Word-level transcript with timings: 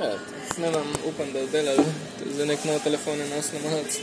Ja, 0.00 0.18
snemam, 0.54 0.92
upam, 1.08 1.32
da 1.32 1.46
delal 1.46 1.76
za 2.36 2.44
nek 2.44 2.64
nov 2.64 2.82
telefon 2.84 3.20
in 3.20 3.30
nas 3.32 3.48
namalc. 3.52 3.96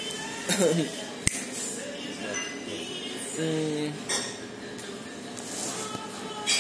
mm. 3.38 3.92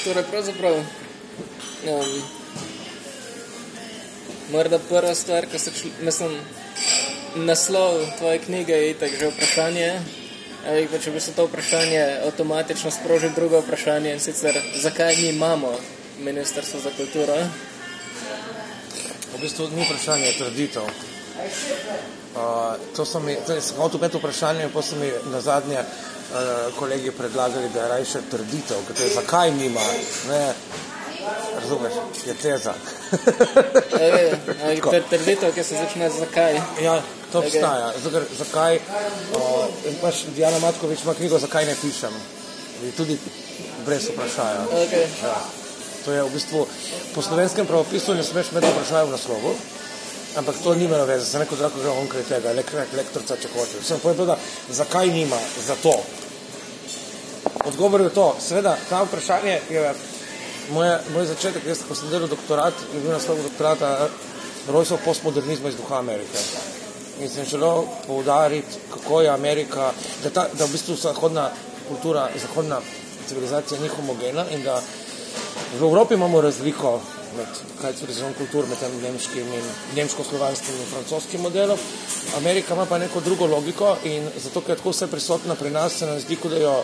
Torej, 0.03 0.23
pravzaprav, 0.29 0.75
um, 0.75 2.21
morda 4.51 4.79
prva 4.89 5.15
stvar, 5.15 5.49
ko 5.51 5.59
se 5.59 5.71
šli, 5.81 5.91
mislim, 6.01 6.37
naslov 7.35 8.05
tvoje 8.17 8.39
knjige 8.39 8.73
je 8.73 8.91
itak 8.91 9.19
že 9.19 9.33
vprašanje, 9.33 9.91
ali 10.67 10.87
pa 10.91 10.99
če 10.99 11.11
bi 11.11 11.19
se 11.19 11.33
to 11.33 11.49
vprašanje 11.49 12.05
avtomatično 12.27 12.91
sprožil 12.91 13.33
drugo 13.35 13.65
vprašanje 13.65 14.13
in 14.13 14.19
sicer, 14.19 14.61
zakaj 14.75 15.15
mi 15.15 15.29
imamo 15.29 15.73
Ministrstvo 16.19 16.79
za 16.79 16.89
kulturo? 16.97 17.37
Bistvu 19.43 19.67
ni 19.75 19.83
vprašanje, 19.83 20.25
je 20.25 20.37
trditev. 20.37 20.83
Uh, 20.83 22.39
to 22.95 23.05
so 23.05 23.19
mi, 23.19 23.35
to 23.47 23.53
je 23.53 23.61
samo 23.61 23.89
to 23.89 23.97
peto 23.97 24.17
vprašanje, 24.17 24.69
pa 24.73 24.81
so 24.81 24.95
mi 24.95 25.11
na 25.31 25.41
zadnje 25.41 25.79
uh, 25.79 26.75
kolegi 26.79 27.11
predlagali, 27.11 27.69
da 27.73 27.81
je 27.81 27.89
rajše 27.89 28.21
trditev, 28.31 28.77
ker 28.87 28.95
to 28.95 29.03
je 29.03 29.09
zakaj 29.09 29.51
nima, 29.51 29.81
ne, 30.29 30.53
razumeš, 31.61 31.93
je 32.25 32.33
teza. 32.33 32.73
To 34.83 34.95
je 34.95 35.03
trditev, 35.09 35.51
ki 35.53 35.63
se 35.63 35.75
začne 35.75 36.09
z 36.09 36.19
zakaj. 36.19 36.61
Ja, 36.81 37.01
to 37.31 37.39
obstaja. 37.39 37.91
Okay. 37.91 38.03
Zakaj, 38.03 38.21
zakaj 38.37 38.75
uh, 38.75 39.67
pač 40.01 40.23
Diana 40.35 40.59
Matkovič 40.59 41.03
ima 41.03 41.13
knjigo, 41.13 41.39
zakaj 41.39 41.65
ne 41.65 41.75
pišem. 41.81 42.15
Tudi 42.97 43.19
brez 43.85 44.07
vprašanja. 44.09 44.65
Okay. 44.71 45.05
Ja. 45.23 45.62
To 46.05 46.11
je 46.11 46.23
v 46.23 46.33
bistvu 46.33 46.67
po 47.15 47.21
slovenskem 47.21 47.67
pravopisu 47.67 48.13
ne 48.13 48.23
smeš 48.23 48.51
imeti 48.51 48.67
vprašanja 48.67 49.03
v 49.07 49.15
naslovu, 49.15 49.55
ampak 50.35 50.55
to 50.63 50.75
nima 50.75 50.97
veze, 51.07 51.25
se 51.25 51.39
neko 51.39 51.55
zrako 51.55 51.79
gre 51.79 51.89
onkraj 51.89 52.23
tega, 52.27 52.51
lektorca, 52.97 53.37
če 53.37 53.51
hočeš. 53.53 53.85
Sem 53.87 54.01
povedal, 54.03 54.37
zakaj 54.69 55.07
nima, 55.07 55.39
zato. 55.65 55.95
Odgovor 57.65 58.01
je 58.01 58.09
to, 58.09 58.35
seveda, 58.39 58.75
ta 58.89 59.03
vprašanje 59.07 59.59
je 59.69 59.93
moj, 60.75 60.97
moj 61.13 61.25
začetek, 61.31 61.65
jaz 61.67 61.85
ko 61.87 61.95
sem 61.95 62.11
delal 62.11 62.27
doktorat, 62.27 62.73
je 62.93 62.99
bil 62.99 63.13
naslov 63.13 63.39
doktorata 63.43 64.09
Rojstvo 64.67 64.97
postmodernizma 65.05 65.69
iz 65.69 65.75
duha 65.75 65.97
Amerike. 65.99 66.39
In 67.19 67.29
sem 67.29 67.45
želel 67.45 67.83
poudariti, 68.07 68.79
kako 68.93 69.21
je 69.21 69.29
Amerika, 69.29 69.91
da, 70.23 70.29
ta, 70.29 70.47
da 70.53 70.65
v 70.65 70.71
bistvu 70.71 70.95
zahodna 70.95 71.49
kultura, 71.87 72.29
zahodna 72.41 72.79
civilizacija 73.27 73.79
ni 73.81 73.87
homogena 73.87 74.45
in 74.51 74.63
da 74.63 74.81
V 75.73 75.81
Evropi 75.81 76.13
imamo 76.13 76.41
razliko 76.41 77.01
med 77.37 77.47
kajcverizom 77.81 78.33
kultur, 78.37 78.67
med 78.69 78.77
tem 78.77 78.91
nemškim 79.01 79.47
in 79.57 79.63
nemško-slovanskim 79.95 80.75
in 80.77 80.85
francoskim 80.91 81.41
modelom. 81.41 81.79
Amerika 82.37 82.75
ima 82.75 82.85
pa 82.85 82.97
neko 82.97 83.21
drugo 83.25 83.47
logiko 83.49 83.95
in 84.03 84.27
zato, 84.43 84.61
ker 84.61 84.75
je 84.75 84.77
tako 84.77 84.93
vse 84.93 85.07
prisotna 85.07 85.55
pri 85.55 85.71
nas, 85.73 85.97
se 85.97 86.05
nam 86.05 86.19
zdi, 86.19 86.37
da, 86.43 86.61
jo, 86.61 86.75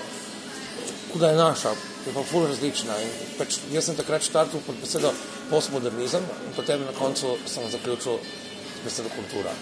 da 1.14 1.30
je 1.30 1.38
naša, 1.38 1.76
je 2.08 2.16
pa 2.16 2.24
ful 2.32 2.48
različna. 2.50 2.98
In 3.04 3.14
pač 3.38 3.60
jaz 3.72 3.92
sem 3.92 4.00
takrat 4.00 4.26
štartil 4.26 4.66
pod 4.66 4.82
besedo 4.82 5.14
postmodernizem 5.52 6.26
in 6.48 6.58
potem 6.58 6.82
na 6.82 6.98
koncu 6.98 7.38
sem 7.46 7.70
zaključil 7.70 8.18
z 8.18 8.84
besedo 8.90 9.16
kultura. 9.16 9.54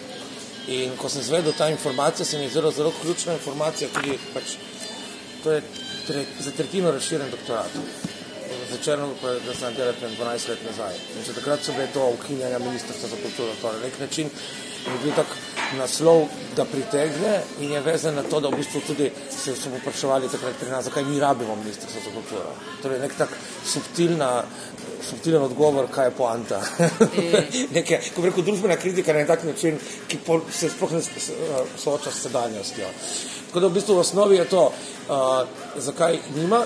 In 0.67 0.95
ko 0.97 1.11
sem 1.11 1.23
zvedel 1.23 1.51
ta 1.57 1.67
informacija, 1.69 2.25
se 2.25 2.37
mi 2.37 2.47
je 2.47 2.55
zelo, 2.55 2.71
zelo 2.71 2.95
ključna 3.01 3.33
informacija, 3.33 3.91
tudi 3.93 4.19
pač, 4.33 4.55
to 5.43 5.51
je 5.51 5.63
tre, 6.07 6.25
za 6.39 6.51
tretjino 6.51 6.91
razširjen 6.91 7.31
doktorat 7.31 8.06
začelo 8.71 9.09
pa 9.21 9.33
da 9.45 9.53
sem 9.53 9.75
delal 9.75 9.93
12 9.93 10.49
let 10.49 10.61
nazaj. 10.69 10.95
In 11.17 11.23
že 11.25 11.33
takrat 11.33 11.63
so 11.63 11.71
bile 11.71 11.87
to 11.93 12.09
ukinjanja 12.09 12.59
ministrstva 12.59 13.09
za 13.09 13.17
kulturo. 13.23 13.51
To 13.61 13.71
na 13.71 13.79
nek 13.79 13.99
način 13.99 14.29
je 14.87 14.97
bil 15.03 15.13
tak 15.15 15.27
naslov, 15.77 16.27
da 16.55 16.65
pritegne 16.65 17.41
in 17.59 17.71
je 17.71 17.81
vezan 17.81 18.15
na 18.15 18.23
to, 18.23 18.39
da 18.39 18.49
v 18.49 18.57
bistvu 18.57 18.81
tudi 18.87 19.11
se 19.29 19.55
so 19.55 19.69
popraševali 19.69 20.29
takrat 20.29 20.55
pri 20.59 20.69
nas, 20.69 20.85
zakaj 20.85 21.03
mi 21.03 21.19
rabimo 21.19 21.55
ministrstvo 21.55 22.01
za 22.05 22.11
kulturo. 22.11 22.53
Torej 22.81 22.99
nek 22.99 23.15
tak 23.17 23.29
subtilna, 23.65 24.43
subtilen 25.09 25.43
odgovor, 25.43 25.89
kaj 25.91 26.07
je 26.07 26.11
poanta. 26.11 26.61
Neke, 27.75 27.99
ko 28.15 28.25
rekel, 28.25 28.43
družbena 28.43 28.77
kritika 28.79 29.13
na 29.13 29.25
tak 29.27 29.43
način, 29.43 29.79
ki 30.07 30.19
se 30.51 30.69
sploh 30.69 30.91
ne 30.91 31.01
sooča 31.77 32.11
s 32.11 32.23
sedanjostjo. 32.27 32.87
Tako 33.47 33.59
da 33.59 33.67
v 33.67 33.79
bistvu 33.79 33.95
v 33.95 34.05
osnovi 34.05 34.35
je 34.37 34.45
to, 34.45 34.71
uh, 34.71 35.47
zakaj 35.75 36.19
nima 36.35 36.63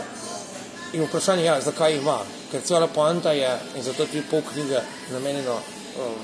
In 0.93 1.03
vprašanje 1.03 1.41
je, 1.41 1.45
ja, 1.45 1.61
zakaj 1.61 1.93
ima, 1.95 2.17
ker 2.51 2.61
cela 2.67 2.87
poanta 2.87 3.31
je, 3.31 3.51
in 3.75 3.83
zato 3.83 4.05
tudi 4.05 4.23
pol 4.29 4.41
knjige 4.43 4.81
namenjeno, 5.13 5.53
uh, 5.55 6.17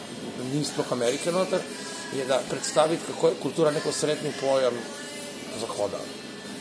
ni 0.53 0.63
sploh 0.65 0.91
Amerike 0.91 1.31
noter, 1.31 1.61
je 2.15 2.25
da 2.25 2.41
predstaviti, 2.49 3.03
kako 3.07 3.27
je 3.27 3.39
kultura 3.41 3.71
neko 3.71 3.91
srednji 3.91 4.31
pojem 4.41 4.73
Zahoda. 5.59 5.99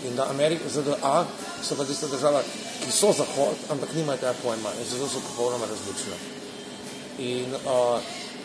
In 0.07 0.17
da 0.17 0.29
Amerika, 0.31 0.69
ZDA 0.69 1.25
so 1.63 1.75
pa 1.77 1.85
tiste 1.85 2.07
države, 2.07 2.45
ki 2.85 2.93
so 2.93 3.11
Zahod, 3.13 3.67
ampak 3.71 3.95
nimajo 3.95 4.19
tega 4.23 4.35
pojma 4.43 4.71
in 4.79 4.87
zato 4.91 5.09
so 5.09 5.21
popolnoma 5.31 5.67
različne. 5.67 6.17
In, 7.19 7.55
uh, 7.55 8.01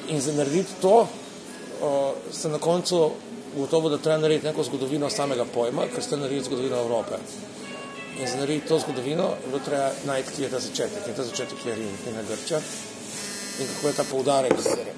in 0.08 0.22
za 0.22 0.34
narediti 0.34 0.82
to, 0.82 1.02
uh, 1.02 2.12
se 2.34 2.50
na 2.50 2.58
koncu 2.58 3.12
gotovo, 3.58 3.90
da 3.90 3.98
treba 3.98 4.18
narediti 4.18 4.48
neko 4.48 4.64
zgodovino 4.64 5.10
samega 5.10 5.46
pojma, 5.46 5.86
ker 5.94 6.04
ste 6.04 6.18
naredili 6.18 6.44
zgodovino 6.50 6.78
Evrope 6.78 7.18
И 8.20 8.28
за 8.28 8.34
е 8.34 8.36
да 8.36 8.38
нареди 8.38 8.68
турското 8.68 9.02
вино, 9.02 9.38
го 9.48 9.60
трябва 9.60 9.92
най-такива 10.06 10.50
да 10.50 10.62
се 10.62 10.74
чети. 10.74 10.96
Като 11.06 11.24
се 11.24 11.34
чети 11.34 11.56
клеринки 11.56 12.10
на 12.10 12.24
Гърча. 12.24 12.62
И 13.62 13.68
каквета 13.68 14.10
поударек 14.10 14.62
се 14.62 14.94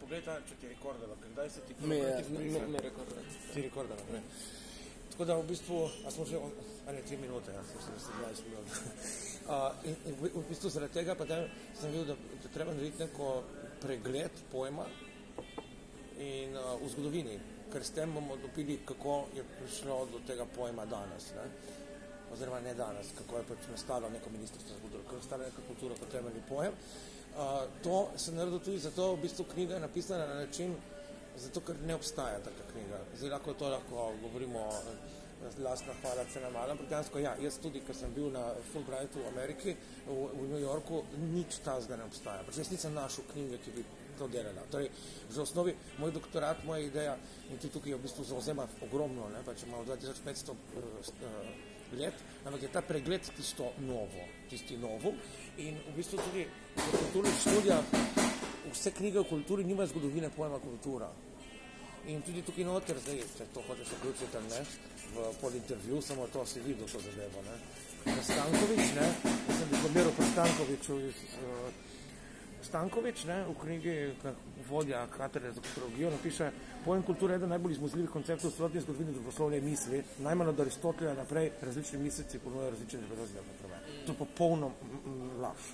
Погледайте, 0.00 0.30
че 0.48 0.54
ти 0.54 0.68
рекорда, 0.68 1.06
когда 1.22 1.44
е 1.44 1.50
ти 1.50 1.74
рекорда? 2.82 3.14
Ти 3.54 3.62
рекорда, 3.62 3.94
Tako 5.16 5.24
da 5.24 5.36
v 5.36 5.46
bistvu, 5.48 5.78
a 6.04 6.10
smo 6.12 6.24
že, 6.28 6.36
a 6.84 6.92
ne, 6.92 7.00
tri 7.02 7.16
minute, 7.16 7.48
ja, 7.48 7.62
smo 7.64 7.80
se 7.80 8.12
20 8.20 8.48
minut. 8.52 8.66
Uh, 9.48 9.72
in, 9.88 9.96
in 10.12 10.14
v, 10.20 10.28
v 10.34 10.42
bistvu 10.48 10.68
zaradi 10.68 10.92
tega 10.92 11.14
pa 11.16 11.24
sem 11.24 11.88
videl, 11.88 12.10
da, 12.12 12.16
da 12.42 12.50
treba 12.52 12.74
narediti 12.76 13.00
neko 13.00 13.42
pregled 13.80 14.42
pojma 14.52 14.84
in 16.20 16.52
uh, 16.52 16.76
v 16.82 16.90
zgodovini, 16.92 17.38
ker 17.72 17.80
s 17.80 17.96
tem 17.96 18.12
bomo 18.12 18.36
dobili, 18.36 18.76
kako 18.84 19.32
je 19.32 19.44
prišlo 19.56 20.04
do 20.12 20.20
tega 20.28 20.44
pojma 20.44 20.84
danes. 20.84 21.32
Ne? 21.32 21.48
oziroma 22.32 22.60
ne 22.60 22.74
danes, 22.74 23.06
kako 23.18 23.38
je 23.38 23.48
pač 23.48 23.68
nastalo 23.70 24.10
neko 24.10 24.30
ministrstvo 24.30 24.74
za 24.74 24.80
kulturo, 24.80 25.02
kako 25.02 25.14
je 25.14 25.20
nastala 25.22 25.44
neka 25.44 25.62
kultura 25.68 25.94
kot 25.94 26.12
temeljni 26.12 26.42
pojem. 26.48 26.72
Uh, 26.72 27.64
to 27.82 28.08
se 28.16 28.32
naredilo 28.32 28.58
tudi 28.58 28.78
zato, 28.78 29.14
v 29.14 29.22
bistvu 29.22 29.44
knjiga 29.54 29.74
je 29.74 29.80
napisana 29.80 30.26
na 30.26 30.34
način, 30.34 30.76
zato 31.36 31.60
ker 31.60 31.76
ne 31.86 31.94
obstaja 31.94 32.40
taka 32.44 32.64
knjiga. 32.72 33.00
Zdaj 33.16 33.30
lahko 33.30 33.54
to 33.54 33.68
lahko 33.68 34.12
govorimo 34.22 34.64
lastna 35.58 35.92
hvala 36.00 36.24
cena 36.32 36.50
mala, 36.50 36.72
ampak 36.72 36.88
dejansko 36.88 37.20
ja, 37.20 37.34
jaz 37.40 37.58
tudi, 37.62 37.82
ker 37.84 37.94
sem 37.94 38.12
bil 38.14 38.30
na 38.32 38.42
Fulbrightu 38.72 39.20
v 39.20 39.28
Ameriki, 39.34 39.76
v, 40.06 40.16
v 40.32 40.48
New 40.50 40.62
Yorku, 40.62 41.02
nič 41.34 41.60
tazga 41.64 41.96
ne 41.96 42.06
obstaja. 42.08 42.42
Pač 42.46 42.62
jaz 42.62 42.72
nisem 42.72 42.96
našel 42.96 43.28
knjige, 43.32 43.60
ki 43.64 43.74
bi 43.76 43.84
to 44.16 44.28
delala. 44.32 44.64
Torej, 44.72 44.88
že 45.28 45.36
v 45.36 45.44
osnovi, 45.44 45.76
moj 46.00 46.16
doktorat, 46.16 46.64
moja 46.64 46.88
ideja, 46.88 47.14
in 47.52 47.60
ti 47.60 47.70
tukaj 47.70 47.94
v 47.94 48.02
bistvu 48.02 48.24
zauzema 48.24 48.64
ogromno, 48.88 49.28
ne, 49.32 49.44
pač 49.44 49.68
imamo 49.68 49.84
2500 49.84 50.56
uh, 50.56 51.52
let, 52.00 52.24
ampak 52.44 52.66
je 52.66 52.72
ta 52.72 52.82
pregled 52.82 53.28
tisto 53.36 53.70
novo, 53.84 54.24
tisti 54.50 54.80
novo 54.80 55.14
in 55.62 55.78
v 55.78 55.92
bistvu 55.94 56.18
tudi 56.18 56.42
v 56.48 56.88
kulturnih 56.90 57.36
študijah 57.44 57.84
vse 58.72 58.90
knjige 58.90 59.18
o 59.22 59.24
kulturi 59.24 59.64
nimajo 59.64 59.86
zgodovine 59.86 60.30
pojma 60.30 60.58
kultura. 60.58 61.08
In 62.06 62.22
tudi 62.22 62.42
tukaj 62.46 62.64
noter, 62.64 62.98
zdaj, 63.02 63.18
če 63.34 63.44
to 63.50 63.62
hočeš 63.66 63.88
vključiti, 63.96 64.42
ne, 64.50 64.60
v 65.16 65.30
podintervju, 65.40 66.00
samo 66.02 66.28
to 66.30 66.44
si 66.46 66.60
videl, 66.62 66.86
to 66.86 67.00
zadevo, 67.02 67.42
ne. 67.42 67.56
Stankovič, 68.22 68.92
ne, 68.94 69.06
sem 69.50 69.72
diplomiral 69.72 70.12
po 70.14 70.26
Stankoviču 70.30 70.98
iz 71.08 71.18
uh, 71.42 71.64
Stankovič, 72.62 73.24
ne, 73.26 73.40
v 73.48 73.56
knjigi 73.62 73.96
vodja 74.68 75.02
katedre 75.16 75.50
za 75.52 75.60
kulturologijo, 75.60 76.12
napiše, 76.14 76.50
pojem 76.84 77.02
kulture 77.02 77.34
je 77.34 77.42
eden 77.42 77.50
najbolj 77.56 77.74
izmuzljivih 77.74 78.10
konceptov 78.14 78.50
v 78.50 78.56
celotni 78.60 78.84
zgodovini 78.86 79.16
družboslovne 79.16 79.60
misli, 79.66 80.04
najmanj 80.22 80.54
od 80.54 80.62
Aristotelja 80.62 81.14
naprej 81.18 81.50
različni 81.62 81.98
mislici 82.06 82.38
ponujajo 82.38 82.70
različne 82.70 83.02
razloge. 83.10 83.42
To 84.06 84.14
je 84.14 84.18
popolno 84.18 84.70
laž. 85.42 85.70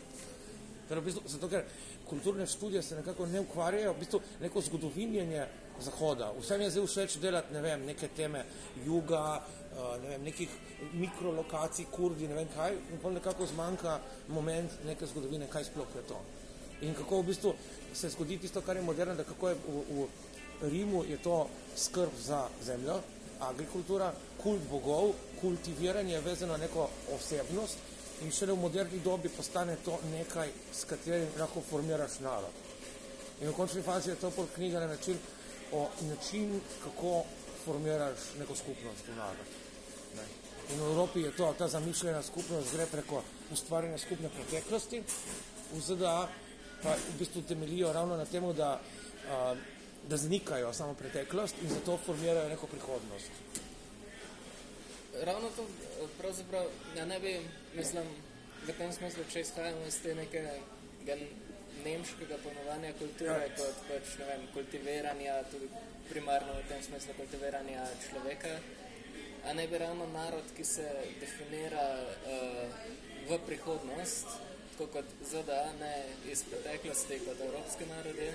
Torej, 0.89 1.01
v 1.01 1.05
bistvu, 1.05 1.23
zato, 1.29 1.49
ker 1.49 1.65
kulturne 2.09 2.47
študije 2.47 2.83
se 2.83 2.97
nekako 2.97 3.27
ne 3.27 3.41
ukvarjajo, 3.41 3.93
v 3.93 3.99
bistvu 3.99 4.21
neko 4.41 4.61
zgodovinjenje 4.61 5.47
Zahoda. 5.81 6.33
Vsem 6.41 6.61
je 6.61 6.71
zdaj 6.71 6.87
všeč 6.87 7.17
delati, 7.23 7.55
ne 7.55 7.63
vem, 7.63 7.87
neke 7.87 8.09
teme 8.17 8.45
juga, 8.87 9.41
uh, 9.41 9.95
ne 10.03 10.09
vem, 10.09 10.27
nekih 10.29 10.51
mikrolokacij, 10.93 11.89
kurdi, 11.91 12.29
ne 12.29 12.35
vem 12.35 12.51
kaj, 12.55 12.77
in 12.93 13.01
pa 13.03 13.11
nekako 13.11 13.47
zmanjka 13.47 13.99
moment 14.29 14.85
neke 14.87 15.07
zgodovine, 15.07 15.49
kaj 15.51 15.71
sploh 15.71 15.97
je 15.97 16.05
to. 16.09 16.21
In 16.83 16.95
kako 16.95 17.23
v 17.23 17.31
bistvu 17.31 17.55
se 17.95 18.11
zgodi 18.11 18.39
tisto, 18.39 18.61
kar 18.61 18.77
je 18.77 18.83
moderno, 18.83 19.15
da 19.15 19.25
kako 19.25 19.49
je 19.49 19.55
v, 19.55 19.83
v 19.91 20.09
Rimu 20.63 21.05
je 21.05 21.17
to 21.23 21.49
skrb 21.77 22.15
za 22.19 22.47
zemljo, 22.63 23.01
agrikultura, 23.41 24.13
kult 24.43 24.63
bogov, 24.71 25.15
kultiviranje 25.41 26.21
vezano 26.21 26.53
na 26.53 26.59
neko 26.59 26.89
osebnost 27.15 27.92
in 28.23 28.31
šele 28.31 28.53
v 28.53 28.63
moderni 28.63 29.01
dobi 29.05 29.29
postane 29.29 29.77
to 29.85 29.99
nekaj, 30.13 30.51
s 30.73 30.85
katerim 30.85 31.29
lahko 31.39 31.63
formiraš 31.71 32.21
narod. 32.21 32.55
In 33.41 33.49
v 33.49 33.55
končni 33.57 33.83
fazi 33.83 34.11
je 34.11 34.17
to 34.17 34.31
pol 34.31 34.47
knjiga 34.55 34.81
na 34.81 34.87
način, 34.87 35.19
o 35.73 35.89
način, 36.03 36.61
kako 36.85 37.25
formiraš 37.65 38.35
neko 38.39 38.57
skupnost 38.57 39.09
v 39.09 39.17
narod. 39.17 39.47
Ne. 40.17 40.27
In 40.75 40.81
v 40.81 40.91
Evropi 40.93 41.21
je 41.21 41.37
to, 41.37 41.55
ta 41.59 41.69
zamišljena 41.69 42.23
skupnost 42.23 42.75
gre 42.75 42.87
preko 42.87 43.23
ustvarjanja 43.53 43.99
skupne 43.99 44.29
preteklosti, 44.29 45.03
v 45.73 45.81
ZDA 45.81 46.29
pa 46.83 46.95
v 46.95 47.19
bistvu 47.19 47.43
temelijo 47.43 47.93
ravno 47.93 48.17
na 48.17 48.25
tem, 48.25 48.45
da, 48.55 48.81
da 50.09 50.17
zanikajo 50.17 50.73
samo 50.73 50.95
preteklost 50.95 51.55
in 51.63 51.69
zato 51.69 51.99
formirajo 52.07 52.49
neko 52.49 52.67
prihodnost. 52.67 53.31
Ravno 55.23 55.51
to, 55.57 55.67
pravzaprav, 56.19 56.67
ja 56.97 57.05
ne 57.05 57.21
bi, 57.21 57.41
mislim, 57.75 58.09
v 58.67 58.75
tem 58.79 58.93
smislu, 58.93 59.25
če 59.33 59.41
izhajamo 59.41 59.87
iz 59.89 59.99
te 60.03 60.15
nekega 60.15 60.53
nemškega 61.85 62.39
pojmovanja 62.45 62.93
kulture 62.99 63.49
ja. 63.49 63.55
kot 63.59 63.83
pač, 63.89 64.15
ne 64.21 64.29
vem, 64.29 64.47
kultiviranja, 64.55 65.41
tudi 65.51 65.69
primarno 66.11 66.55
v 66.59 66.65
tem 66.69 66.83
smislu 66.85 67.17
kultiviranja 67.19 67.87
človeka, 68.07 68.55
a 69.43 69.55
ne 69.59 69.67
bi 69.67 69.79
ravno 69.83 70.07
narod, 70.13 70.53
ki 70.57 70.65
se 70.65 70.87
definira 71.21 71.87
uh, 71.99 72.91
v 73.31 73.39
prihodnost, 73.47 74.37
tako 74.73 74.89
kot 74.99 75.17
ZDA, 75.31 75.65
ne 75.81 75.95
iz 76.31 76.45
preteklosti 76.51 77.19
kot 77.27 77.41
evropske 77.49 77.89
narode, 77.91 78.29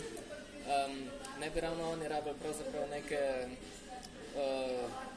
um, 0.68 0.98
ne 1.39 1.50
bi 1.54 1.63
ravno 1.63 1.92
oni 1.95 2.07
rabili 2.12 2.36
pravzaprav 2.44 2.89
neke 2.92 3.22
uh, 3.48 5.07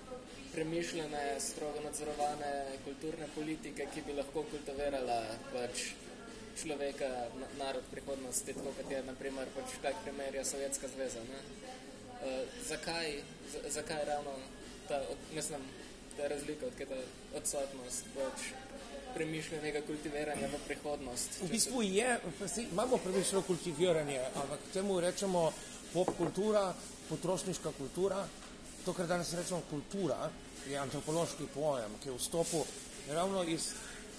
premišljene, 0.53 1.41
strogo 1.41 1.81
nadzorovane 1.85 2.53
kulturne 2.85 3.27
politike, 3.35 3.87
ki 3.95 4.03
bi 4.07 4.17
lahko 4.19 4.45
kultivirala 4.51 5.21
pač 5.53 5.91
človeka, 6.63 7.09
narod 7.59 7.87
prihodnosti, 7.91 8.55
tako 8.55 8.73
kot 8.77 8.91
je, 8.93 9.03
naprimer, 9.07 9.49
pač 9.55 9.77
kak 9.83 10.03
primer 10.05 10.35
je 10.35 10.45
Sovjetska 10.45 10.89
zveza. 10.95 11.23
Ne? 11.29 11.41
Uh, 12.21 12.43
zakaj, 12.69 13.15
zakaj 13.69 14.05
ravno 14.05 14.35
ta, 14.89 15.01
od, 15.11 15.23
mislim, 15.35 15.63
ta 16.17 16.29
razlika, 16.29 16.67
odkaj 16.67 16.87
ta 16.87 17.01
odsotnost 17.39 18.11
pač 18.17 18.51
premišljenega 19.15 19.83
kultiviranja 19.87 20.51
v 20.53 20.61
prihodnost? 20.67 21.41
V 21.43 21.51
bistvu 21.51 21.83
je, 21.83 22.19
si, 22.47 22.67
imamo 22.73 22.99
premišljeno 22.99 23.43
kultiviranje, 23.43 24.21
ampak 24.35 24.71
temu 24.73 25.01
rečemo 25.01 25.53
pop 25.93 26.11
kultura, 26.19 26.75
potrošniška 27.09 27.73
kultura, 27.79 28.27
to, 28.85 28.93
kar 28.93 29.07
danes 29.07 29.33
rečemo 29.35 29.63
kultura, 29.71 30.31
je 30.69 30.79
antropološki 30.79 31.49
pojem, 31.55 31.97
ki 32.03 32.09
je 32.09 32.17
vstopil 32.17 32.65
ravno 33.11 33.45
iz 33.45 33.73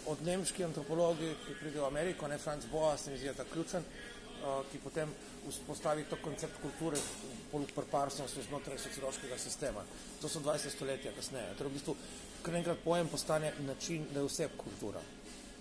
od 0.05 0.21
nemških 0.25 0.65
antropologij, 0.65 1.35
ki 1.45 1.59
pridejo 1.59 1.83
v 1.83 1.87
Ameriko, 1.87 2.27
ne 2.27 2.37
Franz 2.37 2.65
Boas, 2.65 3.05
mi 3.07 3.17
zdi 3.17 3.33
ta 3.37 3.45
ključen, 3.45 3.83
uh, 3.83 4.63
ki 4.71 4.81
potem 4.83 5.13
vzpostavi 5.49 6.05
to 6.09 6.17
koncept 6.21 6.57
kulture 6.61 6.97
poluprparstvenosti 7.51 8.43
znotraj 8.49 8.77
sociološkega 8.77 9.37
sistema. 9.37 9.83
To 10.21 10.29
so 10.29 10.39
20 10.39 10.73
stoletja 10.75 11.13
kasneje. 11.15 11.55
Torej 11.57 11.69
v 11.69 11.73
bistvu 11.73 11.95
kar 12.41 12.55
enkrat 12.55 12.77
pojem 12.83 13.07
postane 13.07 13.53
način, 13.67 14.05
da 14.13 14.19
je 14.19 14.27
vse 14.27 14.47
kultura. 14.57 15.01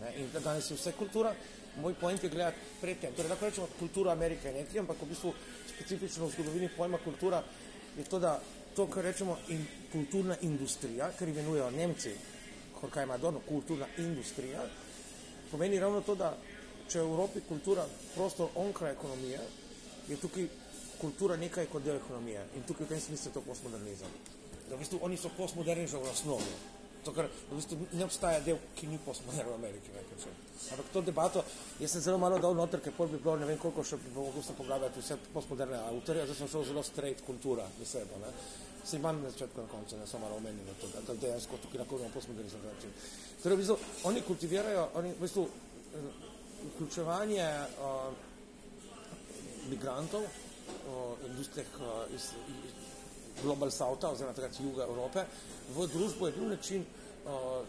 Ne? 0.01 0.13
In 0.17 0.29
da 0.33 0.41
danes 0.41 0.71
je 0.71 0.77
vse 0.77 0.93
kultura, 0.93 1.35
moj 1.81 1.95
point 1.95 2.25
je 2.25 2.31
gledati 2.31 2.59
pred 2.81 3.01
tem. 3.01 3.13
Torej, 3.15 3.31
lahko 3.31 3.49
rečemo, 3.49 3.69
kultura 3.79 4.13
Amerike 4.13 4.49
je 4.49 4.55
nekaj, 4.55 4.81
ampak 4.81 5.03
v 5.03 5.11
bistvu 5.13 5.35
specifično 5.75 6.27
v 6.27 6.33
zgodovini 6.37 6.71
pojma 6.77 6.99
kultura 7.05 7.43
je 7.99 8.05
to, 8.05 8.19
da 8.19 8.41
to, 8.81 8.87
kar 8.89 9.05
rečemo 9.05 9.37
in 9.49 9.67
kulturna 9.93 10.37
industrija, 10.41 11.11
kar 11.19 11.29
imenujejo 11.29 11.71
Nemci, 11.71 12.15
kot 12.81 12.91
kaj 12.91 13.05
ima 13.05 13.19
dono, 13.19 13.43
kulturna 13.49 13.87
industrija, 13.99 14.63
pomeni 15.51 15.81
ravno 15.81 16.01
to, 16.01 16.15
da 16.15 16.33
če 16.89 17.03
v 17.03 17.11
Evropi 17.11 17.43
kultura 17.49 17.85
prostor 18.15 18.49
onkraj 18.57 18.93
ekonomije, 18.93 19.41
je 20.09 20.17
tukaj 20.17 20.49
kultura 21.01 21.37
nekaj 21.37 21.69
kot 21.73 21.85
del 21.85 22.01
ekonomije 22.01 22.47
in 22.57 22.65
tukaj 22.69 22.87
v 22.87 22.95
tem 22.95 23.01
smislu 23.01 23.29
je 23.29 23.35
to 23.35 23.43
postmodernizem. 23.45 24.17
Da 24.71 24.77
v 24.77 24.81
bistvu 24.81 25.01
oni 25.03 25.17
so 25.17 25.29
postmoderni 25.37 25.87
že 25.89 26.01
v 26.01 26.09
osnovi. 26.11 26.55
To, 27.05 27.13
kar 27.13 27.29
v 27.29 27.57
bistvu 27.57 27.79
ne 27.93 28.05
obstaja 28.05 28.41
del, 28.45 28.59
ki 28.77 28.89
ni 28.89 28.99
postmodern 29.05 29.53
v 29.53 29.59
Ameriki. 29.61 29.93
Ne, 29.93 30.05
Ampak 30.73 30.89
to 30.93 31.01
debato, 31.01 31.45
jaz 31.81 31.93
sem 31.93 32.03
zelo 32.05 32.19
malo 32.21 32.39
dal 32.39 32.55
noter, 32.55 32.81
ker 32.81 32.93
bi 32.93 33.17
bilo 33.19 33.37
ne 33.37 33.47
vem 33.49 33.59
koliko 33.59 33.85
še 33.85 33.97
bi 33.97 34.13
mogel 34.15 34.45
pogledati 34.57 35.01
vse 35.01 35.17
postmoderne 35.33 35.79
avtorje, 35.81 36.27
zdaj 36.29 36.37
sem 36.37 36.49
šel 36.49 36.65
zelo 36.65 36.83
straight 36.83 37.25
kultura 37.25 37.65
v 37.79 37.87
sebe. 37.89 38.21
Ne. 38.21 38.33
Se 38.85 38.97
imam 38.97 39.23
na 39.23 39.31
začetku 39.31 39.61
in 39.61 39.67
na 39.67 39.73
koncu, 39.73 39.97
ne 39.97 40.07
samo 40.07 40.27
omenjeno 40.37 40.73
to, 40.81 40.89
da, 41.07 41.15
dejansko 41.15 41.59
tukaj 41.63 41.79
lahko 41.79 41.97
imamo 41.97 42.15
postmodernizem 42.15 42.61
način. 42.65 42.91
Torej, 43.43 43.57
v 43.57 43.59
bistvu, 43.59 43.77
oni 44.05 44.23
kultivirajo, 44.23 44.89
oni, 44.95 45.13
v 45.13 45.21
bistvu, 45.21 45.47
eh, 45.95 46.29
vključevanje 46.75 47.47
uh, 47.81 48.13
migrantov 49.71 50.23
uh, 50.23 50.31
industrijah 51.31 51.69
uh, 51.81 52.15
iz, 52.15 52.23
iz 52.49 52.73
Global 53.43 53.71
South-a 53.71 54.11
oziroma 54.11 54.35
takrat 54.37 54.61
juga 54.61 54.85
Evrope 54.85 55.25
v 55.77 55.87
družbo 55.87 56.27
je 56.27 56.33
bil 56.33 56.49
način 56.49 56.85
uh, 56.85 57.63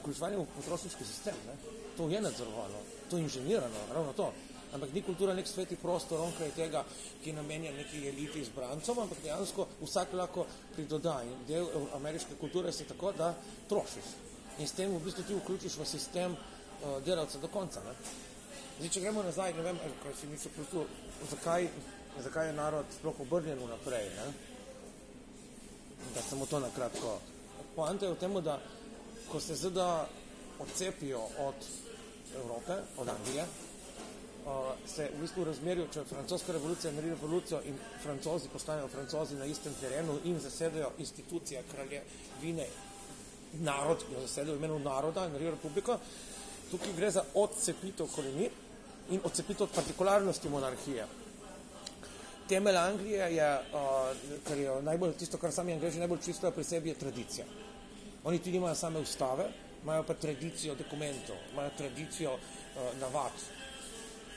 vključevanja 0.00 0.38
v 0.38 0.46
potrošniški 0.56 1.04
sistem. 1.04 1.34
Ne? 1.46 1.56
To 1.96 2.08
je 2.08 2.20
nadzorovano, 2.20 2.80
to 3.10 3.16
je 3.16 3.22
inženirano, 3.22 3.80
ravno 3.94 4.12
to 4.12 4.32
ampak 4.74 4.92
ni 4.92 5.02
kultura 5.02 5.34
nek 5.34 5.48
sveti 5.48 5.76
prostor 5.76 6.20
onkraj 6.20 6.50
tega, 6.56 6.84
ki 7.24 7.32
namenja 7.32 7.72
neki 7.72 8.08
eliti 8.08 8.40
izbrancom, 8.40 8.98
ampak 8.98 9.22
dejansko 9.22 9.68
vsak 9.80 10.12
lahko 10.12 10.46
pridoda 10.74 11.20
in 11.24 11.44
del 11.48 11.68
ameriške 11.94 12.38
kulture 12.40 12.72
se 12.72 12.84
tako, 12.84 13.12
da 13.12 13.34
trošiš. 13.68 14.14
In 14.58 14.68
s 14.68 14.72
tem 14.72 14.90
v 14.90 15.02
bistvu 15.04 15.24
ti 15.28 15.34
vključiš 15.36 15.76
v 15.76 15.86
sistem 15.86 16.32
uh, 16.32 16.98
delavca 17.04 17.38
do 17.38 17.48
konca. 17.48 17.80
Ne? 17.84 17.94
Zdaj, 18.78 18.90
če 18.92 19.00
gremo 19.00 19.22
nazaj, 19.22 19.54
ne 19.56 19.62
vem, 19.62 19.78
kaj 20.02 20.14
si 20.20 20.28
misli, 20.28 20.50
prosto, 20.56 20.86
zakaj, 21.30 21.68
zakaj 22.24 22.50
je 22.50 22.56
narod 22.56 22.92
sploh 22.98 23.20
obrnjen 23.24 23.60
naprej, 23.68 24.08
ne? 24.16 24.26
da 26.14 26.22
samo 26.22 26.46
to 26.46 26.60
na 26.60 26.70
kratko. 26.74 27.18
Poanta 27.76 28.06
je 28.06 28.12
v 28.12 28.20
tem, 28.20 28.36
da 28.44 28.60
ko 29.28 29.40
se 29.40 29.56
zda 29.56 30.08
odcepijo 30.60 31.20
od 31.38 31.68
Evrope, 32.36 32.76
od 32.96 33.08
Anglije, 33.08 33.44
se 34.86 35.08
v 35.10 35.20
bistvu 35.20 35.44
razmerju, 35.44 35.88
če 35.92 36.04
francoska 36.06 36.52
revolucija 36.54 36.92
naredi 36.94 37.14
revolucijo 37.14 37.60
in 37.66 37.78
francozi 38.02 38.48
postanejo 38.52 38.88
francozi 38.88 39.34
na 39.34 39.44
istem 39.44 39.74
terenu 39.80 40.18
in 40.24 40.38
zasedajo 40.40 40.92
institucija 40.98 41.62
kraljevine, 41.70 42.66
narod, 43.58 44.04
jo 44.12 44.20
zasedajo 44.22 44.54
v 44.54 44.62
imenu 44.62 44.78
naroda 44.78 45.26
in 45.26 45.34
naredijo 45.34 45.56
republiko, 45.56 45.98
tukaj 46.70 46.94
gre 46.96 47.10
za 47.10 47.24
odcepitev 47.34 48.06
koleni 48.14 48.50
in 49.10 49.20
odcepitev 49.24 49.66
od 49.66 49.74
partikularnosti 49.74 50.48
monarhije. 50.48 51.06
Temelj 52.48 52.76
Anglije 52.76 53.26
je, 53.34 53.50
uh, 53.58 54.38
kar 54.46 54.58
je 54.58 54.82
najbolj 54.82 55.16
tisto, 55.18 55.38
kar 55.42 55.52
sami 55.52 55.72
Angliji 55.74 55.98
najbolj 55.98 56.22
čisto 56.24 56.50
pri 56.50 56.64
sebi, 56.64 56.88
je 56.88 57.02
tradicija. 57.02 57.46
Oni 58.24 58.38
tudi 58.38 58.52
nimajo 58.52 58.74
same 58.74 59.02
ustave, 59.02 59.50
imajo 59.82 60.02
pa 60.06 60.14
tradicijo 60.14 60.74
dokumentov, 60.74 61.36
imajo 61.52 61.70
tradicijo 61.78 62.34
uh, 62.34 62.98
navad, 63.00 63.32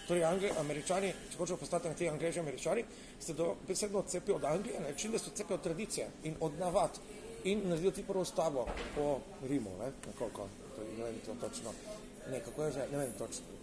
Torej, 0.09 0.23
američani, 0.57 1.11
če 1.29 1.37
hočejo 1.37 1.57
postati 1.61 1.89
na 1.89 1.93
te 1.93 2.07
angliži 2.09 2.39
američani, 2.41 2.83
se 3.21 3.33
do 3.37 3.51
besedno 3.67 3.99
odcepijo 3.99 4.39
od 4.39 4.45
Anglije, 4.49 4.79
na 4.81 4.87
način, 4.89 5.11
da 5.11 5.19
se 5.19 5.29
odcepijo 5.29 5.59
od 5.59 5.63
tradicije 5.63 6.07
in 6.23 6.35
od 6.39 6.57
navad 6.59 6.97
in 7.43 7.61
naredijo 7.69 7.91
ti 7.91 8.03
prvo 8.07 8.25
stavo 8.25 8.65
po 8.95 9.19
Rimu, 9.47 9.69
ne, 9.79 9.91
nekoliko, 10.07 10.47
to 10.75 10.81
je, 10.81 10.97
ne 10.97 11.03
vem 11.03 11.19
to 11.25 11.35
točno, 11.47 11.73
ne, 12.31 12.39
kako 12.39 12.63
je 12.63 12.71
že, 12.71 12.87
ne 12.91 12.97
vem 12.97 13.11
točno. 13.17 13.58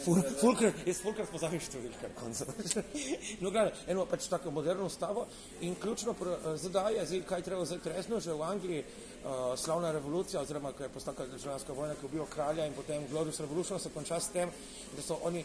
Fulkrat, 0.00 0.78
jaz 0.86 1.00
fulkrat 1.02 1.30
poznam 1.30 1.58
številke 1.60 2.08
na 2.08 2.14
koncu. 2.16 2.46
no, 3.42 3.50
gledaj, 3.50 3.72
eno 3.92 4.06
pač 4.10 4.26
tako 4.30 4.52
moderno 4.54 4.88
stavo 4.90 5.26
in 5.60 5.76
ključno 5.80 6.14
zdaj 6.60 6.96
je, 6.98 7.06
zdaj, 7.10 7.24
kaj 7.28 7.44
treba 7.46 7.66
zdaj 7.68 7.92
resno, 7.92 8.20
že 8.20 8.34
v 8.36 8.46
Angliji 8.46 8.84
uh, 8.84 9.52
slavna 9.58 9.92
revolucija, 9.94 10.42
oziroma, 10.42 10.72
ko 10.72 10.86
je 10.86 10.92
postala 10.94 11.28
državljanska 11.32 11.76
vojna, 11.76 11.96
ki 11.98 12.06
je 12.06 12.10
ubil 12.10 12.30
kralja 12.32 12.66
in 12.66 12.76
potem 12.76 13.04
Glorious 13.10 13.40
Revolution 13.44 13.80
se 13.80 13.92
konča 13.94 14.20
s 14.20 14.32
tem, 14.34 14.50
da 14.96 15.02
so 15.02 15.20
oni, 15.28 15.44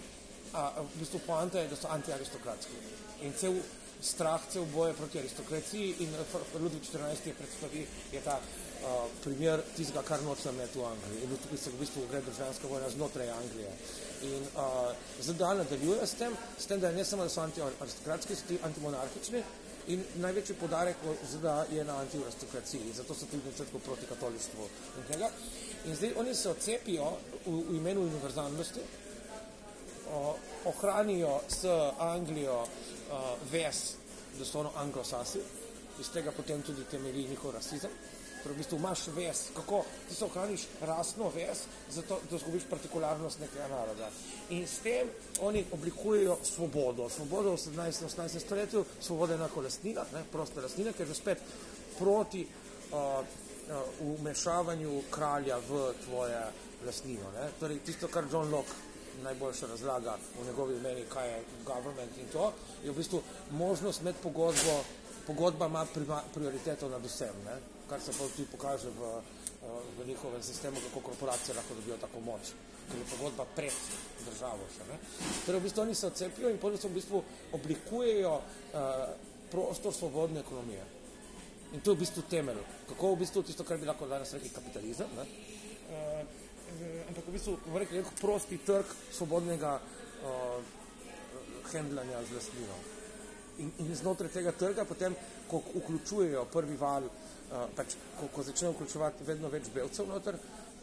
a, 0.54 0.70
v 0.82 1.02
bistvu 1.02 1.22
poanta 1.28 1.60
je, 1.60 1.72
da 1.74 1.80
so 1.80 1.92
antiaristokratski. 1.92 2.80
In 3.28 3.36
cel 3.38 3.60
strah, 4.02 4.42
cel 4.50 4.66
boje 4.74 4.94
proti 4.94 5.20
aristokraciji 5.20 5.96
in 6.06 6.14
Ludvik 6.60 6.84
XIV 6.84 7.28
je 7.28 7.34
predstavi, 7.34 7.86
je 8.14 8.22
ta 8.22 8.40
uh, 8.84 9.06
primer 9.24 9.62
tistega, 9.76 10.04
kar 10.08 10.24
noče 10.24 10.50
imeti 10.50 10.80
v 10.80 10.86
Angliji. 10.86 11.24
In 11.24 11.38
tukaj 11.44 11.58
se 11.58 11.72
v 11.72 11.80
bistvu 11.80 12.08
gre 12.12 12.22
državljanska 12.22 12.68
vojna 12.68 12.90
znotraj 12.90 13.30
Anglije. 13.30 13.72
In 14.32 14.44
uh, 14.56 14.92
zdaj 15.22 15.58
nadaljuje 15.64 16.08
s 16.08 16.20
tem, 16.20 16.36
s 16.58 16.66
tem, 16.66 16.80
da 16.80 16.92
ne 16.92 17.06
samo, 17.06 17.24
da 17.24 17.30
so 17.30 17.42
antiaristokratski, 17.42 18.36
so 18.36 18.48
tudi 18.48 18.60
antimonarhični, 18.64 19.44
In 19.88 20.02
največji 20.20 20.56
podarek 20.60 21.04
ZDA 21.24 21.66
je 21.72 21.84
na 21.88 21.96
antiaristokraciji, 22.04 22.92
zato 22.94 23.16
so 23.16 23.26
tudi 23.26 23.46
na 23.46 23.52
začetku 23.52 23.80
proti 23.80 24.06
katolištvu. 24.06 24.66
In, 25.00 25.24
in 25.86 25.96
zdaj 25.96 26.12
oni 26.20 26.34
se 26.36 26.50
odcepijo 26.50 27.06
v, 27.46 27.54
v 27.70 27.76
imenu 27.78 28.02
univerzalnosti, 28.02 28.84
o, 30.12 30.36
ohranijo 30.66 31.40
s 31.48 31.64
Anglijo 32.00 32.58
o, 32.60 32.68
ves, 33.52 33.96
ono 34.54 34.72
anglosasi, 34.76 35.40
iz 36.00 36.12
tega 36.12 36.32
potem 36.32 36.62
tudi 36.62 36.84
temelji 36.92 37.30
njihov 37.30 37.56
rasizem. 37.56 37.92
Torej, 38.44 38.56
v 38.56 38.58
bistvu 38.58 38.78
imaš 38.78 39.08
ves, 39.16 39.42
kako 39.56 39.84
ti 40.10 40.16
se 40.16 40.26
ohraniš 40.26 40.68
rasno 40.82 41.32
ves, 41.36 41.64
zato 41.90 42.20
da 42.32 42.38
zgubiš 42.38 42.64
partikularnost 42.70 43.40
nekega 43.40 43.68
naroda. 43.68 44.10
In 44.50 44.68
s 44.68 44.80
tem 44.84 45.10
oni 45.42 45.66
oblikujejo 45.72 46.38
svobodo. 46.44 47.10
Svobodo 47.10 47.56
v 47.56 47.58
17. 47.58 48.02
in 48.02 48.10
18. 48.10 48.40
stoletju, 48.40 48.86
svoboda 49.02 49.34
enako 49.34 49.62
lastnina, 49.62 50.06
ne, 50.14 50.24
prosta 50.32 50.62
lastnina, 50.62 50.94
ker 50.94 51.08
je 51.08 51.14
že 51.14 51.20
spet 51.20 51.42
proti 52.00 52.46
uh, 52.46 52.98
uh, 52.98 54.20
umešavanju 54.20 55.02
kralja 55.12 55.58
v 55.70 55.94
tvoje 56.06 56.44
lastnino. 56.86 57.32
Ne. 57.36 57.50
Torej, 57.60 57.80
tisto, 57.86 58.08
kar 58.08 58.26
John 58.32 58.54
Locke 58.54 58.74
najboljše 59.24 59.68
razlaga 59.68 60.18
v 60.42 60.46
njegovi 60.46 60.80
meni, 60.80 61.04
kaj 61.10 61.30
je 61.30 61.44
government 61.66 62.18
in 62.18 62.28
to, 62.32 62.54
je 62.84 62.92
v 62.92 62.96
bistvu 62.96 63.22
možnost 63.52 64.02
med 64.02 64.16
pogodbo 64.24 64.84
pogodba 65.28 65.66
ima 65.66 65.86
prioriteto 66.34 66.90
nad 66.90 67.06
vsem, 67.06 67.36
ne? 67.46 67.77
Kar 67.90 68.02
se 68.02 68.12
pa 68.12 68.28
tudi 68.36 68.48
pokaže 68.52 68.90
v, 68.90 69.02
eh, 69.02 69.66
v 69.98 70.08
njihovem 70.08 70.44
sistemu, 70.44 70.78
kako 70.88 71.00
korporacije 71.00 71.56
lahko 71.56 71.76
dobijo 71.76 71.98
tako 71.98 72.20
moč, 72.20 72.42
ker 72.92 73.00
je 73.00 73.06
pogodba 73.18 73.46
pred 73.56 73.74
državo 74.26 74.68
še. 74.76 74.84
Torej, 75.46 75.60
v 75.60 75.64
bistvu 75.64 75.82
oni 75.82 75.96
se 75.96 76.08
odcepijo 76.08 76.50
in 76.50 76.58
potem 76.58 76.90
v 76.90 76.94
bistvu 76.94 77.24
oblikujejo 77.52 78.36
uh, 78.36 78.82
prostor 79.52 79.94
svobodne 79.94 80.40
ekonomije. 80.40 80.84
In 81.74 81.82
to 81.82 81.92
je 81.92 81.96
v 81.96 82.00
bistvu 82.00 82.24
temelj. 82.30 82.64
Kako 82.88 83.16
v 83.16 83.20
bistvu 83.20 83.44
tisto, 83.44 83.64
kar 83.64 83.78
bi 83.78 83.86
lahko 83.86 84.08
danes 84.08 84.34
rekli 84.34 84.50
kapitalizem, 84.50 85.08
ne? 85.16 85.26
Uh, 85.92 86.24
ampak 87.08 87.28
v 87.28 87.32
bistvu 87.32 87.60
rekli, 87.76 88.04
prosti 88.22 88.58
trg 88.58 88.88
svobodnega 89.12 89.80
uh, 89.80 90.64
handlanja 91.72 92.24
z 92.24 92.40
lastnino 92.40 92.97
in, 93.60 93.72
in 93.80 93.96
znotraj 93.96 94.32
tega 94.34 94.52
trga, 94.52 94.86
potem, 94.86 95.16
ko 95.50 95.62
vključujejo 95.76 96.46
prvi 96.54 96.78
val, 96.78 97.04
uh, 97.04 97.66
pač, 97.76 97.96
ko, 98.20 98.30
ko 98.36 98.44
začnejo 98.44 98.74
vključevati 98.76 99.28
vedno 99.28 99.50
več 99.50 99.70
belcev 99.74 100.08
noter, 100.10 100.38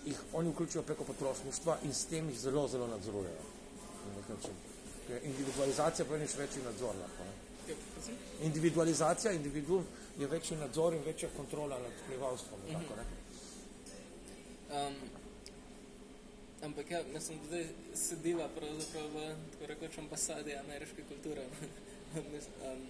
jih 0.04 0.20
oni 0.32 0.50
vključijo 0.50 0.82
preko 0.82 1.04
potrošništva 1.04 1.78
in 1.84 1.94
s 1.94 2.04
tem 2.10 2.28
jih 2.28 2.40
zelo, 2.40 2.68
zelo 2.68 2.86
nadzorujejo. 2.86 3.52
Individualizacija 5.22 6.06
pomeni 6.08 6.28
še 6.28 6.38
večji 6.38 6.62
nadzor. 6.64 6.96
Lahko, 7.00 7.24
Individualizacija, 8.42 9.32
individu 9.32 9.82
je 10.18 10.26
večji 10.26 10.56
nadzor 10.56 10.94
in 10.94 11.02
večja 11.06 11.28
kontrola 11.36 11.78
nad 11.78 11.92
prebivalstvom. 12.06 12.60
Mm 12.60 12.74
-hmm. 12.74 13.04
um, 14.88 14.94
ampak 16.62 16.90
ja, 16.90 17.02
mislim, 17.12 17.38
da 17.50 17.56
sediva 17.96 18.48
pravzaprav 18.48 19.08
v 19.14 19.34
tako 19.52 19.66
rekoč 19.66 19.98
ambasadi 19.98 20.56
ameriške 20.56 21.02
kulture. 21.08 21.46
um, 22.16 22.86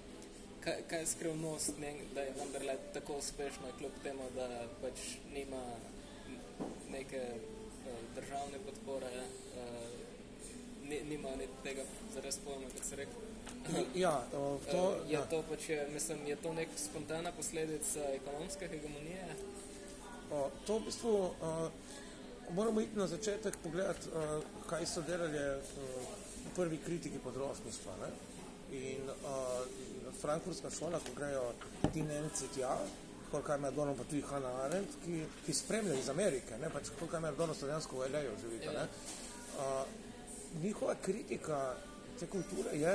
kaj, 0.64 0.82
kaj 0.88 1.00
je 1.00 1.06
skrivnost, 1.06 1.78
ne, 1.80 1.94
da 2.14 2.20
je 2.20 2.34
vendarle 2.38 2.76
tako 2.94 3.16
uspešno, 3.16 3.72
kljub 3.78 3.92
temu, 4.02 4.28
da 4.36 4.48
pač 4.82 5.00
nima 5.34 5.62
neke 6.90 7.22
uh, 7.34 7.98
državne 8.14 8.58
podpore, 8.66 9.12
uh, 9.56 10.98
nima 11.08 11.36
ni 11.36 11.48
tega 11.62 11.82
zares 12.14 12.38
pojma, 12.44 12.70
kot 12.76 12.84
se 12.84 12.96
rekel. 12.96 13.20
Ja, 14.04 14.26
uh, 14.32 14.60
to, 14.70 14.82
uh, 14.88 15.10
je, 15.10 15.14
ja. 15.14 15.26
To 15.30 15.42
pač 15.48 15.68
je, 15.68 15.88
mislim, 15.92 16.26
je 16.26 16.36
to 16.36 16.52
nek 16.54 16.68
spontana 16.76 17.32
posledica 17.32 18.00
ekonomske 18.12 18.68
hegemonije? 18.68 19.26
Uh, 20.30 20.50
to 20.66 20.78
v 20.78 20.84
bistvu 20.84 21.14
uh, 21.16 21.68
moramo 22.50 22.80
iti 22.80 22.98
na 22.98 23.06
začetek 23.06 23.56
pogledati, 23.62 24.08
uh, 24.08 24.44
kaj 24.66 24.86
so 24.86 25.02
delali 25.02 25.38
uh, 25.38 26.14
prvi 26.56 26.78
kritiki 26.78 27.18
podrostništva. 27.18 27.96
Ne? 28.02 28.33
In 28.74 29.08
uh, 29.08 29.64
frankfurtska 30.20 30.70
šola, 30.70 30.98
ko 30.98 31.14
grejo 31.16 31.42
ti 31.92 32.02
Nemci 32.02 32.48
tja, 32.54 32.76
koliko 33.30 33.54
ima 33.54 33.70
Donald, 33.70 33.98
pa 33.98 34.04
tudi 34.04 34.22
Hanna 34.22 34.50
Arendt, 34.64 34.96
ki, 35.04 35.24
ki 35.46 35.54
spremljajo 35.54 36.00
iz 36.00 36.08
Amerike, 36.08 36.58
ne, 36.58 36.70
pač 36.70 36.90
koliko 36.98 37.16
ima 37.16 37.32
Donald 37.32 37.58
slovensko 37.58 37.98
v 37.98 38.10
LA-ju 38.12 38.36
živite. 38.40 38.86
Uh, 39.58 39.86
njihova 40.62 40.94
kritika 41.02 41.76
te 42.18 42.26
kulture 42.26 42.78
je, 42.78 42.94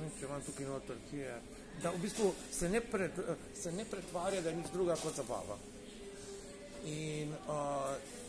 ne, 0.00 0.10
če 0.18 0.26
imam 0.26 0.42
tukaj 0.46 0.66
noter, 0.66 1.00
ki 1.10 1.22
je, 1.22 1.36
da 1.82 1.90
v 1.90 2.02
bistvu 2.02 2.32
se 2.52 2.68
ne, 2.68 2.80
pred, 2.80 3.20
se 3.56 3.72
ne 3.72 3.84
pretvarja, 3.84 4.40
da 4.40 4.50
je 4.50 4.56
nič 4.56 4.72
druga 4.72 4.96
kot 5.00 5.16
zabava. 5.16 5.58
In 6.84 7.32
uh, 7.48 8.23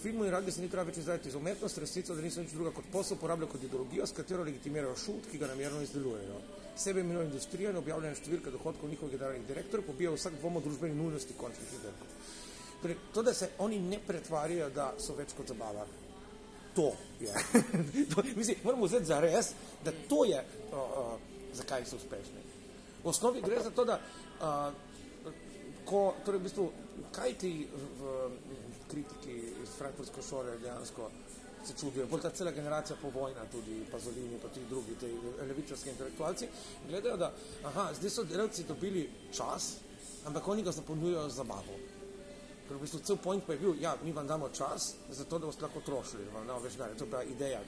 filmu 0.00 0.24
in 0.24 0.32
radi 0.32 0.52
se 0.52 0.62
ni 0.62 0.68
treba 0.72 0.88
več 0.88 0.98
izraziti 1.02 1.30
z 1.30 1.36
umetnost, 1.36 1.78
resnico, 1.78 2.14
da 2.16 2.24
niso 2.24 2.42
nič 2.42 2.54
druga 2.56 2.72
kot 2.76 2.88
posel, 2.92 3.18
uporabljajo 3.18 3.52
kot 3.52 3.64
ideologijo, 3.68 4.06
s 4.06 4.16
katero 4.16 4.44
legitimirajo 4.48 4.96
šut, 4.96 5.28
ki 5.30 5.38
ga 5.38 5.50
namerno 5.50 5.82
izdelujejo. 5.84 6.40
Sebe 6.80 7.04
imenujejo 7.04 7.28
industrija 7.28 7.72
in 7.72 7.80
objavljene 7.80 8.16
številke 8.16 8.52
dohodkov 8.54 8.88
njihovih 8.88 9.16
generalnih 9.16 9.48
direktorjev 9.48 9.86
pobijajo 9.86 10.16
vsak 10.16 10.38
dvom 10.40 10.56
o 10.56 10.62
družbeni 10.64 10.96
nujnosti 10.96 11.36
končnih 11.40 11.74
izdelkov. 11.78 12.14
Torej, 12.82 12.96
to, 13.14 13.22
da 13.22 13.34
se 13.34 13.50
oni 13.58 13.80
ne 13.84 13.98
pretvarjajo, 14.06 14.70
da 14.74 14.92
so 14.98 15.16
več 15.18 15.34
kot 15.36 15.52
zabava. 15.52 15.84
To 16.74 16.92
je. 17.20 17.34
to, 18.14 18.24
mislim, 18.36 18.62
moramo 18.64 18.88
vzeti 18.88 19.10
za 19.10 19.20
res, 19.20 19.52
da 19.84 19.92
to 20.08 20.24
je, 20.24 20.40
uh, 20.70 20.78
uh, 20.78 21.52
zakaj 21.58 21.84
so 21.84 22.00
uspešni. 22.00 22.46
V 23.02 23.12
osnovi 23.12 23.42
gre 23.44 23.60
za 23.64 23.74
to, 23.74 23.84
da 23.84 23.98
uh, 24.00 25.26
ko, 25.84 26.14
torej 26.24 26.40
v 26.40 26.46
bistvu, 26.46 26.66
kaj 27.12 27.34
ti 27.40 27.52
v, 27.66 27.84
v 28.00 28.69
kritiki 28.90 29.36
iz 29.62 29.76
frankfurtske 29.78 30.22
šole 30.22 30.58
dejansko 30.58 31.10
se 31.66 31.74
čudijo, 31.80 32.06
bolj 32.06 32.20
ta 32.20 32.30
cela 32.30 32.50
generacija 32.50 32.96
povojna, 33.02 33.44
tudi 33.52 33.84
Pazolini, 33.90 34.38
pa 34.42 34.48
tudi 34.48 34.66
drugi, 34.68 34.96
levičarski 35.48 35.90
intelektualci, 35.90 36.48
gledajo, 36.88 37.16
da 37.16 37.32
aha, 37.64 37.90
zdaj 37.94 38.10
so 38.10 38.24
delavci 38.24 38.64
dobili 38.64 39.10
čas, 39.32 39.74
ampak 40.26 40.48
oni 40.48 40.62
ga 40.62 40.72
zapolnjujejo 40.72 41.28
z 41.28 41.36
zabavo. 41.36 41.76
Ker 42.68 42.76
v 42.76 42.80
bistvu 42.80 43.00
cel 43.04 43.16
point 43.16 43.44
pa 43.46 43.52
je 43.52 43.58
bil, 43.58 43.74
ja, 43.82 43.96
mi 44.04 44.12
vam 44.12 44.26
damo 44.26 44.48
čas, 44.48 44.94
zato 45.10 45.38
da 45.38 45.46
boste 45.46 45.66
lahko 45.66 45.80
trošili, 45.80 46.28
vam 46.34 46.46
damo 46.46 46.60
več 46.60 46.78
denarja. 46.78 46.96
To 46.96 47.04
je 47.04 47.10
bila 47.10 47.22
ideja 47.22 47.60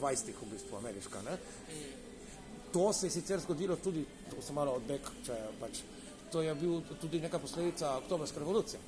20. 0.00 0.32
v 0.42 0.50
bistvu 0.54 0.76
ameriška, 0.76 1.22
ne? 1.22 1.38
To 2.72 2.92
se 2.92 3.06
je 3.06 3.10
sicer 3.10 3.40
zgodilo 3.40 3.76
tudi, 3.76 4.06
to 4.30 4.42
sem 4.42 4.56
malo 4.56 4.78
odbek, 4.80 5.10
če 5.26 5.36
pač 5.60 5.82
to 6.32 6.40
je 6.40 6.54
bil 6.54 6.80
tudi 7.00 7.20
neka 7.20 7.38
posledica 7.38 7.96
oktobrske 7.98 8.40
revolucije. 8.40 8.80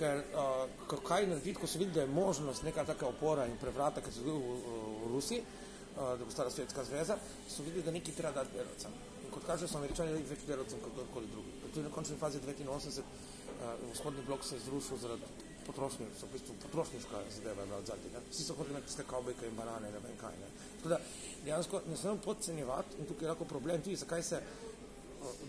Ker 0.00 0.22
uh, 0.32 1.00
kaj 1.04 1.26
narediti, 1.28 1.58
ko 1.60 1.68
so 1.68 1.78
videli, 1.78 1.94
da 1.98 2.06
je 2.06 2.14
možnost 2.14 2.64
neka 2.64 2.84
taka 2.88 3.08
opora 3.08 3.44
in 3.46 3.58
prevrata, 3.60 4.00
ki 4.00 4.12
se 4.12 4.22
zgodil 4.24 4.40
v, 4.40 4.56
v, 4.56 4.78
v 5.02 5.12
Rusiji, 5.12 5.42
uh, 5.42 6.14
da 6.16 6.24
bo 6.24 6.32
stala 6.32 6.50
Svetska 6.50 6.84
zveza, 6.88 7.18
so 7.48 7.66
videli, 7.66 7.84
da 7.84 7.92
nekaj 7.92 8.16
treba 8.16 8.32
dati 8.40 8.56
delovcem. 8.56 8.96
In 9.24 9.34
kot 9.34 9.44
kaže, 9.46 9.68
so 9.68 9.78
američani 9.78 10.14
dali 10.16 10.24
več 10.30 10.48
delovcem 10.48 10.80
kot 10.80 10.96
kdorkoli 10.96 11.30
drugi. 11.34 11.54
Tudi 11.68 11.84
na 11.84 11.92
končni 11.94 12.16
fazi 12.16 12.40
89 12.40 13.04
uh, 13.04 13.76
vzhodni 13.92 14.24
blok 14.26 14.44
se 14.44 14.56
je 14.56 14.64
zrušil 14.70 15.04
zaradi 15.04 15.48
potrošnje, 15.66 16.06
so 16.18 16.26
v 16.26 16.34
bistvu 16.34 16.54
potrošniška 16.64 17.22
zadeva 17.30 17.64
bila 17.64 17.78
odzadnji. 17.78 18.10
Vsi 18.30 18.44
so 18.44 18.56
hodili 18.58 18.80
nekaj 18.80 19.06
kavbojke 19.06 19.46
in 19.46 19.56
banane, 19.56 19.92
ne 19.92 20.00
vem 20.02 20.16
kaj. 20.20 20.34
Ne. 20.40 20.48
Tako 20.78 20.88
da, 20.88 20.98
dejansko 21.44 21.82
ne 21.86 21.96
smemo 21.96 22.22
podcenjevati 22.24 22.98
in 22.98 23.06
tukaj 23.06 23.26
je 23.26 23.30
lahko 23.30 23.44
problem 23.44 23.82
tudi, 23.82 23.96
zakaj 23.96 24.22
se 24.22 24.42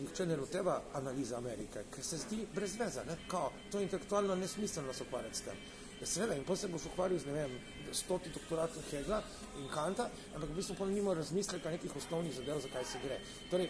nihče 0.02 0.26
ne 0.26 0.36
loteva 0.36 0.82
analize 0.94 1.36
Amerike, 1.36 1.84
ker 1.94 2.04
se 2.04 2.18
zdi 2.18 2.46
brez 2.56 2.76
veze, 2.80 3.06
ne? 3.08 3.18
Kao, 3.28 3.52
to 3.72 3.80
je 3.80 3.84
intelektualno 3.84 4.36
nesmiselno 4.36 4.94
se 4.94 5.04
ukvarjati 5.04 5.38
s 5.38 5.42
tem. 5.42 5.58
Ja, 6.02 6.08
seveda, 6.08 6.36
in 6.36 6.44
potem 6.44 6.62
se 6.62 6.68
boš 6.68 6.86
ukvarjal 6.92 7.20
z, 7.20 7.26
ne 7.26 7.34
vem, 7.34 7.60
stoti 7.94 8.30
doktoratov 8.34 8.84
Hegla 8.92 9.22
in 9.60 9.68
Kanta, 9.74 10.10
ampak 10.36 10.50
v 10.50 10.56
bistvu 10.56 10.76
potem 10.76 10.94
nima 10.94 11.14
razmisleka 11.14 11.70
nekih 11.70 11.96
osnovnih 11.96 12.36
zadev, 12.36 12.60
zakaj 12.60 12.86
se 12.86 13.02
gre. 13.04 13.20
Torej, 13.52 13.70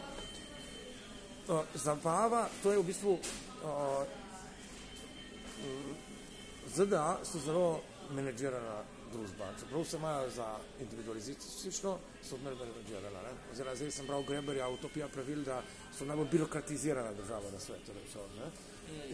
uh, 1.47 1.75
zabava, 1.75 2.47
to 2.63 2.71
je 2.71 2.79
v 2.79 2.87
bistvu 2.87 3.17
uh, 3.19 4.19
ZDA 6.71 7.19
so 7.23 7.39
zelo 7.39 7.81
menedžirana 8.15 8.81
družba. 9.13 9.51
Čeprav 9.59 9.85
se 9.85 9.97
imajo 9.97 10.29
za 10.29 10.47
individualizistično, 10.79 11.97
so 12.23 12.35
odmerno 12.35 12.65
menedžirana. 12.65 13.33
Oziroma, 13.51 13.75
zdaj 13.75 13.91
sem 13.91 14.07
bral 14.07 14.23
Greberja, 14.23 14.69
utopija 14.69 15.07
pravil, 15.07 15.43
da 15.43 15.61
so 15.97 16.05
najbolj 16.05 16.27
birokratizirana 16.31 17.13
država 17.13 17.51
na 17.53 17.59
svetu. 17.59 17.93
Ne? 18.37 18.51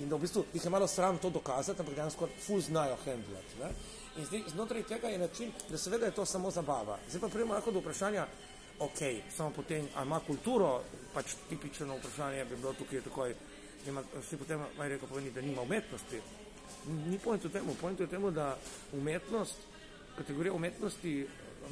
In 0.01 0.09
da 0.09 0.15
v 0.15 0.19
bistvu 0.25 0.45
jih 0.53 0.65
je 0.65 0.69
malo 0.69 0.87
sram 0.87 1.17
to 1.17 1.29
dokazati, 1.29 1.81
ampak 1.81 1.95
dejansko 1.95 2.29
ful 2.45 2.61
znajo 2.61 2.97
handlati. 3.05 3.59
Ne? 3.61 3.71
In 4.17 4.25
zdaj, 4.25 4.43
znotraj 4.53 4.83
tega 4.83 5.09
je 5.09 5.17
način, 5.17 5.51
da 5.69 5.77
seveda 5.77 6.05
je 6.05 6.15
to 6.15 6.25
samo 6.25 6.51
zabava. 6.51 6.97
Zdaj 7.09 7.21
pa 7.21 7.27
prijemo 7.27 7.53
lahko 7.53 7.71
do 7.71 7.79
vprašanja, 7.79 8.25
ok, 8.79 8.99
samo 9.35 9.51
potem, 9.55 9.87
a 9.95 10.03
ima 10.03 10.19
kulturo, 10.19 10.81
pač 11.13 11.35
tipično 11.49 11.97
vprašanje 11.97 12.45
bi 12.45 12.55
bilo 12.55 12.73
tukaj 12.73 13.01
takoj, 13.01 13.35
ima, 13.87 14.03
vsi 14.21 14.37
potem, 14.37 14.61
maj 14.77 14.89
rekel, 14.89 15.09
pomeni, 15.09 15.31
da 15.31 15.41
nima 15.41 15.61
umetnosti 15.61 16.21
ni 16.87 17.17
point 17.19 17.43
v 17.43 17.51
tem, 17.51 17.65
point 17.79 17.99
v 17.99 18.07
tem, 18.07 18.23
da 18.33 18.55
umetnost, 18.95 19.57
kategorija 20.17 20.53
umetnosti, 20.53 21.13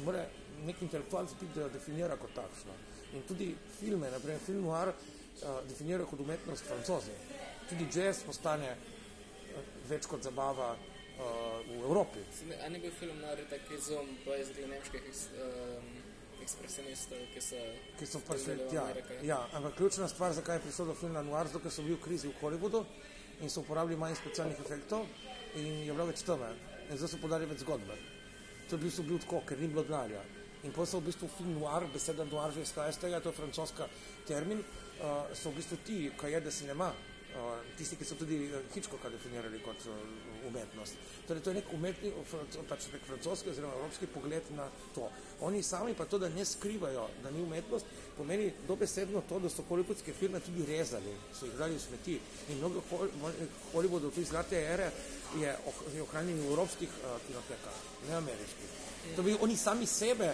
mora 0.04 0.24
nek 0.64 0.82
intelektualc 0.82 1.34
biti, 1.40 1.52
da 1.54 1.66
jo 1.66 1.68
definira 1.74 2.16
kot 2.16 2.34
takšno. 2.34 2.74
In 3.14 3.22
tudi 3.28 3.54
filme, 3.78 4.10
naprimer 4.10 4.40
film 4.46 4.64
noir, 4.66 4.92
uh, 4.92 5.60
definirajo 5.68 6.08
kot 6.10 6.20
umetnost 6.20 6.64
francozi. 6.66 7.14
Tudi 7.68 7.88
jazz 7.94 8.24
postane 8.26 8.72
uh, 8.72 9.62
več 9.88 10.08
kot 10.10 10.24
zabava 10.26 10.72
uh, 10.74 11.22
v 11.68 11.82
Evropi. 11.82 12.24
A 12.62 12.70
ni 12.72 12.82
bil 12.82 12.94
film 12.98 13.20
noir 13.22 13.44
tak 13.50 13.70
izum, 13.76 14.10
iz 14.40 14.52
nemških 14.56 15.08
um, 15.46 15.92
ekspresionistov, 16.46 17.22
ki 17.34 17.42
so, 17.42 17.62
ki 17.98 18.06
so 18.06 18.22
prišli. 18.26 18.58
Ameriko. 18.78 19.20
Ja, 19.26 19.40
ampak 19.52 19.74
ključna 19.78 20.08
stvar, 20.08 20.32
zakaj 20.32 20.60
je 20.60 20.66
prišel 20.68 20.92
do 20.92 20.94
filma 20.94 21.22
Noir, 21.26 21.50
zato 21.50 21.62
ker 21.64 21.74
so 21.74 21.82
bili 21.82 21.96
v 21.96 22.04
krizi 22.04 22.30
v 22.30 22.38
Hollywoodu 22.40 22.84
in 23.42 23.50
so 23.50 23.64
uporabili 23.64 23.98
manj 23.98 24.14
specialnih 24.20 24.60
efektov 24.62 25.08
in 25.56 25.82
je 25.86 25.92
bilo 25.92 26.06
več 26.06 26.22
teme. 26.26 26.52
In 26.86 27.00
zdaj 27.00 27.16
so 27.16 27.22
podali 27.22 27.48
več 27.50 27.64
zgodbe. 27.66 27.98
To 28.68 28.74
je 28.74 28.80
v 28.80 28.84
bistvu 28.84 29.04
bil 29.06 29.18
tako, 29.22 29.42
ker 29.46 29.60
ni 29.60 29.68
bilo 29.70 29.84
denarja. 29.86 30.22
In 30.64 30.72
potem 30.72 30.90
so 30.90 31.00
v 31.00 31.10
bistvu 31.10 31.28
film 31.36 31.58
noir, 31.60 31.86
beseda 31.92 32.24
noir 32.26 32.50
že 32.54 32.64
izhaja 32.66 32.90
iz 32.90 32.98
tega, 32.98 33.20
to 33.20 33.30
je 33.30 33.38
francoska 33.38 33.86
termin, 34.26 34.58
uh, 34.58 35.28
so 35.34 35.50
v 35.50 35.60
bistvu 35.60 35.76
ti, 35.86 35.98
kaj 36.18 36.32
je, 36.32 36.40
da 36.40 36.50
se 36.50 36.66
nema. 36.66 36.90
Tisti, 37.76 37.96
ki 37.96 38.04
so 38.08 38.16
tudi 38.16 38.36
uh, 38.48 38.60
Hitchcocka 38.74 39.08
definirali 39.12 39.58
kot 39.60 39.82
uh, 39.86 39.96
umetnost. 40.48 40.94
Torej, 41.28 41.42
to 41.44 41.50
je 41.50 41.58
nek 41.58 41.72
umetni, 41.76 42.12
fran- 42.30 42.66
pač 42.68 42.86
nek 42.92 43.04
francoski 43.04 43.50
oziroma 43.52 43.74
evropski 43.76 44.06
pogled 44.06 44.48
na 44.56 44.68
to. 44.94 45.10
Oni 45.44 45.62
sami 45.62 45.94
pa 45.94 46.04
to, 46.04 46.18
da 46.18 46.28
ne 46.28 46.44
skrivajo, 46.44 47.08
da 47.22 47.30
ni 47.30 47.42
umetnost, 47.42 47.86
pomeni 48.16 48.48
dobesedno 48.68 49.22
to, 49.28 49.38
da 49.38 49.50
so 49.52 49.64
hollywoodske 49.68 50.14
filme 50.16 50.40
tudi 50.40 50.64
rezali, 50.66 51.12
so 51.34 51.46
jih 51.46 51.56
dali 51.60 51.76
v 51.76 51.80
smeti. 51.84 52.18
In 52.48 52.58
mnogo 52.58 52.82
Hol- 52.90 53.12
Hollywoodov, 53.74 54.14
tudi 54.14 54.26
zlate 54.26 54.60
ere, 54.62 54.90
je, 55.36 55.56
oh, 55.66 55.80
je 55.94 56.02
ohranjen 56.02 56.40
v 56.40 56.50
evropskih 56.50 56.88
uh, 57.02 57.16
kinotekah, 57.26 57.80
ne 58.08 58.14
ameriških. 58.22 58.76
To 59.16 59.22
bi 59.22 59.36
oni 59.40 59.56
sami 59.56 59.86
sebe 59.86 60.32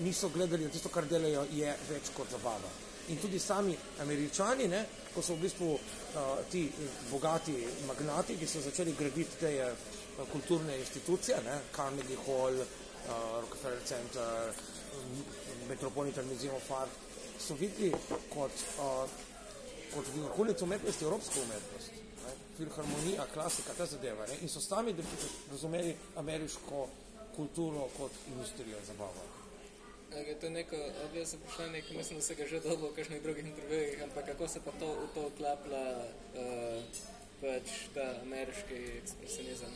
niso 0.00 0.28
gledali, 0.28 0.64
da 0.64 0.70
tisto, 0.70 0.88
kar 0.88 1.08
delajo, 1.10 1.46
je 1.52 1.74
več 1.90 2.12
kot 2.16 2.30
zabava. 2.30 2.70
In 3.08 3.18
tudi 3.18 3.38
sami 3.38 3.76
američani, 3.98 4.66
ne, 4.68 4.84
ko 5.14 5.22
so 5.22 5.34
v 5.34 5.46
bistvu 5.46 5.68
uh, 5.72 5.80
ti 6.50 6.66
eh, 6.68 6.88
bogati 7.10 7.54
magnati, 7.86 8.36
ki 8.36 8.46
so 8.46 8.60
začeli 8.60 8.92
graditi 8.92 9.38
te 9.40 9.52
uh, 9.64 10.26
kulturne 10.28 10.76
institucije, 10.76 11.40
ne, 11.44 11.56
Carnegie 11.72 12.18
Hall, 12.26 12.60
uh, 12.60 13.40
Rockefeller 13.40 13.80
Center, 13.84 14.52
m, 14.52 15.24
Metropolitan 15.68 16.28
Museum 16.28 16.54
of 16.54 16.70
Art, 16.70 16.92
so 17.40 17.56
videli 17.56 17.94
kot, 18.28 18.52
uh, 18.76 19.08
kot 19.94 20.12
vrhunec 20.12 20.62
umetnosti 20.62 21.08
evropsko 21.08 21.40
umetnost. 21.48 21.96
Ne, 22.26 22.36
filharmonija, 22.58 23.26
klasika, 23.32 23.72
ta 23.72 23.86
zadeva. 23.86 24.28
Ne, 24.28 24.42
in 24.44 24.52
so 24.52 24.60
sami 24.60 24.92
razumeli 25.50 25.96
ameriško 26.16 26.88
kulturo 27.36 27.88
kot 27.96 28.24
industrijo 28.28 28.84
zabava. 28.86 29.37
A 30.14 30.18
Je 30.18 30.34
to 30.40 30.50
neko 30.50 30.76
obvezno 31.04 31.38
vprašanje, 31.38 31.82
ki 31.82 31.96
mislim, 31.96 32.18
da 32.18 32.24
se 32.24 32.34
ga 32.34 32.46
že 32.46 32.60
dobo 32.60 32.88
v 32.88 32.94
kakšnih 32.96 33.22
drugih 33.22 33.46
intervjujih, 33.46 34.02
ampak 34.02 34.26
kako 34.26 34.48
se 34.48 34.60
pa 34.64 34.70
to 34.80 35.08
to 35.14 35.28
vklaplja 35.28 35.86
uh, 35.98 36.82
pač 37.40 37.68
ta 37.94 38.06
ameriški 38.22 38.78
ekspresionizem? 39.02 39.72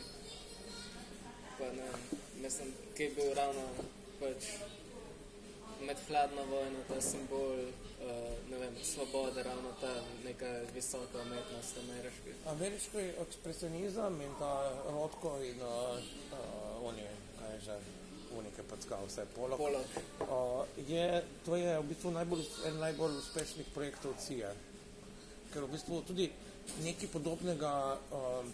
Pa 1.57 1.69
ne, 1.77 1.89
mislim, 2.41 2.73
ki 2.97 3.03
je 3.03 3.09
bil 3.09 3.33
ravno 3.33 3.61
pač 4.19 4.49
med 5.85 5.97
hladno 6.07 6.45
vojno 6.45 6.79
ta 6.87 7.01
simbol, 7.01 7.59
uh, 7.59 8.33
ne 8.49 8.57
vem, 8.57 8.75
svobode, 8.83 9.43
ravno 9.43 9.71
ta 9.81 9.93
neka 10.25 10.51
visoka 10.73 11.21
umetnost 11.21 11.77
ameriški. 11.77 12.37
Ameriški 12.45 13.09
ekspresionizem 13.25 14.21
in 14.21 14.33
ta 14.39 14.53
Rotko 14.89 15.37
in 15.43 15.61
uh, 15.61 15.99
uh, 16.31 16.87
oni, 16.89 17.05
kaj 17.39 17.53
je 17.53 17.59
že, 17.67 17.77
unike 18.37 18.63
packal, 18.63 19.05
vse. 19.07 19.25
Polok. 19.35 19.59
Uh, 19.59 20.65
je, 20.87 21.23
to 21.45 21.55
je 21.55 21.79
v 21.79 21.85
bistvu 21.89 22.11
najbolj, 22.11 22.43
en 22.69 22.79
najbolj 22.81 23.17
uspešnih 23.21 23.69
projektov 23.75 24.15
CIA. 24.19 24.51
Ker 25.53 25.65
v 25.65 25.73
bistvu 25.75 26.01
tudi 26.07 26.29
nekaj 26.83 27.11
podobnega, 27.13 27.73
um, 28.11 28.51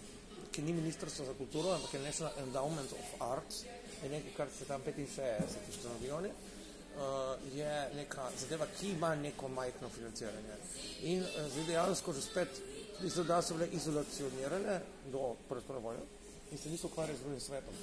ki 0.50 0.62
ni 0.62 0.72
ministrstvo 0.72 1.26
za 1.26 1.34
kulturo, 1.38 1.72
ampak 1.74 1.94
je 1.94 2.00
National 2.04 2.32
Endowment 2.42 2.92
of 2.92 3.22
Arts, 3.22 3.64
je 4.02 4.08
nekaj, 4.10 4.32
kar 4.36 4.48
se 4.58 4.64
tam 4.64 4.82
65 4.86 5.70
ustanovili, 5.70 6.30
uh, 6.30 7.34
je 7.54 7.74
neka 7.96 8.30
zadeva, 8.36 8.66
ki 8.78 8.94
ima 8.96 9.14
neko 9.14 9.48
majhno 9.48 9.88
financiranje. 9.88 10.58
In 11.02 11.22
uh, 11.22 11.46
zdaj 11.52 11.66
dejansko 11.66 12.12
že 12.12 12.22
spet, 12.22 12.62
tudi 12.98 13.10
so 13.10 13.24
bile 13.24 13.68
izolacionirane 13.72 14.80
do 15.12 15.36
svetovne 15.48 15.80
vojne 15.80 16.20
in 16.52 16.58
se 16.58 16.70
niso 16.70 16.86
ukvarjali 16.86 17.18
z 17.18 17.20
drugim 17.20 17.40
svetom. 17.40 17.74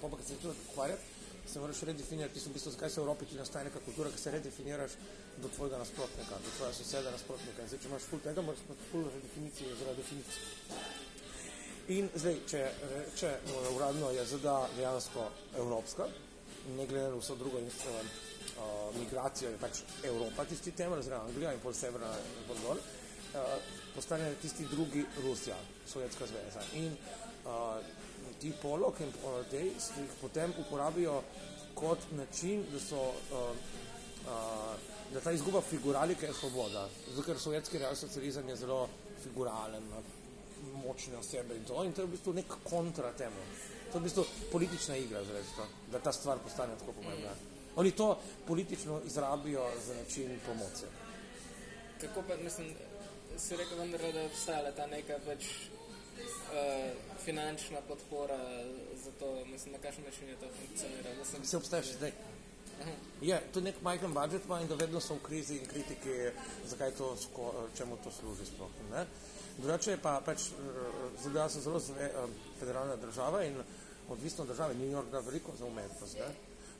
Pa 0.00 0.08
se 0.22 0.34
začneš 0.34 0.56
ukvarjati, 0.70 1.02
se 1.52 1.60
moraš 1.60 1.82
redefinirati, 1.82 2.34
ti 2.34 2.40
so 2.40 2.50
v 2.50 2.52
bistvu, 2.52 2.72
zakaj 2.72 2.90
se 2.90 3.00
v 3.00 3.04
Evropi 3.04 3.26
tudi 3.26 3.38
nastaje 3.38 3.64
neka 3.64 3.80
kultura, 3.84 4.10
ki 4.10 4.18
se 4.18 4.30
redefiniraš 4.30 4.92
do 5.42 5.48
tvojega 5.48 5.78
nasprotnika, 5.78 6.38
do 6.44 6.50
tvojega 6.56 6.74
soseda 6.76 7.10
nasprotnika. 7.10 7.62
In 7.62 7.68
zdaj, 7.68 7.80
če 7.82 7.88
imaš 7.88 8.08
ful 8.10 8.22
tega, 8.24 8.42
moraš 8.42 8.64
imeti 8.66 8.88
ful 8.92 9.04
redefinicijo 9.14 9.72
oziroma 9.74 9.96
definicijo. 9.98 10.78
In 11.90 12.10
zdaj, 12.14 12.36
če, 12.46 12.64
če 13.18 13.28
eh, 13.34 13.68
uradno 13.74 14.10
je 14.14 14.24
ZDA 14.32 14.58
dejansko 14.76 15.26
evropska, 15.58 16.06
ne 16.76 16.86
glede 16.86 17.08
na 17.10 17.18
vso 17.18 17.34
drugo 17.40 17.58
in 17.58 17.66
uh, 17.66 18.96
migracijo, 18.98 19.50
je 19.50 19.58
pač 19.58 19.80
Evropa 20.04 20.44
tisti 20.44 20.72
temelj, 20.76 21.00
oziroma 21.00 21.24
Anglija 21.24 21.54
in 21.56 21.62
pol 21.64 21.74
severna 21.74 22.10
in 22.20 22.44
pol 22.46 22.60
dol, 22.62 22.82
uh, 23.40 23.79
postane 23.94 24.34
tisti 24.42 24.66
drugi 24.70 25.04
Rusija, 25.22 25.56
Sovjetska 25.86 26.26
zveza. 26.26 26.62
In 26.74 26.92
uh, 26.92 27.50
ti 28.40 28.52
polok 28.62 29.00
in 29.00 29.12
te 29.50 29.64
jih 29.66 30.10
potem 30.20 30.52
uporabijo 30.58 31.22
kot 31.74 31.98
način, 32.12 32.64
da 32.72 32.80
so 32.80 33.08
uh, 33.08 33.56
Uh, 34.20 34.76
da 35.14 35.20
ta 35.20 35.32
izguba 35.32 35.60
figuralike 35.60 36.26
je 36.26 36.32
svoboda. 36.34 36.88
Zato, 37.08 37.22
ker 37.26 37.38
sovjetski 37.38 37.78
realsocializem 37.78 38.48
je 38.48 38.56
zelo 38.56 38.88
figuralen, 39.22 39.82
močne 40.84 41.16
osebe 41.16 41.56
in 41.56 41.64
to, 41.64 41.84
in 41.84 41.92
to 41.92 42.02
je 42.02 42.06
v 42.06 42.10
bistvu 42.10 42.34
nek 42.36 42.52
kontra 42.64 43.12
temu. 43.12 43.42
To 43.92 43.98
je 43.98 44.00
v 44.00 44.02
bistvu 44.04 44.24
politična 44.52 44.96
igra, 44.96 45.24
zaradi 45.24 45.54
to, 45.56 45.66
da 45.92 45.98
ta 45.98 46.12
stvar 46.12 46.38
postane 46.38 46.76
tako 46.78 46.92
pomembna. 46.92 47.32
Oni 47.76 47.90
to 47.90 48.18
politično 48.46 49.00
izrabijo 49.06 49.64
za 49.86 49.94
način 49.94 50.38
promocije. 50.44 50.90
Kako 52.00 52.22
pa, 52.28 52.36
mislim, 52.36 52.74
si 53.38 53.56
rekel 53.56 53.78
vendar, 53.78 54.00
da 54.00 54.20
je 54.20 54.26
obstajala 54.26 54.72
ta 54.72 54.86
neka 54.86 55.18
pač 55.26 55.44
uh, 55.44 56.90
finančna 57.24 57.80
podpora 57.88 58.38
za 59.04 59.10
to, 59.18 59.44
mislim, 59.52 59.72
na 59.72 59.78
kakšen 59.78 60.04
način 60.04 60.28
je 60.28 60.36
to 60.36 60.46
funkcionira. 60.60 61.10
Mislim, 61.18 61.42
Vse 61.42 61.56
obstaja 61.56 61.82
še 61.82 61.98
zdaj. 62.00 62.12
Je, 63.20 63.36
to 63.52 63.60
nek 63.60 63.82
majhen 63.82 64.14
budžet 64.14 64.44
ima 64.44 64.60
in 64.60 64.68
da 64.68 64.74
vedno 64.74 65.00
so 65.00 65.14
v 65.18 65.22
krizi 65.26 65.58
in 65.60 65.66
kritiki, 65.68 66.14
zakaj 66.66 66.94
to, 66.96 67.12
sko, 67.16 67.52
čemu 67.76 67.98
to 68.04 68.10
služi 68.10 68.46
sploh. 68.48 68.70
Ne? 68.90 69.04
Drugače 69.58 69.90
je 69.90 70.00
pa 70.00 70.20
pač, 70.24 70.48
ZDA 71.22 71.48
so 71.48 71.60
zelo 71.60 71.78
zve, 71.78 72.08
eh, 72.08 72.28
federalna 72.60 72.96
država 72.96 73.44
in 73.44 73.58
odvisno 74.08 74.44
od 74.44 74.48
države, 74.50 74.74
New 74.74 74.88
York 74.88 75.10
da 75.10 75.20
veliko 75.20 75.52
za 75.58 75.66
umetnost. 75.66 76.16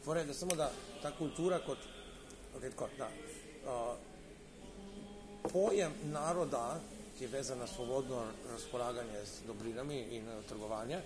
Torej, 0.04 0.24
da 0.24 0.34
samo 0.34 0.54
da 0.56 0.70
ta 1.02 1.12
kultura 1.18 1.58
kot, 1.66 1.78
okay, 2.56 2.70
tako, 2.70 2.88
da, 2.98 3.08
uh, 3.08 4.09
pojem 5.48 5.92
naroda, 6.12 6.80
ki 7.18 7.24
je 7.24 7.28
vezan 7.28 7.58
na 7.58 7.66
svobodno 7.66 8.22
razpolaganje 8.52 9.24
z 9.26 9.46
dobrinami 9.46 10.00
in 10.16 10.28
uh, 10.28 10.44
trgovanje, 10.48 11.00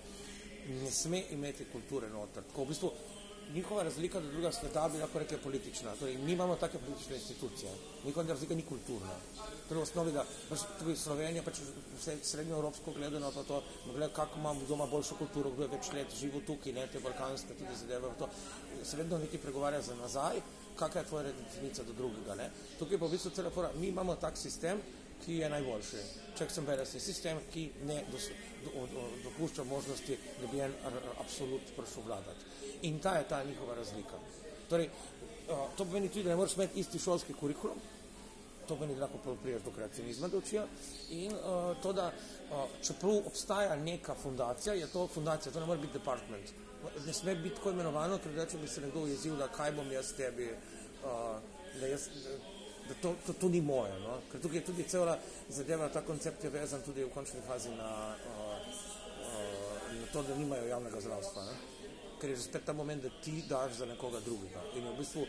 ne 0.67 0.91
sme 0.91 1.23
imeti 1.31 1.65
kulture 1.71 2.09
noter. 2.09 2.43
Tako 2.43 2.63
v 2.63 2.67
bistvu 2.67 2.91
njihova 3.53 3.83
razlika 3.83 4.19
do 4.19 4.31
druga 4.31 4.51
sveta 4.51 4.89
bi 4.89 4.97
lahko 4.97 5.19
rekli 5.19 5.37
politična. 5.37 5.95
Torej, 5.99 6.17
mi 6.17 6.31
imamo 6.31 6.55
take 6.55 6.77
politične 6.77 7.15
institucije. 7.15 7.71
Njihova 8.05 8.27
razlika 8.27 8.55
ni 8.55 8.65
kulturna. 8.65 9.13
Torej, 9.69 9.79
v 9.79 9.83
osnovi, 9.83 10.11
da 10.11 10.25
pač, 10.49 10.59
tudi 10.79 10.95
Slovenija, 10.97 11.43
pač 11.43 11.59
vse 11.99 12.17
srednjoevropsko 12.23 12.93
gledano, 12.93 13.31
pa 13.31 13.43
to, 13.43 13.63
gleda, 13.85 14.09
kako 14.13 14.39
ima 14.39 14.53
kdo 14.65 14.73
ima 14.73 14.85
boljšo 14.85 15.15
kulturo, 15.15 15.51
kdo 15.51 15.63
je 15.63 15.73
več 15.77 15.91
let 15.93 16.17
živel 16.19 16.41
tukaj, 16.47 16.73
ne, 16.73 16.87
te 16.87 16.99
balkanske 16.99 17.53
tudi 17.53 17.79
zadeve, 17.79 18.11
to 18.19 18.29
se 18.83 18.97
vedno 18.97 19.17
nekaj 19.17 19.41
pregovarja 19.41 19.81
za 19.81 19.95
nazaj, 19.95 20.41
kakšna 20.75 21.01
je 21.01 21.07
tvoja 21.07 21.31
definicija 21.31 21.85
do 21.85 21.93
drugega. 21.93 22.35
Ne. 22.35 22.49
Tukaj 22.79 22.99
pa 22.99 23.05
v 23.05 23.11
bistvu 23.11 23.31
cela 23.35 23.49
fora, 23.49 23.71
mi 23.79 23.87
imamo 23.87 24.15
tak 24.15 24.37
sistem, 24.37 24.81
ki 25.25 25.37
je 25.41 25.49
najboljši. 25.49 26.03
Checks 26.35 26.57
and 26.57 26.67
balances 26.67 27.03
sistem, 27.03 27.39
ki 27.53 27.69
ne 27.87 28.03
dos, 28.11 28.29
do, 28.63 28.85
do, 28.91 29.07
dopušča 29.23 29.63
možnosti, 29.63 30.17
da 30.41 30.47
bi 30.51 30.59
en 30.59 30.73
absolut 31.19 31.71
prišel 31.77 32.03
vladati. 32.05 32.45
In 32.81 32.99
ta 32.99 33.17
je 33.17 33.27
ta 33.27 33.43
njihova 33.43 33.75
razlika. 33.75 34.19
Torej, 34.69 34.89
to 35.47 35.85
pomeni 35.85 36.09
tudi, 36.09 36.23
da 36.23 36.29
ne 36.29 36.35
moreš 36.35 36.55
imeti 36.55 36.79
isti 36.79 36.99
šolski 36.99 37.33
kurikulum, 37.33 37.79
to 38.67 38.75
pomeni, 38.75 38.95
da 38.95 39.05
lahko 39.05 39.35
priješ 39.43 39.61
do 39.61 39.71
kreacionizma 39.71 40.27
do 40.27 40.37
učijo 40.37 40.67
in 41.09 41.33
uh, 41.33 41.77
to, 41.81 41.93
da 41.93 42.07
uh, 42.07 42.65
čeprav 42.81 43.17
obstaja 43.27 43.75
neka 43.75 44.15
fundacija, 44.15 44.73
je 44.73 44.87
to 44.87 45.07
fundacija, 45.07 45.53
to 45.53 45.59
ne 45.59 45.65
more 45.65 45.81
biti 45.81 45.93
department. 45.93 46.53
Ne 47.05 47.13
sme 47.13 47.35
biti 47.35 47.55
tako 47.55 47.71
imenovano, 47.75 48.17
ker 48.23 48.33
da 48.35 48.45
če 48.45 48.57
bi 48.61 48.67
se 48.67 48.81
nekdo 48.81 49.05
ujezil, 49.05 49.37
da 49.39 49.47
kaj 49.53 49.71
bom 49.77 49.91
jaz 49.91 50.11
tebi, 50.17 50.49
uh, 51.03 51.37
da 51.79 51.87
jaz, 51.87 52.07
da, 52.87 52.97
to, 53.01 53.15
to, 53.25 53.33
to 53.33 53.49
ni 53.49 53.61
moje. 53.61 53.93
No? 54.03 54.19
Ker 54.31 54.41
tukaj 54.41 54.59
je 54.61 54.65
tudi 54.65 54.87
cela 54.89 55.17
zadeva, 55.49 55.89
ta 55.89 56.01
koncept 56.05 56.43
je 56.43 56.53
vezan 56.53 56.83
tudi 56.85 57.03
v 57.03 57.11
končni 57.13 57.41
fazi 57.47 57.73
na, 57.77 57.91
uh, 58.13 58.69
uh, 59.29 59.89
na 59.99 60.11
to, 60.13 60.23
da 60.23 60.37
nimajo 60.37 60.67
javnega 60.69 61.01
zdravstva. 61.01 61.45
Ne? 61.49 61.57
Ker 62.21 62.31
je 62.31 62.39
že 62.39 62.47
spet 62.49 62.65
ta 62.65 62.73
moment, 62.73 63.03
da 63.03 63.11
ti 63.21 63.43
daš 63.49 63.81
za 63.81 63.89
nekoga 63.89 64.23
drugega. 64.25 64.63
In 64.75 64.87
v 64.89 64.97
bistvu 64.99 65.27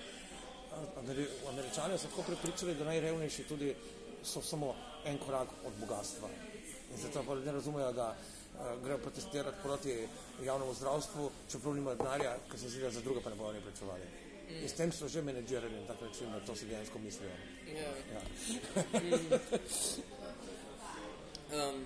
Ameri 1.01 1.27
Američani 1.49 1.99
so 1.99 2.09
tako 2.09 2.23
prepričali, 2.23 2.75
da 2.75 2.85
najrevnejši 2.85 3.45
tudi 3.49 3.75
so 4.23 4.43
samo 4.43 4.75
en 5.05 5.19
korak 5.19 5.49
od 5.65 5.73
bogatstva. 5.81 6.29
In 6.93 7.03
zato 7.03 7.23
pa 7.27 7.35
ljudje 7.35 7.53
razumejo, 7.53 7.93
da 7.93 8.15
uh, 8.15 8.83
grejo 8.83 8.99
protestirati 8.99 9.57
proti 9.63 10.09
javnemu 10.45 10.75
zdravstvu, 10.75 11.31
čeprav 11.51 11.75
nimajo 11.75 11.97
denarja, 11.97 12.37
ker 12.51 12.61
se 12.61 12.69
zdi, 12.69 12.81
da 12.81 12.91
za 12.91 13.01
druga 13.01 13.21
pa 13.21 13.31
ne 13.31 13.37
bodo 13.37 13.53
ni 13.53 13.61
plačevali. 13.61 14.07
Mm. 14.49 14.63
In 14.63 14.69
s 14.69 14.73
tem 14.73 14.93
so 14.93 15.09
že 15.09 15.23
menedžerali 15.23 15.81
na 15.81 15.87
tak 15.87 16.01
način, 16.01 16.33
da 16.33 16.41
to 16.41 16.57
si 16.57 16.67
dejansko 16.67 16.99
mislijo. 16.99 17.31
Ja. 17.67 17.93
Ja. 18.15 18.23
Um, 21.47 21.85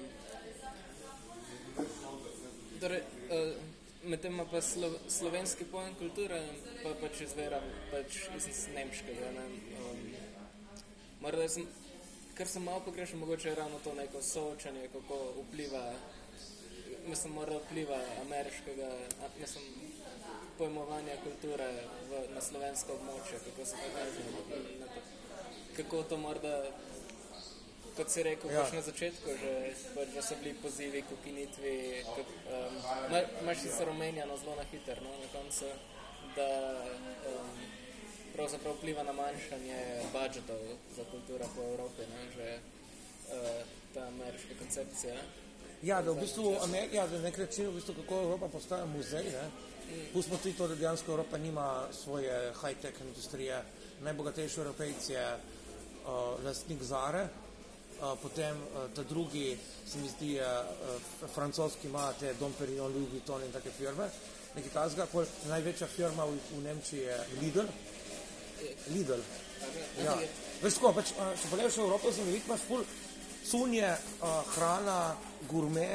torej, 2.81 3.01
uh, 3.31 3.81
Medtem 4.03 4.41
pa 4.51 4.61
slo, 4.65 4.89
slovenski 5.09 5.65
pojem 5.69 5.93
kulture 5.95 6.39
pa 6.83 6.95
pač 7.03 7.21
izvira 7.21 7.59
pač 7.91 8.17
iz 8.49 8.61
nemškega. 8.73 9.29
Ne? 9.37 9.43
Um, 9.77 9.99
morda 11.21 11.49
sem, 11.53 11.67
kar 12.41 12.49
sem 12.49 12.63
malo 12.65 12.81
pogrešal, 12.81 13.19
mogoče 13.19 13.49
je 13.49 13.55
ravno 13.55 13.79
to 13.85 13.95
neko 13.95 14.23
soočanje, 14.23 14.89
kako 14.93 15.17
vpliva, 15.43 15.93
mislim, 17.07 17.33
morda 17.33 17.57
vpliva 17.57 17.99
ameriškega, 18.23 18.89
mislim, 19.41 19.65
pojmovanja 20.59 21.17
kulture 21.25 21.67
v, 22.11 22.23
na 22.35 22.41
slovensko 22.41 22.93
območje, 22.93 23.41
kako 23.45 23.67
se 23.67 23.77
to 23.83 23.91
kaže, 23.97 24.23
kako 25.77 26.03
to 26.03 26.17
morda 26.17 26.55
kot 27.97 28.09
si 28.09 28.23
rekel, 28.23 28.51
ja. 28.51 28.65
na 28.73 28.81
začetku, 28.89 29.37
že, 29.43 29.53
pač, 29.95 30.09
da 30.15 30.23
so 30.23 30.39
bili 30.41 30.55
pozivi 30.63 31.03
k 31.03 31.13
ukinitvi. 31.21 31.75
Um, 32.09 32.81
Máš 33.45 33.67
sicer 33.67 33.89
omenjeno 33.89 34.37
zelo 34.41 34.57
na 34.57 34.65
hiter, 34.73 35.03
no, 35.03 35.13
na 35.21 35.29
koncu, 35.35 35.69
da 36.37 36.49
um, 37.35 37.80
pravzaprav 38.35 38.75
vpliva 38.79 39.03
na 39.03 39.13
manjšanje 39.13 39.81
budžetov 40.13 40.61
za 40.97 41.05
kulturo 41.11 41.49
po 41.57 41.63
Evropi, 41.63 42.07
ne, 42.11 42.23
že 42.37 42.49
uh, 42.59 43.67
ta 43.95 44.07
ameriška 44.07 44.55
koncepcija. 44.59 45.15
Ja, 45.83 46.03
da 46.03 46.13
v 46.13 46.21
bistvu 46.21 46.57
ja, 46.93 47.07
da 47.07 47.19
nek 47.19 47.39
način, 47.39 47.69
v 47.69 47.79
bistvu, 47.81 47.95
kako 48.03 48.23
Evropa 48.23 48.49
postaja 48.49 48.87
muzej. 48.87 49.25
Mm. 49.25 50.13
Pustimo 50.13 50.39
tudi 50.39 50.55
to, 50.55 50.69
da 50.69 50.75
dejansko 50.75 51.13
Evropa 51.13 51.39
nima 51.39 51.87
svoje 51.93 52.53
high-tech 52.63 53.01
industrije. 53.01 53.63
Najbogatejši 54.01 54.61
Evropejci 54.61 55.13
je 55.13 55.27
uh, 55.35 56.45
lastnik 56.45 56.83
Zare, 56.83 57.29
potem 58.23 58.57
ta 58.95 59.03
drugi, 59.03 59.59
se 59.87 59.99
mi 59.99 60.09
zdi, 60.09 60.39
francoski 61.35 61.89
ima 61.89 62.13
te 62.21 62.35
Dom 62.35 62.53
Perignon, 62.59 62.93
Louis 62.93 63.11
Vuitton 63.13 63.45
in 63.45 63.53
take 63.53 63.71
firme. 63.71 64.09
Nekaj 64.55 64.73
tazga, 64.73 65.07
največja 65.49 65.87
firma 65.87 66.25
v, 66.25 66.39
v 66.57 66.63
Nemčiji 66.65 67.03
je 67.03 67.19
Lidl. 67.41 67.69
Lidl. 68.95 69.23
Ja. 70.05 70.17
Veš 70.63 70.77
tako, 70.79 70.93
pač, 70.97 71.13
če 71.15 71.51
pogledaš 71.51 71.79
v 71.79 71.85
Evropo, 71.87 72.13
videl, 72.17 72.41
imaš 72.45 72.67
ful 72.69 72.85
cunje, 73.51 73.91
hrana, 74.55 75.17
gurme, 75.49 75.89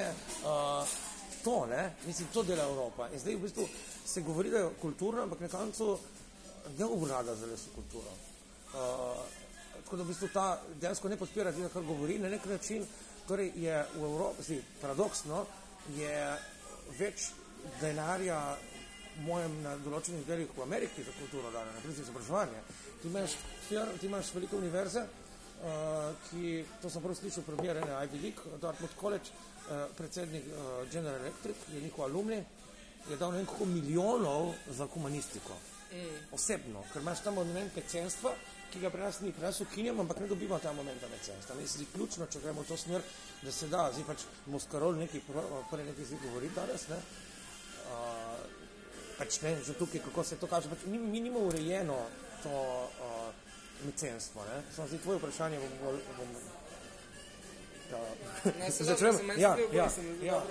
to, 1.45 1.65
ne? 1.69 1.93
Mislim, 2.05 2.27
to 2.33 2.43
dela 2.43 2.63
Evropa. 2.63 3.09
In 3.13 3.19
zdaj 3.21 3.35
v 3.35 3.45
bistvu 3.45 3.67
se 4.05 4.21
govori, 4.21 4.49
da 4.49 4.63
je 4.63 4.69
kulturno, 4.81 5.21
ampak 5.23 5.39
na 5.39 5.47
koncu 5.47 5.97
ne 6.77 6.85
obrada 6.85 7.35
za 7.35 7.45
leso 7.45 7.69
kulturo. 7.75 8.13
Uh, 8.73 9.21
tako 9.83 9.97
da 9.97 10.03
v 10.03 10.07
bistvu 10.07 10.29
ta 10.33 10.61
dejansko 10.81 11.09
ne 11.09 11.17
podpira 11.17 11.51
tega, 11.51 11.69
kar 11.69 11.83
govori 11.85 12.17
na 12.19 12.29
nek 12.29 12.45
način. 12.45 12.85
Torej 13.27 13.51
je 13.55 13.85
v 13.95 14.03
Evropi, 14.03 14.59
paradoksno, 14.81 15.45
je 15.97 16.17
več 16.99 17.29
denarja 17.81 18.57
mojem 19.23 19.61
na 19.63 19.75
določenih 19.79 20.25
delih 20.27 20.49
v 20.57 20.63
Ameriki 20.65 21.03
za 21.03 21.13
kulturo 21.19 21.51
dane, 21.53 21.71
na 21.71 21.83
primer 21.83 21.97
za 21.97 22.03
izobraževanje. 22.03 22.63
Ti 23.01 23.07
imaš, 23.07 23.37
ti 23.69 24.09
imaš 24.09 24.33
velike 24.35 24.57
univerze, 24.57 25.05
uh, 25.05 26.11
ki, 26.27 26.65
to 26.81 26.91
sem 26.91 27.05
prvo 27.05 27.15
slišal, 27.15 27.45
premier 27.47 27.79
ene 27.83 27.95
Ivy 28.07 28.21
League, 28.23 28.57
Dartmouth 28.61 28.97
College, 28.99 29.31
uh, 29.69 29.85
predsednik 29.97 30.49
uh, 30.51 30.83
General 30.91 31.21
Electric, 31.21 31.63
je 31.73 31.81
njihov 31.81 32.09
alumni, 32.09 32.41
je 33.09 33.17
dal 33.21 33.33
nekaj 33.33 33.67
milijonov 33.69 34.53
za 34.67 34.87
humanistiko. 34.93 35.55
Mm. 35.93 36.19
Osebno, 36.35 36.83
ker 36.91 37.01
imaš 37.01 37.21
tam 37.23 37.37
moment 37.39 37.71
pecenstva, 37.73 38.33
ki 38.73 38.81
ga 38.81 38.89
pri 38.91 39.05
nas 39.05 39.21
ni, 39.21 39.31
pri 39.31 39.45
nas 39.47 39.61
ukinjamo, 39.61 40.01
ampak 40.03 40.19
ne 40.19 40.27
dobimo 40.27 40.57
ta 40.59 40.73
moment 40.73 40.99
pecenstva. 40.99 41.55
Mislim, 41.55 41.85
da 41.85 41.89
je 41.89 41.93
ključno, 41.93 42.27
če 42.27 42.41
gremo 42.43 42.65
v 42.65 42.67
to 42.67 42.77
smer, 42.77 43.05
da 43.41 43.51
se 43.51 43.69
da, 43.71 43.85
zdaj 43.93 44.07
pač 44.09 44.25
Moskarol 44.51 44.97
nekaj 44.99 45.21
prej 45.71 45.85
nekaj 45.85 46.09
zdaj 46.09 46.23
govori 46.25 46.49
danes, 46.55 46.87
ne. 46.89 46.97
Uh, 47.85 48.24
pač 49.17 49.41
ne, 49.41 49.55
že 49.63 49.73
tukaj, 49.73 50.01
kako 50.09 50.23
se 50.23 50.35
to 50.39 50.47
kaže, 50.47 50.69
pač 50.69 50.85
mi, 50.85 50.97
mi 50.99 51.19
nimamo 51.19 51.47
urejeno 51.47 51.97
to 52.43 52.51
uh, 52.51 53.31
mecenstvo, 53.85 54.43
ne. 54.45 54.61
Samo 54.75 54.87
zdaj 54.87 54.99
tvoje 54.99 55.19
vprašanje 55.19 55.59
bom, 55.59 55.73
bom, 55.81 55.99
bom 56.19 56.29
Začnemo. 58.79 59.19
Ja, 59.37 59.57
ja, 59.71 59.89
ja. 60.21 60.41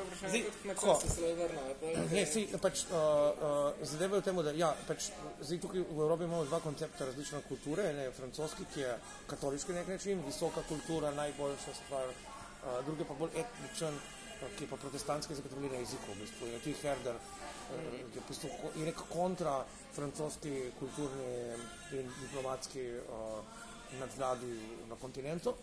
Pač, 2.63 2.87
uh, 2.87 2.95
uh, 2.95 3.75
Zadeva 3.83 4.17
je 4.17 4.23
v 4.23 4.25
tem, 4.25 4.39
da 4.47 4.53
ja, 4.55 4.71
pač, 4.87 5.11
zdaj 5.43 5.59
tukaj 5.67 5.83
v 5.83 5.99
Evropi 5.99 6.29
imamo 6.29 6.47
dva 6.47 6.61
koncepta 6.63 7.09
različne 7.11 7.43
kulture. 7.49 7.91
En 7.91 7.99
je 8.07 8.15
francoski, 8.15 8.67
ki 8.75 8.81
je 8.87 8.93
katoliški 9.27 9.75
nek 9.75 9.91
način, 9.91 10.23
visoka 10.27 10.63
kultura, 10.69 11.11
najboljša 11.19 11.75
stvar, 11.83 12.07
uh, 12.15 12.79
drugi 12.87 13.07
pa 13.09 13.19
bolj 13.19 13.35
etničen, 13.43 13.99
ki 14.55 14.65
je 14.65 14.71
pa 14.71 14.79
protestantski 14.79 15.35
za 15.35 15.43
katoliški 15.43 15.83
jezik. 15.83 16.07
V 16.07 16.21
bistvu. 16.23 16.53
Je 16.55 16.63
tudi 16.63 16.79
Herder, 16.83 17.19
uh, 17.19 17.44
je, 17.73 18.21
v 18.21 18.25
bistvu, 18.29 18.51
je 18.77 18.85
nek 18.87 19.03
kontra 19.11 19.65
francoski 19.95 20.71
kulturni 20.79 21.31
in 21.99 22.11
diplomatski 22.21 22.87
uh, 22.99 23.39
nadvladi 24.01 24.55
na 24.89 24.97
kontinentu 25.01 25.55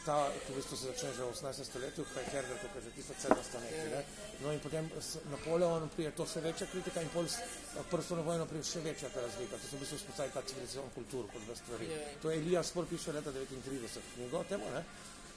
ta, 0.00 0.32
ki 0.46 0.52
v 0.52 0.56
bistvu 0.56 0.76
se 0.76 0.86
začne 0.88 1.12
že 1.12 1.20
v 1.20 1.28
18. 1.36 1.64
stoletju, 1.68 2.04
kaj 2.14 2.24
je 2.24 2.30
Herder, 2.32 2.56
tukaj 2.64 2.80
že 2.80 2.90
1700 2.96 3.60
nekaj. 3.60 3.88
Ne? 3.92 4.00
No 4.40 4.52
in 4.52 4.60
potem 4.64 4.88
s 4.96 5.20
Napoleonom 5.28 5.88
prije 5.92 6.16
to 6.16 6.24
še 6.24 6.40
večja 6.40 6.66
kritika 6.72 7.04
in 7.04 7.12
pol 7.12 7.28
s 7.28 7.44
prstovno 7.92 8.24
vojno 8.24 8.48
prije 8.48 8.64
še 8.64 8.80
večja 8.80 9.12
ta 9.12 9.20
razlika. 9.20 9.60
To 9.60 9.68
so 9.68 9.76
v 9.76 9.84
bistvu 9.84 9.98
spostavili 10.00 10.32
ta 10.32 10.42
civilizacijon 10.48 10.88
kultur 10.96 11.28
kot 11.28 11.44
dve 11.44 11.56
stvari. 11.56 11.90
Yeah. 11.92 12.16
To 12.24 12.30
je 12.30 12.40
Elija 12.40 12.62
Spor 12.64 12.88
piše 12.88 13.12
leta 13.12 13.32
39 13.32 14.00
knjigo 14.14 14.40
o 14.40 14.48
temu, 14.48 14.64
ne? 14.72 14.82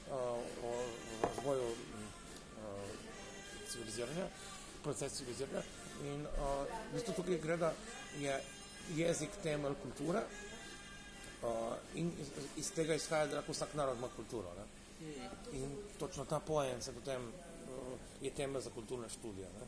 o 0.08 0.72
razvoju 1.22 1.66
civiliziranja, 3.66 4.28
proces 4.82 5.12
civiliziranja. 5.18 5.62
In 6.04 6.26
v 6.26 6.92
bistvu 6.92 7.14
tukaj 7.16 7.38
gre, 7.40 7.56
da 7.56 7.72
je 8.20 8.34
jezik 8.96 9.30
temelj 9.42 9.74
kulture, 9.82 10.22
Uh, 11.42 11.76
in 11.94 12.12
iz, 12.20 12.28
iz 12.56 12.70
tega 12.72 12.94
izhaja, 12.96 13.26
da 13.28 13.36
lahko 13.36 13.52
vsak 13.52 13.74
narod 13.76 13.98
ima 13.98 14.08
kulturo. 14.16 14.52
Ne? 14.56 14.64
In 15.52 15.76
točno 15.98 16.24
ta 16.24 16.40
pojem 16.40 16.80
se 16.82 16.92
potem 16.92 17.28
uh, 17.28 17.98
je 18.22 18.30
temelj 18.30 18.60
za 18.60 18.70
kulturne 18.70 19.08
študije. 19.08 19.48
Ne? 19.60 19.66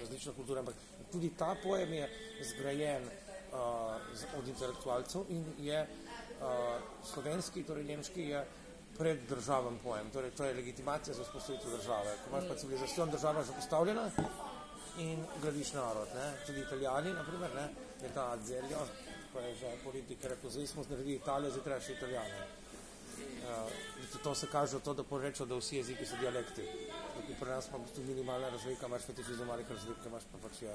Različne 0.00 0.32
kulture, 0.32 0.60
ampak 0.60 0.74
tudi 1.12 1.30
ta 1.38 1.54
pojem 1.62 1.92
je 1.92 2.10
zgrajen 2.50 3.02
uh, 3.04 4.38
od 4.38 4.48
intelektualcev 4.48 5.24
in 5.28 5.44
je 5.58 5.86
uh, 5.86 6.48
slovenski, 7.12 7.62
torej 7.62 7.84
nemški, 7.84 8.28
je 8.28 8.44
pred 8.98 9.18
državam 9.28 9.78
pojem. 9.84 10.10
Torej, 10.10 10.30
to 10.30 10.44
je 10.44 10.54
legitimacija 10.54 11.14
za 11.14 11.22
vzpostavitev 11.22 11.70
države. 11.78 12.16
Ko 12.24 12.30
imaš 12.30 12.48
pa 12.48 12.54
civilizacijo, 12.54 13.06
država 13.06 13.40
je 13.40 13.46
že 13.46 13.52
postavljena 13.52 14.10
in 14.98 15.24
gradiš 15.42 15.72
narod. 15.72 16.08
Ne? 16.14 16.32
Tudi 16.46 16.60
italijani, 16.60 17.12
naprimer, 17.12 17.54
ne? 17.54 17.68
je 18.02 18.12
ta 18.14 18.32
Azelio, 18.32 18.86
ko 19.32 19.40
je 19.40 19.54
že 19.54 19.72
politik 19.84 20.24
rekel, 20.24 20.50
zdaj 20.50 20.66
smo 20.66 20.84
naredili 20.90 21.16
Italijo, 21.16 21.50
zdaj 21.50 21.64
treba 21.64 21.80
še 21.80 21.92
Italijane. 21.92 22.46
Uh, 23.46 24.22
to 24.22 24.34
se 24.34 24.46
kaže 24.52 24.80
to, 24.80 24.94
da 24.94 25.04
porečo, 25.04 25.46
da 25.46 25.56
vsi 25.56 25.76
jeziki 25.76 26.06
so 26.06 26.16
dialekti. 26.20 26.64
Tukaj 27.14 27.36
pri 27.40 27.50
nas 27.50 27.68
pa 27.72 27.78
je 27.96 28.04
minimalna 28.04 28.48
razlika, 28.50 28.86
imaš 28.86 29.06
fetišizem 29.06 29.46
malih 29.46 29.70
razlik, 29.70 29.96
imaš 30.06 30.26
pa 30.32 30.38
pač 30.42 30.62
je 30.62 30.74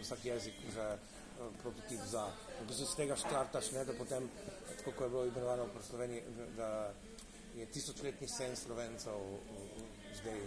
vsak 0.00 0.24
jezik 0.24 0.54
že 0.74 0.88
uh, 0.92 1.52
prototip 1.62 2.00
za. 2.04 2.26
V 2.60 2.66
bistvu 2.68 2.86
z 2.86 2.96
tega 2.96 3.16
štartaš, 3.16 3.70
ne, 3.72 3.84
da 3.84 3.92
potem, 3.92 4.28
tako 4.76 4.92
kot 4.92 5.06
je 5.06 5.08
bilo 5.08 5.24
imenovano 5.26 5.68
v 5.72 5.84
Sloveniji, 5.88 6.22
da 6.56 6.70
je 7.58 7.66
tisočletni 7.66 8.28
sen 8.28 8.56
Slovencev 8.56 9.18
zdaj 10.20 10.40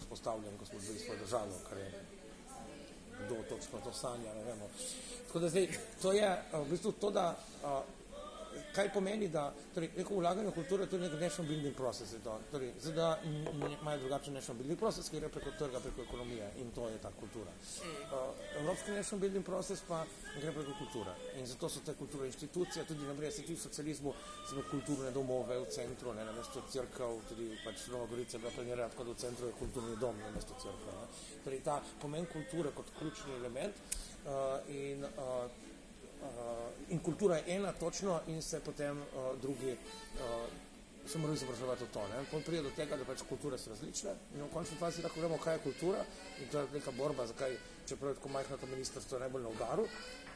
vzpostavljen, 0.00 0.58
ko 0.58 0.66
smo 0.66 0.80
zdaj 0.80 0.98
svojo 0.98 1.20
državo, 1.20 1.58
kar 1.68 1.78
je 1.78 1.92
kdo 3.26 3.42
točno 3.48 3.80
to 3.84 3.92
sanja, 3.92 4.34
ne 4.34 4.44
vemo. 4.44 4.68
Tako 5.26 5.38
da 5.38 5.48
zdaj, 5.48 5.68
to 6.02 6.12
je 6.12 6.42
v 6.52 6.64
bistvu 6.70 6.92
to, 6.92 7.10
da 7.10 7.36
kaj 8.74 8.92
pomeni, 8.92 9.28
da 9.28 9.52
torej, 9.74 9.90
neko 9.96 10.14
vlaganje 10.14 10.48
v 10.48 10.54
kulturo 10.54 10.82
je 10.82 10.90
tudi 10.90 11.02
nek 11.02 11.20
national 11.20 11.48
building 11.48 11.74
process. 11.76 12.14
Torej, 12.50 12.72
zdaj, 12.80 12.94
da 12.94 13.18
imajo 13.80 13.98
drugačen 13.98 14.34
national 14.34 14.58
building 14.58 14.78
process, 14.78 15.10
ki 15.10 15.20
gre 15.20 15.28
preko 15.28 15.50
trga, 15.58 15.80
preko 15.80 16.02
ekonomije 16.02 16.50
in 16.62 16.70
to 16.74 16.88
je 16.88 16.98
ta 16.98 17.10
kultura. 17.20 17.50
Uh, 17.50 18.60
Evropski 18.60 18.90
national 18.90 19.20
building 19.20 19.44
process 19.44 19.82
pa 19.88 20.04
gre 20.40 20.52
preko 20.52 20.72
kulture 20.78 21.14
in 21.38 21.46
zato 21.46 21.68
so 21.68 21.80
te 21.86 21.94
kulturne 21.94 22.26
institucije, 22.26 22.84
tudi 22.84 23.06
naprej 23.06 23.32
se 23.32 23.42
tudi 23.42 23.54
v 23.54 23.60
socializmu, 23.60 24.14
smo 24.48 24.62
kulturne 24.70 25.10
domove 25.10 25.58
v 25.58 25.70
centru, 25.70 26.12
ne 26.12 26.24
na 26.24 26.32
mesto 26.32 26.62
crkv, 26.72 27.22
tudi 27.28 27.50
pač 27.64 27.86
Nova 27.92 28.06
Gorica 28.06 28.36
je 28.36 28.40
bila 28.40 28.52
planirana 28.54 28.88
tako, 28.88 29.04
da 29.04 29.12
v 29.12 29.22
centru 29.22 29.46
je 29.46 29.52
kulturni 29.58 29.96
dom 29.96 30.18
na 30.18 30.30
mesto 30.34 30.54
crkve. 30.62 30.92
Torej, 31.44 31.62
ta 31.64 31.80
pomen 32.00 32.26
kulture 32.26 32.70
kot 32.74 32.92
ključni 32.98 33.34
element 33.34 33.74
uh, 33.74 34.60
in 34.68 35.04
uh, 35.04 35.67
in 36.88 36.98
kultura 36.98 37.36
je 37.36 37.56
ena 37.56 37.72
točno 37.72 38.20
in 38.26 38.42
se 38.42 38.60
potem 38.60 38.98
uh, 38.98 39.40
drugi 39.42 39.72
uh, 39.72 40.46
se 41.08 41.18
morajo 41.18 41.34
izobraževati 41.34 41.84
v 41.84 41.88
to. 41.92 42.02
Potem 42.30 42.42
pride 42.42 42.62
do 42.62 42.70
tega, 42.76 42.96
da 42.96 43.04
pač 43.04 43.22
kulture 43.28 43.58
so 43.58 43.70
različne 43.70 44.12
in 44.34 44.42
v 44.42 44.48
končni 44.52 44.76
fazi 44.76 45.02
lahko 45.02 45.20
vemo, 45.20 45.38
kaj 45.38 45.54
je 45.54 45.64
kultura 45.64 46.04
in 46.40 46.48
to 46.52 46.60
je 46.60 46.66
neka 46.74 46.92
borba, 46.92 47.26
zakaj, 47.26 47.56
čeprav 47.88 48.10
je 48.10 48.18
tako 48.20 48.28
majhno 48.28 48.56
to 48.56 48.66
ministrstvo 48.66 49.18
najbolj 49.18 49.42
na 49.42 49.48
udaru, 49.48 49.86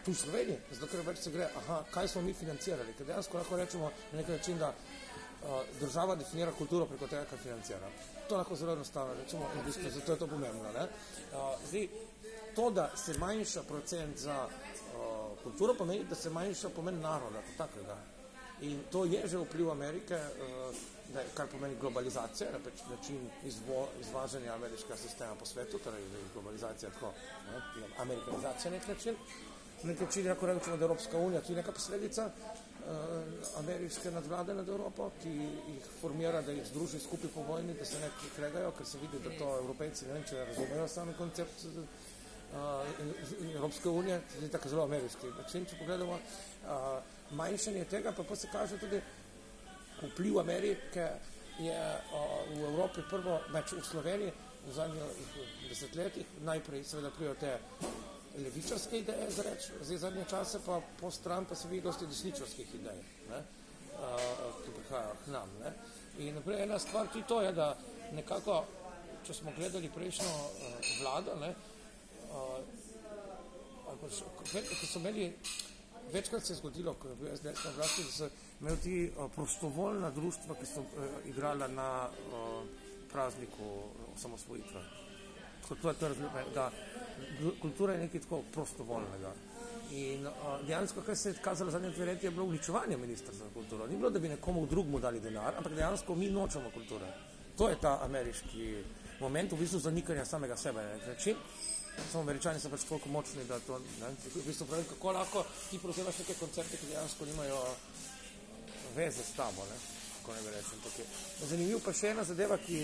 tu 0.05 0.13
v 0.13 0.19
Sloveniji, 0.19 0.59
zato 0.71 0.87
ker 0.91 1.05
več 1.07 1.21
se 1.23 1.31
gre, 1.31 1.49
aha, 1.61 1.83
kaj 1.93 2.09
smo 2.09 2.23
mi 2.23 2.35
financirali, 2.35 2.95
ker 2.99 3.07
dejansko 3.07 3.39
lahko 3.39 3.57
rečemo 3.57 3.91
na 4.13 4.19
nek 4.19 4.29
način, 4.29 4.59
da 4.59 4.73
uh, 4.73 5.61
država 5.81 6.17
definira 6.17 6.53
kulturo 6.59 6.87
preko 6.87 7.07
tega, 7.07 7.27
kar 7.31 7.39
financira. 7.39 7.93
To 8.29 8.41
lahko 8.41 8.57
zelo 8.57 8.73
enostavno 8.73 9.15
rečemo 9.21 9.51
in 9.55 9.61
v 9.61 9.67
bistvu 9.69 9.91
zato 9.91 10.13
je 10.13 10.19
to 10.19 10.27
pomembno. 10.27 10.73
Uh, 10.73 11.55
zdaj, 11.69 11.89
to, 12.57 12.71
da 12.71 12.91
se 12.97 13.19
manjša 13.19 13.63
procent 13.63 14.19
za 14.19 14.49
uh, 14.95 15.39
kulturo, 15.43 15.75
pomeni, 15.75 16.05
da 16.05 16.15
se 16.15 16.31
manjša 16.31 16.69
pomen 16.69 17.01
naroda 17.01 17.43
kot 17.47 17.57
takega. 17.59 17.97
In 18.63 18.85
to 18.91 19.05
je 19.05 19.23
že 19.29 19.39
vpliv 19.39 19.71
Amerike, 19.71 20.15
uh, 20.15 20.75
kar 21.35 21.47
pomeni 21.47 21.77
globalizacija, 21.81 22.51
na 22.53 22.59
pač 22.59 22.85
način 22.91 23.19
izvo, 23.45 23.89
izvažanja 24.01 24.55
ameriškega 24.55 24.97
sistema 24.97 25.35
po 25.35 25.47
svetu, 25.47 25.79
torej 25.79 26.03
globalizacija 26.35 26.91
tako, 26.91 27.13
ne, 27.51 27.87
amerikanizacija 27.99 28.71
nek 28.71 28.89
način. 28.89 29.17
Na 29.83 29.89
nek 29.91 30.01
način, 30.01 30.25
kako 30.25 30.47
rečemo, 30.47 30.77
da 30.77 30.85
Evropska 30.85 31.19
unija 31.19 31.41
tudi 31.41 31.55
neka 31.55 31.73
posledica 31.73 32.27
uh, 32.27 33.59
ameriške 33.59 34.11
nadvlade 34.11 34.55
nad 34.55 34.69
Evropo, 34.69 35.11
ki 35.23 35.29
jih 35.29 35.89
formira, 36.01 36.43
da 36.43 36.53
jih 36.53 36.67
združi 36.67 37.01
skupaj 37.01 37.31
po 37.35 37.43
vojni, 37.43 37.75
da 37.75 37.85
se 37.85 37.99
ne 38.01 38.11
kregajo, 38.37 38.71
ker 38.79 38.87
se 38.87 38.99
vidi, 38.99 39.19
da 39.25 39.39
to 39.39 39.57
evropejci 39.59 40.07
ne 40.07 40.13
vem, 40.13 40.25
če 40.29 40.45
razumejo 40.45 40.89
sami 40.89 41.15
koncept 41.19 41.67
uh, 42.53 43.55
Evropske 43.55 43.89
unije, 43.89 44.21
tudi 44.35 44.49
tako 44.49 44.69
zelo 44.69 44.85
ameriški 44.85 45.27
način, 45.39 45.65
če 45.65 45.79
pogledamo. 45.79 46.13
Uh, 46.13 47.03
manjšanje 47.37 47.85
tega 47.85 48.13
pa, 48.13 48.23
pa 48.23 48.37
se 48.37 48.49
kaže 48.53 48.79
tudi 48.79 49.01
vpliv 50.03 50.39
Amerike 50.41 51.09
je 51.59 51.99
uh, 52.13 52.59
v 52.59 52.65
Evropi 52.73 53.01
prvo, 53.11 53.41
več 53.53 53.73
v 53.73 53.85
Sloveniji 53.85 54.33
v 54.63 54.73
zadnjih 54.73 55.31
desetletjih, 55.69 56.27
najprej 56.47 56.85
seveda 56.87 57.11
prijo 57.11 57.35
te 57.35 57.57
levičarske 58.39 59.01
ideje, 59.01 59.31
za 59.31 59.43
reč, 59.43 59.67
zdaj 59.81 59.99
zadnje 60.05 60.27
čase 60.31 60.61
pa 60.67 60.79
po 61.01 61.11
stran 61.11 61.45
pa 61.45 61.55
se 61.55 61.69
vidi 61.69 61.83
dosti 61.83 62.07
desničarskih 62.07 62.75
idej, 62.75 63.01
ne, 63.31 63.41
uh, 63.41 64.63
ki 64.63 64.77
prihajajo 64.77 65.17
k 65.25 65.35
nam. 65.35 65.51
Ne. 65.65 65.75
In 66.19 66.39
naprej 66.39 66.63
ena 66.63 66.79
stvar 66.79 67.11
tudi 67.13 67.27
to 67.29 67.41
je, 67.43 67.53
da 67.53 67.75
nekako, 68.13 68.63
če 69.27 69.35
smo 69.35 69.53
gledali 69.59 69.91
prejšnjo 69.91 70.31
uh, 70.31 70.79
vlado, 71.03 71.37
ne, 71.41 71.51
uh, 71.51 71.72
ko 74.81 74.87
so 74.87 74.99
imeli, 74.99 75.33
večkrat 76.13 76.45
se 76.45 76.53
je 76.53 76.57
zgodilo, 76.57 76.95
ko 76.95 77.09
je 77.09 77.17
bil 77.17 77.37
SDS 77.37 77.65
na 77.65 77.71
vlasti, 77.77 78.03
da 78.03 78.11
so 78.11 78.29
imeli 78.61 78.77
ti 78.77 79.11
uh, 79.17 79.31
prostovoljna 79.35 80.11
društva, 80.11 80.55
ki 80.55 80.67
so 80.67 80.81
uh, 80.81 80.87
igrala 81.25 81.69
na 81.69 82.09
uh, 82.09 82.65
prazniku 83.13 83.83
osamosvojitve. 84.17 84.81
To 85.83 85.89
je 85.89 85.95
to 85.95 86.09
razumetje, 86.09 86.45
da 86.55 86.71
kultura 87.61 87.93
je 87.93 87.99
nekaj 87.99 88.21
tako 88.21 88.43
prostovoljnega. 88.53 89.33
In 89.91 90.27
uh, 90.27 90.33
dejansko, 90.67 91.03
kar 91.03 91.17
se 91.17 91.29
je 91.29 91.35
kazalo 91.43 91.71
zadnje 91.71 91.91
dve 91.91 92.05
leti, 92.05 92.27
je 92.27 92.31
bilo 92.31 92.47
uničevanje 92.47 92.97
ministrstva 92.97 93.47
za 93.47 93.55
kulturo. 93.55 93.87
Ni 93.87 93.97
bilo, 93.97 94.11
da 94.11 94.19
bi 94.19 94.29
nekomu 94.29 94.67
drugmu 94.67 95.01
dali 95.01 95.21
denar, 95.21 95.55
ampak 95.57 95.75
dejansko 95.75 96.15
mi 96.15 96.31
nočemo 96.31 96.71
kulture. 96.75 97.07
To 97.59 97.69
je 97.69 97.77
ta 97.81 97.99
ameriški 98.05 98.85
moment, 99.21 99.53
v 99.53 99.57
bistvu 99.57 99.79
zanikanja 99.79 100.25
samega 100.25 100.57
sebe. 100.57 100.83
Ne? 100.83 101.35
Samo 102.11 102.23
američani 102.23 102.61
so 102.61 102.71
pač 102.73 102.85
toliko 102.89 103.09
močni, 103.09 103.45
da 103.49 103.59
to 103.67 103.79
ne, 104.01 104.13
v 104.35 104.45
bistvu 104.47 104.67
pravi, 104.67 104.85
kako 104.89 105.13
lahko 105.13 105.45
ti 105.71 105.79
prevzemaš 105.79 106.19
neke 106.23 106.35
koncepte, 106.41 106.77
ki 106.77 106.89
dejansko 106.91 107.27
nimajo 107.29 107.59
veze 108.97 109.25
s 109.25 109.37
tabo. 109.37 109.67
Ne? 109.71 109.77
Kako 110.19 110.35
ne 110.35 110.43
bi 110.43 110.55
rečem. 110.55 110.79
Zanimivo 111.49 111.81
pa 111.85 111.93
še 111.93 112.15
ena 112.15 112.25
zadeva, 112.25 112.59
ki, 112.63 112.81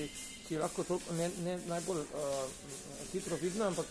ki 0.47 0.55
je 0.57 0.61
lahko 0.61 0.85
toliko, 0.85 1.16
ne, 1.16 1.31
ne 1.44 1.57
najbolj 1.71 2.05
uh, 2.05 2.44
hitro 3.12 3.37
vidna, 3.40 3.71
ampak 3.73 3.87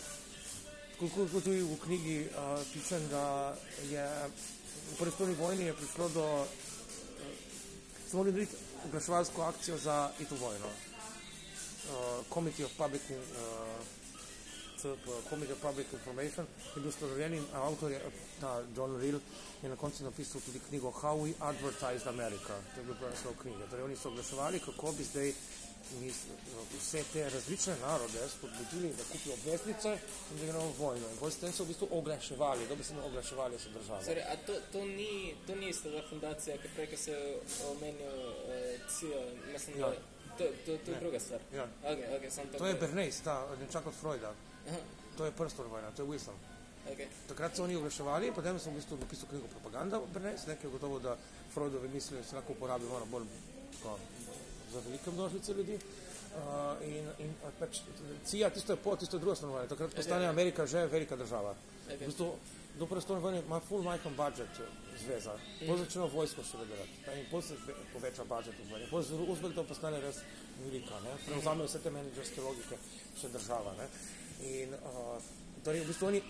koliko 0.98 1.28
tudi 1.40 1.62
v 1.62 1.76
knjigi 1.84 2.16
uh, 2.26 2.56
pišem, 2.72 3.06
da 3.10 3.54
je 3.90 4.06
v 4.28 4.96
prvi 4.98 5.12
svetovni 5.12 5.38
vojni 5.38 5.72
prišlo 5.78 6.08
do 6.14 6.26
uh, 6.42 6.66
smo 8.08 8.18
mogli 8.18 8.32
narediti 8.32 8.56
oglaševalsko 8.88 9.42
akcijo 9.42 9.78
za 9.78 10.10
ito 10.20 10.34
vojno. 10.40 10.66
Uh, 10.66 12.26
Committee 12.34 12.64
of 12.64 12.72
Public 12.76 13.02
uh, 13.10 13.16
Committee 15.30 15.52
of 15.52 15.60
Public 15.60 15.86
Information, 15.92 16.46
je 16.74 16.80
bil 16.80 16.88
ustanovljen 16.88 17.34
in 17.34 17.44
avtor 17.54 17.90
je 17.90 18.00
ta 18.40 18.62
John 18.76 19.00
Reel, 19.00 19.20
je 19.62 19.68
na 19.68 19.76
koncu 19.76 20.04
napisal 20.04 20.40
tudi 20.40 20.60
knjigo 20.68 20.90
How 20.90 21.16
We 21.24 21.32
Advertised 21.40 22.06
America. 22.06 22.54
To 22.74 22.80
je 22.80 22.86
bil 22.86 22.94
naslov 23.10 23.34
knjige. 23.42 23.66
Torej, 23.70 23.84
oni 23.84 23.96
so 23.96 24.08
oglaševali, 24.08 24.60
kako 24.60 24.92
bi 24.92 25.04
zdaj 25.04 25.32
mi 26.00 26.12
vse 26.78 27.02
te 27.12 27.30
različne 27.30 27.74
narode 27.80 28.28
spodbudili, 28.28 28.94
da 28.96 29.02
kupijo 29.12 29.34
obveznice 29.34 29.98
in 30.30 30.38
da 30.38 30.44
gremo 30.44 30.66
v 30.66 30.78
vojno. 30.78 31.06
In 31.08 31.30
s 31.30 31.36
tem 31.36 31.52
so 31.52 31.64
v 31.64 31.66
bistvu 31.66 31.88
oglaševali, 31.90 32.66
da 32.68 32.74
bi 32.74 32.84
se 32.84 32.94
ne 32.94 33.02
oglaševali 33.02 33.58
so 33.58 33.70
države. 33.70 34.04
Sorry, 34.04 34.22
a 34.32 34.36
to, 34.46 34.52
to 34.72 34.84
ni, 34.84 35.34
to 35.46 35.54
ni 35.56 35.68
ista 35.68 35.88
fundacija, 36.10 36.56
ki 36.58 36.68
prej, 36.74 36.86
ki 36.86 36.96
se 36.96 37.16
omenil 37.70 38.18
uh, 38.28 38.36
CIO, 38.98 39.22
mislim, 39.52 39.80
ja. 39.80 39.88
da 39.88 39.94
to, 40.38 40.44
to, 40.66 40.76
to 40.84 40.90
je 40.90 41.00
druga 41.00 41.20
stvar. 41.20 41.40
Ja. 41.54 41.66
Okay, 41.84 42.06
okay, 42.18 42.58
to 42.58 42.66
je 42.66 42.74
Bernays, 42.74 43.20
ta 43.24 43.46
nečak 43.60 43.86
od 43.86 43.94
Freuda. 43.94 44.34
To 45.18 45.24
je 45.24 45.32
prsto 45.32 45.66
vojna, 45.66 45.90
to 45.96 46.02
je 46.02 46.08
Wilson. 46.08 46.36
Okay. 46.88 47.08
Takrat 47.28 47.56
so 47.56 47.64
oni 47.64 47.76
oglaševali, 47.76 48.32
potem 48.32 48.58
sem 48.58 48.72
v 48.72 48.80
bistvu 48.80 48.96
napisal 48.96 49.28
knjigo 49.28 49.48
Propaganda, 49.52 50.00
Bernays, 50.14 50.46
nekaj 50.48 50.70
gotovo, 50.70 50.98
da 50.98 51.16
Freudovi 51.52 51.88
misli 51.88 52.22
se 52.24 52.36
lahko 52.36 52.52
uporabijo 52.52 52.88
malo 52.88 53.06
bolj 53.10 53.26
tako, 53.72 53.98
za 54.72 54.80
velike 54.86 55.10
množice 55.10 55.54
ljudi. 55.54 55.78
Uh, 56.38 56.86
in, 56.86 57.08
in 57.18 57.34
pač, 57.58 57.80
CIA, 58.24 58.50
tisto 58.50 58.72
je 58.72 58.76
po, 58.76 58.96
tisto 58.96 59.16
je 59.16 59.20
druga 59.20 59.34
stanovanja, 59.36 59.68
takrat 59.68 59.94
postane 59.94 60.24
okay. 60.24 60.30
Amerika 60.30 60.66
že 60.66 60.86
velika 60.86 61.16
država. 61.16 61.54
Okay. 61.88 62.04
V 62.04 62.06
bistvu, 62.06 62.32
do 62.78 62.86
prve 62.86 63.20
vojne 63.20 63.38
ima 63.38 63.60
full 63.60 63.82
majhen 63.82 64.16
budget 64.16 64.60
zveza, 65.04 65.34
mm. 65.34 65.66
potem 65.66 65.84
začne 65.84 66.06
vojsko 66.12 66.44
še 66.44 66.66
delati 66.68 67.20
in 67.20 67.26
potem 67.30 67.48
se 67.48 67.74
poveča 67.92 68.24
vojni. 68.28 68.86
Potem 68.90 69.08
z 69.08 69.30
Uzbekom 69.34 69.66
postane 69.66 70.00
res 70.00 70.22
velika, 70.62 71.00
ne? 71.04 71.16
prevzame 71.26 71.66
vse 71.66 71.82
te 71.82 71.90
menedžerske 71.90 72.40
logike 72.40 72.78
še 73.18 73.32
država. 73.34 73.74
Ne? 73.78 73.88
In 74.40 74.74
uh, 74.74 75.22
torej 75.64 75.80
v 75.80 75.86
bistvu 75.86 76.06
oni 76.06 76.22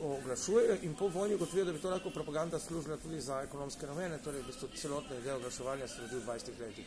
oglašujejo 0.00 0.76
in 0.82 0.94
po 0.94 1.08
vojni 1.08 1.34
ugotovijo, 1.34 1.64
da 1.64 1.72
bi 1.72 1.78
to 1.78 1.90
lahko 1.90 2.10
propaganda 2.10 2.58
služila 2.58 2.96
tudi 2.96 3.20
za 3.20 3.42
ekonomske 3.42 3.86
namene, 3.86 4.18
torej 4.24 4.40
v 4.40 4.46
bistvu 4.46 4.68
celotna 4.76 5.18
ideja 5.18 5.36
oglaševanja 5.36 5.88
se 5.88 6.00
rodi 6.00 6.16
v 6.16 6.26
20 6.26 6.60
letih. 6.60 6.86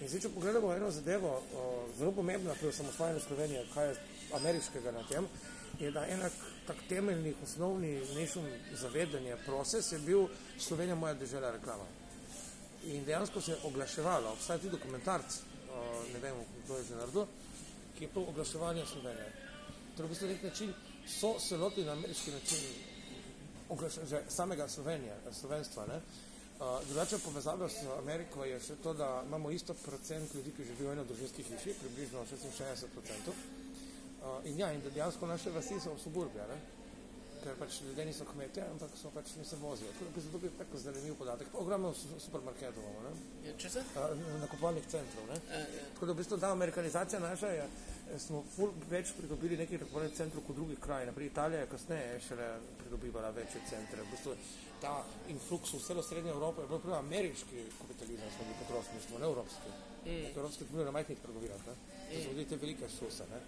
In 0.00 0.08
zdaj, 0.08 0.20
če 0.20 0.30
pogledamo 0.34 0.72
eno 0.72 0.90
zadevo, 0.90 1.32
uh, 1.38 1.90
zelo 1.98 2.12
pomembno 2.12 2.54
pri 2.60 2.68
osamosvajanju 2.68 3.20
Slovenije, 3.20 3.66
kaj 3.74 3.88
je 3.88 3.96
ameriškega 4.38 4.92
na 4.92 5.02
tem, 5.08 5.26
je, 5.80 5.90
da 5.90 6.06
enak 6.06 6.32
tak 6.66 6.76
temeljnih, 6.88 7.34
osnovni 7.42 8.00
nešum 8.14 8.46
zavedanje 8.72 9.36
proces 9.46 9.92
je 9.92 9.98
bil 9.98 10.28
Slovenija 10.58 10.94
moja 10.94 11.14
država 11.14 11.50
reklama. 11.50 11.84
In 12.84 13.04
dejansko 13.04 13.40
se 13.40 13.52
je 13.52 13.58
oglaševalo, 13.64 14.32
obstaja 14.32 14.58
tudi 14.58 14.76
dokumentarc, 14.76 15.34
uh, 15.34 16.12
ne 16.12 16.20
vem, 16.20 16.36
kdo 16.64 16.76
je 16.78 16.84
že 16.84 16.94
naredil, 16.96 17.26
ki 17.98 18.04
je 18.04 18.14
to 18.14 18.22
oglaševanje 18.30 18.86
Slovenije. 18.86 19.53
Torej, 19.96 20.06
v 20.06 20.10
bistvu 20.10 20.28
nek 20.28 20.42
način 20.42 20.74
so 21.06 21.40
se 21.40 21.56
lotili 21.56 21.86
na 21.86 21.92
ameriški 21.92 22.30
način 22.30 22.58
že 24.10 24.22
samega 24.28 24.68
Slovenije, 24.68 25.16
slovenstva. 25.32 25.86
Ne? 25.86 26.00
Uh, 26.60 26.86
drugače 26.86 27.18
povezave 27.18 27.68
s 27.68 27.82
Ameriko 27.98 28.44
je 28.44 28.60
še 28.60 28.76
to, 28.82 28.92
da 28.94 29.22
imamo 29.26 29.50
isto 29.50 29.74
procent 29.74 30.34
ljudi, 30.34 30.52
ki 30.56 30.64
živijo 30.64 30.88
v 30.88 30.92
eno 30.92 31.04
družinskih 31.04 31.46
hiši, 31.46 31.74
približno 31.80 32.22
66 32.30 32.92
procentov. 32.94 33.34
Uh, 33.34 34.46
in 34.46 34.58
ja, 34.58 34.72
in 34.72 34.82
dejansko 34.94 35.26
naše 35.26 35.50
vasi 35.50 35.80
so 35.80 35.94
v 35.94 36.00
suburbija, 36.00 36.46
ne? 36.46 36.60
ker 37.42 37.58
pač 37.58 37.80
ljudje 37.84 38.04
niso 38.06 38.24
kmetje, 38.24 38.62
ampak 38.72 38.94
so 38.96 39.10
pač 39.12 39.34
ne 39.36 39.44
se 39.44 39.56
vozijo. 39.56 39.90
Tako 39.92 40.04
da 40.04 40.14
bi 40.14 40.20
zato 40.20 40.38
bil 40.38 40.52
tako 40.58 40.78
zanimiv 40.78 41.16
podatek. 41.18 41.48
Ogromno 41.60 41.90
supermarketov 41.94 42.82
imamo, 42.82 43.02
ne? 43.08 43.48
Ja, 43.48 43.56
če 43.58 43.70
se? 43.70 43.82
Uh, 43.98 44.14
nakupovalnih 44.40 44.86
centrov, 44.88 45.26
ne? 45.28 45.40
Uh, 45.42 45.74
ja. 45.74 45.90
Tako 45.94 46.06
da 46.06 46.12
v 46.12 46.22
bistvu 46.22 46.38
ta 46.38 46.52
amerikanizacija 46.54 47.20
naša 47.20 47.50
je, 47.58 47.66
smo 48.18 48.42
ful 48.56 48.72
več 48.90 49.12
pridobili 49.16 49.56
nekih 49.56 49.80
nakupovalnih 49.80 50.16
centrov 50.16 50.44
kot 50.46 50.56
drugih 50.56 50.78
kraj. 50.80 51.06
Naprej 51.06 51.30
Italija 51.32 51.60
je 51.60 51.70
kasneje 51.72 52.20
šele 52.28 52.48
pridobivala 52.78 53.30
večje 53.30 53.62
centre. 53.70 54.02
V 54.02 54.10
bistvu 54.10 54.36
ta 54.80 54.94
influx 55.32 55.72
v 55.74 55.80
celo 55.86 56.02
srednje 56.02 56.30
Evrope 56.30 56.62
je 56.62 56.68
bil 56.68 56.82
prvo 56.82 56.98
ameriški 56.98 57.64
kapitalizem, 57.78 58.30
smo 58.36 58.44
bili 58.44 58.58
potrošništvo, 58.62 59.18
ne 59.18 59.26
evropski. 59.30 59.72
Mm. 60.04 60.26
Evropski 60.36 60.64
tudi 60.64 60.84
na 60.84 60.90
majhnih 60.90 61.18
trgovinah, 61.22 61.66
ne? 61.66 61.74
To 62.10 62.22
so 62.22 62.34
bili 62.34 62.44
te 62.44 62.56
velike 62.56 62.88
suse, 62.88 63.26
ne? 63.30 63.40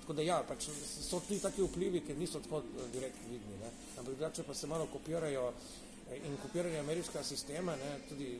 Tako 0.00 0.16
da 0.16 0.22
ja, 0.24 0.38
pač 0.48 0.70
so 1.04 1.20
ti 1.20 1.36
taki 1.36 1.62
vplivi, 1.62 2.00
ki 2.00 2.14
niso 2.16 2.40
tako 2.40 2.62
eh, 2.64 2.86
direktno 2.92 3.28
vidni. 3.28 3.58
Ne? 3.60 3.68
Ampak 3.98 4.14
drugače 4.14 4.42
pa 4.42 4.54
se 4.54 4.66
malo 4.66 4.86
kopirajo 4.92 5.50
eh, 5.52 6.22
in 6.24 6.36
kopirajo 6.42 6.80
ameriška 6.80 7.24
sistema, 7.24 7.76
ne? 7.76 7.90
tudi 8.08 8.38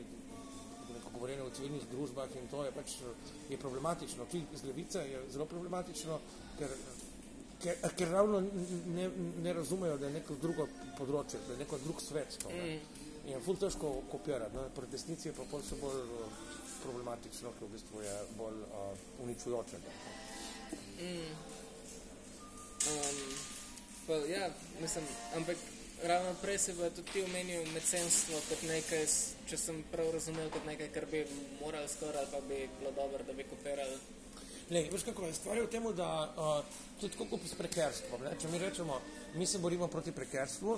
neko 1.09 1.17
govorjenje 1.17 1.43
o 1.43 1.49
civilnih 1.49 1.83
družbah 1.91 2.29
in 2.35 2.47
to 2.47 2.63
je 2.63 2.71
pač 2.71 2.91
je 3.49 3.57
problematično. 3.57 4.25
Tudi 4.25 4.45
z 4.55 4.63
levice 4.63 4.99
je 4.99 5.21
zelo 5.31 5.45
problematično, 5.45 6.19
ker, 6.57 6.69
ker, 7.61 7.75
ker 7.97 8.09
ravno 8.09 8.41
ne, 8.87 9.09
ne 9.43 9.53
razumejo, 9.53 9.97
da 9.97 10.07
je 10.07 10.13
neko 10.13 10.35
drugo 10.41 10.67
področje, 10.97 11.39
da 11.47 11.53
je 11.53 11.59
neko 11.63 11.77
drug 11.83 12.01
svet 12.01 12.37
to. 12.41 12.49
Ne? 12.49 12.75
Mm. 12.75 13.05
In 13.25 13.33
je 13.35 13.41
ful 13.41 13.57
težko 13.57 14.01
kopirati. 14.11 14.55
Ne? 14.55 14.69
Pri 14.75 14.87
desnici 14.91 15.29
je 15.29 15.33
pa 15.33 15.45
pol 15.49 15.61
se 15.63 15.75
bolj 15.81 16.05
problematično, 16.83 17.53
ker 17.57 17.67
v 17.67 17.73
bistvu 17.73 18.03
je 18.05 18.15
bolj 18.37 18.61
uh, 18.69 18.93
uničujoče. 19.25 19.81
Mm. 20.99 21.33
Um, 22.89 23.19
pa, 24.07 24.21
ja, 24.29 24.49
mislim, 24.81 25.05
ampak 25.35 25.57
ravno 26.03 26.33
prej 26.41 26.57
si 26.57 26.73
pa 26.73 26.89
tudi 26.89 27.11
ti 27.11 27.23
omenil 27.23 27.65
mecenstvo 27.73 28.39
kot 28.49 28.63
nekaj, 28.67 29.05
če 29.49 29.57
sem 29.57 29.83
prav 29.91 30.11
razumel, 30.15 30.49
kot 30.53 30.65
nekaj, 30.65 30.91
kar 30.95 31.05
bi 31.11 31.25
morali 31.59 31.89
skoraj 31.89 32.23
ali 32.23 32.31
pa 32.31 32.41
bi 32.47 32.59
bilo 32.79 32.91
dobro, 32.95 33.23
da 33.27 33.33
bi 33.33 33.43
kopirali. 33.43 33.99
Ne, 34.69 34.83
veš 34.91 35.03
kako 35.03 35.25
je 35.25 35.33
stvar 35.33 35.57
je 35.57 35.63
v 35.63 35.69
tem, 35.69 35.85
da 35.97 36.09
uh, 36.29 36.65
to 36.99 37.07
je 37.07 37.11
tako 37.11 37.25
kot 37.31 37.47
s 37.49 37.57
prekerstvom. 37.57 38.21
Ne? 38.23 38.35
Če 38.41 38.51
mi 38.51 38.59
rečemo, 38.61 39.01
mi 39.35 39.45
se 39.45 39.57
borimo 39.57 39.87
proti 39.87 40.11
prekerstvu 40.11 40.77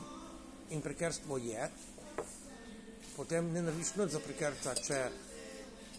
in 0.72 0.82
prekerstvo 0.82 1.38
je, 1.38 1.70
potem 3.16 3.52
ne 3.52 3.66
narediš 3.68 3.96
nič 4.00 4.16
za 4.16 4.24
prekerca, 4.24 4.76
če 4.80 5.02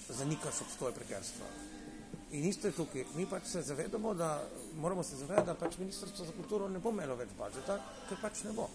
zanikaš 0.09 0.65
obstoj 0.65 0.95
prekerstva. 0.97 1.51
In 2.33 2.49
isto 2.49 2.67
je 2.67 2.73
tukaj. 2.73 3.05
Mi 3.15 3.27
pač 3.29 3.51
se 3.53 3.63
zavedamo, 3.63 4.15
da 4.15 4.41
moramo 4.81 5.03
se 5.05 5.17
zavedati, 5.17 5.47
da 5.47 5.55
pač 5.55 5.77
Ministrstvo 5.79 6.25
za 6.25 6.33
kulturo 6.33 6.69
ne 6.69 6.81
bo 6.81 6.91
imelo 6.91 7.17
več 7.17 7.37
budžeta, 7.37 7.77
ker 8.09 8.21
pač 8.23 8.41
ne 8.49 8.57
bo. 8.57 8.71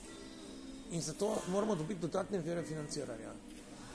In 0.89 1.02
zato 1.02 1.41
moramo 1.47 1.76
dobiti 1.76 2.00
dodatne 2.00 2.39
vire 2.39 2.63
financiranja. 2.63 3.32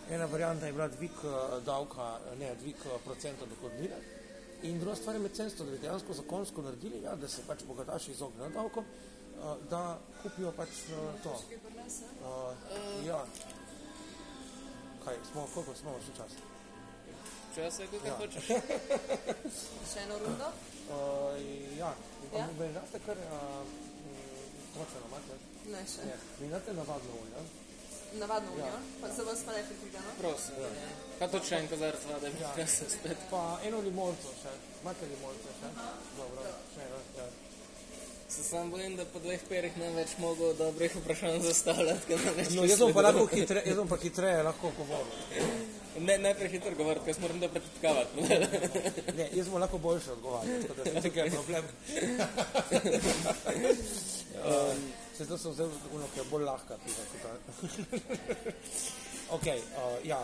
Ena 0.08 0.26
varianta 0.26 0.66
je 0.66 0.72
bila 0.72 0.88
dvig 0.88 1.10
eh, 1.24 1.28
davka, 1.64 2.18
ne 2.38 2.54
dvig 2.60 2.76
eh, 2.84 2.98
procenta 3.04 3.44
dohodnine. 3.46 3.96
In 4.62 4.78
druga 4.78 4.96
stvar 4.96 5.14
je 5.16 5.20
mecenstvo, 5.20 5.64
da 5.64 5.70
bi 5.72 5.78
dejansko 5.78 6.12
zakonsko 6.14 6.62
naredili, 6.62 7.02
ja, 7.02 7.14
da 7.16 7.28
se 7.28 7.42
pač 7.46 7.62
bogataši 7.66 8.10
izognejo 8.10 8.50
davkom, 8.50 8.84
eh, 8.84 9.54
da 9.70 9.98
kupijo 10.22 10.52
pač 10.52 10.68
eh, 10.68 11.22
to. 11.22 11.32
Uh, 11.32 13.06
ja. 13.06 13.24
Kaj, 15.04 15.16
smo, 15.32 15.48
koliko 15.54 15.74
smo 15.74 15.96
še 16.06 16.12
čas? 16.16 16.32
Čas 17.54 17.78
je, 17.78 17.86
kako 17.86 18.06
Ja. 18.06 18.16
hočeš. 18.16 18.46
Še 19.92 20.04
eno 20.04 20.18
rundo? 20.18 20.52
Uh, 20.90 21.40
ja, 21.78 21.94
Ja. 22.32 22.38
ja. 22.38 22.46
mi 22.58 22.68
date 22.74 23.00
kar 23.06 23.16
uh, 23.18 23.66
točno, 24.74 24.98
imate? 25.08 25.34
Ne, 25.66 25.82
še. 25.86 26.06
Ne, 26.06 26.16
mi 26.40 26.48
date 26.48 26.72
navadno 26.72 27.12
olje. 27.22 27.44
Navadno 28.14 28.50
Ja. 28.50 28.54
unijo, 28.56 28.78
pa 29.00 29.08
za 29.08 29.22
vas 29.22 29.38
pa 29.40 29.52
ne 29.52 29.62
filtrirano. 29.64 30.10
Prosim. 30.18 30.54
Ja. 30.60 30.88
Pa 31.18 31.28
tudi 31.28 31.46
še 31.46 31.56
en 31.56 31.68
kozarc 31.68 32.02
vode, 32.04 32.32
Ja. 32.40 32.50
ja. 32.58 32.66
se 32.68 32.84
spet. 32.90 33.18
Pa 33.30 33.40
eno 33.64 33.80
limonco 33.80 34.34
še, 34.42 34.52
imate 34.82 35.06
limonco 35.06 35.48
še? 35.60 35.70
Dobro, 36.18 36.42
še 36.74 36.80
eno, 36.82 36.98
ja. 37.18 37.26
Se 38.28 38.42
sam 38.42 38.70
bojim, 38.70 38.96
da 38.96 39.04
po 39.04 39.18
dveh 39.18 39.40
perih 39.48 39.74
ne 39.76 39.90
več 39.92 40.14
mogo 40.18 40.52
dobrih 40.54 40.94
vprašanj 40.96 41.40
zastavljati, 41.42 42.16
No, 42.50 42.64
jaz 42.64 42.78
bom 42.78 42.92
pa 42.92 43.02
lahko 43.02 43.26
hitreje, 43.28 43.64
jaz 43.66 43.76
bom 43.76 43.88
pa 43.88 43.96
hitreje 43.96 44.42
lahko 44.42 44.70
govoril. 44.78 45.12
Ne, 45.98 46.16
ne 46.18 46.34
prehitro 46.34 46.72
govoriti, 46.74 47.04
ker 47.04 47.14
se 47.14 47.20
moram 47.20 47.40
da 47.40 47.48
pretitkavati. 47.48 48.20
Ne, 49.14 49.28
jaz 49.32 49.48
bom 49.48 49.60
lahko 49.60 49.78
boljše 49.78 50.12
odgovarjal, 50.12 50.62
tako 50.62 50.74
da 50.74 50.84
se 50.84 51.00
tega 51.02 51.22
je 51.22 51.30
problem. 51.30 51.64
um, 54.38 54.84
se 55.16 55.26
to 55.26 55.38
sem 55.38 55.52
vzel 55.52 55.70
uno, 55.92 56.08
ki 56.14 56.20
je 56.20 56.24
bolj 56.30 56.46
lahka 56.48 56.78
piva 56.84 57.04
kot 57.12 57.20
ta. 57.22 57.32
ok, 59.36 59.46
uh, 59.46 59.98
ja. 60.06 60.20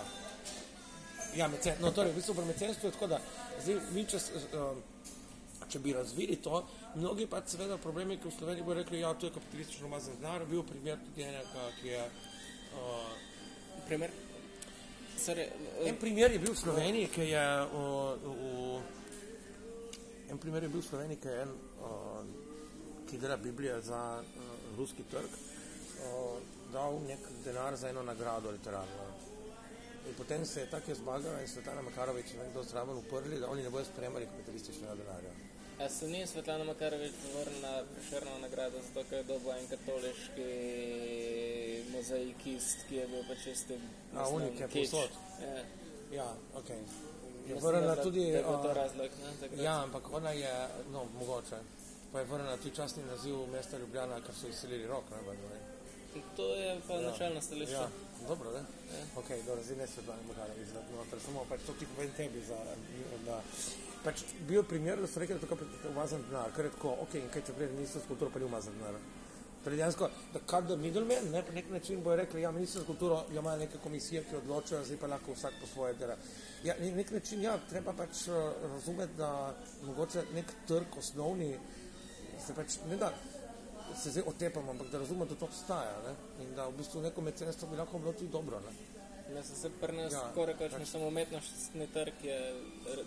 Ja, 1.37 1.49
mecen, 1.49 1.77
no, 1.81 1.93
torej, 1.93 2.15
v 2.15 2.21
bistvu 2.21 2.35
pri 2.35 2.47
mecenstvu 2.49 2.89
je 2.89 2.97
tako, 2.97 3.11
da 3.13 3.21
zdaj, 3.61 3.81
mi, 3.93 4.07
če, 4.09 4.21
um, 4.57 4.81
če 5.69 5.81
bi 5.85 5.93
razvili 5.93 6.39
to, 6.43 6.63
mnogi 6.97 7.29
pa 7.29 7.43
seveda 7.45 7.77
problemi, 7.83 8.17
ki 8.17 8.31
v 8.31 8.37
Sloveniji 8.39 8.65
bodo 8.65 8.81
rekli, 8.81 9.03
ja, 9.05 9.13
to 9.15 9.29
je 9.29 9.37
kapitalistično 9.37 9.91
umazan 9.91 10.17
denar, 10.23 10.47
bil 10.49 10.65
primer 10.65 10.97
tudi 11.05 11.29
enega, 11.29 11.69
ki 11.83 11.93
je 11.93 12.05
uh, 12.81 13.17
Primer? 13.89 14.11
Sorry, 15.17 15.49
En 15.85 15.97
primer 15.97 16.31
je 16.31 16.39
bil 16.39 16.53
v 16.53 16.59
Sloveniji, 16.59 17.09
ki 17.09 17.25
je 17.31 17.45
v, 17.73 17.77
v, 18.21 18.81
en 20.29 20.39
primer 20.39 20.63
je 20.63 20.69
bil 20.69 20.83
v 20.83 20.85
Sloveniji, 20.85 21.21
ki 21.23 21.29
je 21.33 21.39
en, 21.43 21.55
uh, 21.81 22.48
ki 23.11 23.19
dela 23.19 23.37
Biblijo 23.37 23.81
za 23.81 24.23
uh, 24.23 24.27
ruski 24.79 25.03
trg, 25.11 25.31
uh, 25.33 26.39
dal 26.73 27.01
nek 27.09 27.19
denar 27.45 27.77
za 27.77 27.89
eno 27.89 28.03
nagrado 28.03 28.51
literarno. 28.51 29.05
In 30.09 30.15
potem 30.15 30.47
se 30.47 30.61
je 30.61 30.71
tako 30.71 30.95
zbagala 30.95 31.41
in 31.41 31.49
Svetlana 31.49 31.83
Makarovič 31.83 32.33
in 32.33 32.39
nekdo 32.41 32.63
zraven 32.63 32.97
uprli, 32.97 33.41
da 33.41 33.49
oni 33.51 33.63
ne 33.63 33.71
bodo 33.71 33.85
spremali 33.85 34.27
kapitalističnega 34.27 34.95
denarja. 34.95 35.33
a 35.79 35.89
se 35.89 36.09
ni 36.09 36.27
Svetlana 36.27 36.65
Makarovič 36.65 37.13
zavrnila 37.33 37.85
prišerno 37.95 38.39
nagrado, 38.43 38.79
zato 38.83 39.05
ker 39.11 39.19
je 39.19 39.25
dobil 39.25 39.51
en 39.53 39.67
katoliški 39.69 40.49
mozaikist, 41.93 42.79
ki 42.89 42.97
je 42.97 43.07
bil 43.07 43.23
pač 43.29 43.45
čisti 43.45 43.75
A, 44.15 44.29
oni, 44.29 44.51
ki 44.57 44.63
je 44.63 44.69
kič. 44.69 44.91
povsod. 44.91 45.11
Ja. 45.43 45.63
Ja, 46.13 46.29
ok. 46.55 46.71
Je 47.49 47.55
vrnila 47.55 47.97
tudi... 47.97 48.25
Da 48.33 48.39
je 48.39 48.45
bil 48.45 48.63
to 48.63 48.71
uh, 48.71 48.77
razlog, 48.77 49.11
ne? 49.23 49.31
takrat. 49.41 49.61
Ja, 49.61 49.83
ampak 49.83 50.13
ona 50.13 50.31
je, 50.31 50.53
no, 50.93 51.05
mogoče. 51.19 51.61
Pa 52.13 52.21
je 52.21 52.25
vrnila 52.25 52.57
tudi 52.57 52.75
častni 52.77 53.03
naziv 53.05 53.47
mesta 53.53 53.79
Ljubljana, 53.79 54.21
ker 54.21 54.35
so 54.35 54.49
izselili 54.49 54.87
rok, 54.87 55.11
ne, 55.11 55.19
the 55.23 55.49
way. 55.51 55.61
To 56.37 56.55
je 56.55 56.81
pa 56.87 56.95
ja. 56.95 57.11
načelno 57.11 57.41
stališče. 57.41 57.73
Ja, 57.73 57.89
dobro, 58.29 58.51
ne? 58.53 58.59
Ja. 58.59 59.05
Ok, 59.17 59.29
dobro, 59.47 59.63
zdaj 59.63 59.77
ne 59.77 59.87
se 59.87 60.03
dva 60.03 60.17
ne 60.17 60.23
mogala 60.27 60.55
izvati, 60.63 60.93
no, 60.93 61.05
ker 61.11 61.21
samo 61.21 61.45
pač 61.49 61.61
to 61.67 61.73
ti 61.79 61.87
povem 61.97 62.11
tebi 62.17 62.41
za, 62.49 62.57
da, 63.27 63.43
pač 64.05 64.25
bil 64.49 64.65
primer, 64.65 65.01
da 65.01 65.07
so 65.07 65.21
rekli, 65.21 65.37
da 65.37 65.47
je 65.47 65.49
tako 65.49 65.93
umazan 65.93 66.25
denar, 66.29 66.53
ker 66.57 66.65
je 66.65 66.75
tako, 66.77 66.97
ok, 67.05 67.15
in 67.21 67.31
kaj 67.35 67.47
če 67.47 67.57
prije 67.57 67.73
ministrstvo 67.77 68.03
za 68.03 68.09
kulturo, 68.09 68.31
pa 68.35 68.43
ni 68.43 68.49
umazan 68.49 68.79
denar. 68.81 69.01
Torej 69.65 69.81
dejansko, 69.81 70.09
da 70.33 70.41
kar 70.47 70.63
da 70.65 70.77
middleman, 70.81 71.31
ne, 71.33 71.43
po 71.45 71.53
nek 71.53 71.71
način 71.71 72.03
bojo 72.03 72.17
rekli, 72.17 72.43
ja, 72.43 72.51
ministrstvo 72.55 72.83
za 72.83 72.87
kulturo 72.87 73.17
ja, 73.35 73.43
ima 73.43 73.57
neke 73.57 73.79
komisije, 73.83 74.23
ki 74.31 74.37
odločajo, 74.41 74.85
zdaj 74.85 75.01
pa 75.03 75.11
lahko 75.13 75.35
vsak 75.35 75.59
po 75.61 75.67
svoje 75.67 75.95
dela. 75.99 76.17
Ja, 76.65 76.77
na 76.81 76.93
nek 76.97 77.11
način, 77.11 77.43
ja, 77.43 77.59
treba 77.71 77.93
pač 77.93 78.29
uh, 78.29 78.39
razumeti, 78.73 79.19
da 79.19 79.55
mogoče 79.83 80.25
nek 80.35 80.55
trg 80.71 80.99
osnovni, 80.99 81.51
se 82.39 82.55
pač 82.55 82.79
ne 82.87 82.97
da, 82.97 83.13
se 83.95 84.11
zdaj 84.11 84.23
otepamo, 84.27 84.71
ampak 84.71 84.89
da 84.89 84.99
razumemo, 84.99 85.25
da 85.25 85.35
to 85.35 85.45
obstaja 85.45 85.97
ne? 86.03 86.15
in 86.41 86.55
da 86.55 86.67
v 86.67 86.73
bistvu 86.73 87.01
neko 87.01 87.21
mecenstvo 87.21 87.69
bi 87.69 87.77
lahko 87.77 87.99
bilo 87.99 88.13
tudi 88.13 88.31
dobro. 88.31 88.61
Ne? 88.61 88.73
Mislim, 89.31 89.57
se 89.57 89.71
pri 89.71 89.93
nas 89.93 90.13
Ja, 90.13 90.21
tako 90.21 90.45
rekoč, 90.47 90.73
pač- 90.73 90.79
mislim, 90.79 91.03
umetnostni 91.03 91.87
trg 91.87 92.25
je 92.25 92.39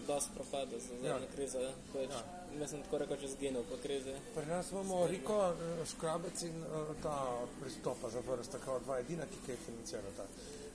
dosti 0.08 0.32
propadel 0.36 0.80
za 0.80 0.88
zadnjo 0.88 1.08
Ja. 1.08 1.32
krizo. 1.36 1.60
ja. 1.60 1.72
Pač, 1.94 2.10
Ja. 2.12 2.22
Mislim, 2.54 2.82
tako 2.84 2.98
rekoč 2.98 3.24
izginil 3.24 3.64
po 3.64 3.78
krizi. 3.78 4.14
Pri 4.36 4.46
nas 4.46 4.72
imamo 4.72 5.08
Riko, 5.08 5.38
eh, 5.50 5.86
Škrabec 5.86 6.42
in 6.42 6.58
eh, 6.58 6.68
ta 7.04 7.16
pristopa 7.62 8.10
za 8.10 8.20
vrsta, 8.22 8.58
kao 8.60 8.80
dva 8.80 9.00
edina, 9.00 9.26
ki 9.26 9.38
kaj 9.46 9.56
financirata. 9.58 10.26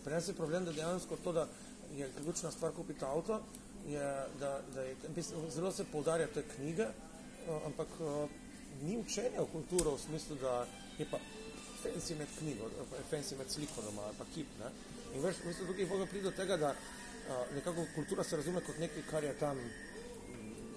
Pri 0.05 0.13
nas 0.13 0.29
je 0.29 0.35
problem, 0.35 0.65
da 0.65 0.73
dejansko 0.73 1.17
to, 1.17 1.33
da 1.33 1.47
je 1.93 2.11
ključna 2.15 2.51
stvar 2.51 2.73
kupiti 2.73 3.05
avto, 3.05 3.41
je, 3.87 4.03
da, 4.41 4.61
da 4.75 4.83
je, 4.83 4.97
zelo 5.51 5.73
se 5.73 5.85
poudarja 5.85 6.27
te 6.27 6.43
knjige, 6.49 6.83
eh, 6.83 7.61
ampak 7.67 7.89
ni 8.83 8.99
učenja 8.99 9.43
v 9.43 9.53
kulturo 9.53 9.97
v 9.97 10.01
smislu, 10.01 10.37
da 10.43 10.67
je 10.99 11.07
pa 11.11 11.21
fancy 11.83 12.15
med 12.19 12.29
knjigo, 12.39 12.71
fancy 13.11 13.37
med 13.39 13.51
sliko 13.51 13.83
doma 13.83 14.03
ali 14.09 14.17
pa 14.19 14.25
kip. 14.35 14.47
Ne? 14.61 14.71
In 15.15 15.23
veš, 15.23 15.43
v 15.43 15.51
bistvu 15.51 15.67
tukaj 15.67 15.87
Boga 15.91 16.07
pride 16.07 16.31
do 16.31 16.37
tega, 16.37 16.57
da 16.57 16.71
eh, 16.75 17.55
nekako 17.55 17.87
kultura 17.95 18.25
se 18.25 18.37
razume 18.37 18.61
kot 18.61 18.79
nekaj, 18.79 19.03
kar 19.11 19.25
je 19.25 19.35
tam 19.39 19.61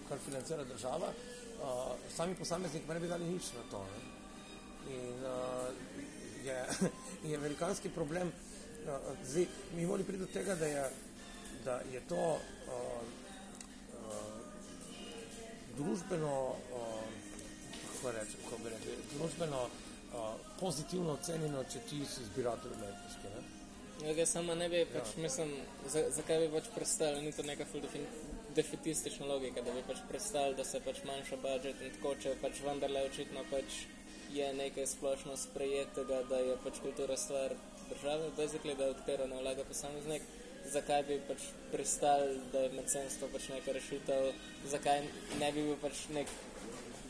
kar 0.09 0.17
financira 0.25 0.63
država, 0.63 1.07
uh, 1.07 1.91
sami 2.15 2.35
posamezniki 2.35 2.87
pa 2.87 2.93
ne 2.93 2.99
bi 2.99 3.07
dali 3.07 3.25
nič 3.29 3.51
na 3.53 3.63
to. 3.71 3.83
Ne? 3.91 3.99
In 4.95 5.23
uh, 5.23 5.69
je, 6.45 6.57
je 7.31 7.37
velikanski 7.37 7.89
problem, 7.93 8.31
uh, 8.31 9.11
zdaj, 9.23 9.45
mi 9.75 9.85
moramo 9.85 10.07
priti 10.07 10.23
do 10.23 10.29
tega, 10.33 10.55
da 10.55 10.65
je, 10.65 10.89
da 11.65 11.81
je 11.93 12.01
to 12.09 12.23
uh, 12.25 13.01
uh, 13.99 14.33
družbeno, 15.77 16.55
uh, 16.73 17.28
kako, 17.99 18.11
reč, 18.11 18.35
kako 18.43 18.63
bi 18.63 18.69
rekli, 18.69 18.97
družbeno 19.13 19.61
uh, 19.63 20.33
pozitivno 20.59 21.13
ocenjeno, 21.19 21.63
če 21.71 21.79
ti 21.89 21.99
si 22.05 22.25
zbiratelj 22.31 22.71
umetniške. 22.77 23.31
Ne? 23.35 23.47
Ja, 24.07 24.25
samo 24.25 24.55
ne 24.55 24.69
bi, 24.69 24.85
pač, 24.87 25.15
ja. 25.17 25.23
mislim, 25.23 25.53
za, 25.91 26.05
zakaj 26.15 26.39
bi 26.45 26.51
pač 26.53 26.69
prestali, 26.75 27.21
ni 27.21 27.33
to 27.35 27.43
neka 27.43 27.67
ful 27.67 27.83
defin, 27.83 28.05
defetistična 28.55 29.27
logika, 29.27 29.61
da 29.61 29.75
bi 29.75 29.83
pač 29.87 29.99
prestali, 30.09 30.55
da 30.55 30.63
se 30.63 30.79
pač 30.85 31.03
manjša 31.07 31.39
budžet 31.43 31.81
in 31.83 31.97
tako, 31.97 32.15
če 32.23 32.37
pač 32.41 32.61
vendarle 32.63 33.03
očitno 33.09 33.43
pač 33.51 33.81
je 34.33 34.47
nekaj 34.53 34.87
splošno 34.87 35.35
sprejetega, 35.37 36.21
da 36.29 36.39
je 36.45 36.57
pač 36.63 36.79
kultura 36.83 37.17
stvar 37.17 37.55
države, 37.89 38.29
basically, 38.37 38.77
da 38.77 38.87
je 38.91 38.99
katero 39.01 39.27
ne 39.27 39.41
vlaga 39.41 39.65
posameznik, 39.67 40.23
zakaj 40.71 41.03
bi 41.03 41.19
pač 41.27 41.49
pristali, 41.71 42.39
da 42.53 42.63
je 42.65 42.73
mecenstvo 42.77 43.27
pač 43.33 43.49
neka 43.51 43.73
rešitev, 43.75 44.31
zakaj 44.69 45.01
ne 45.39 45.51
bi 45.51 45.65
bil 45.65 45.79
pač 45.81 46.05
nek 46.13 46.31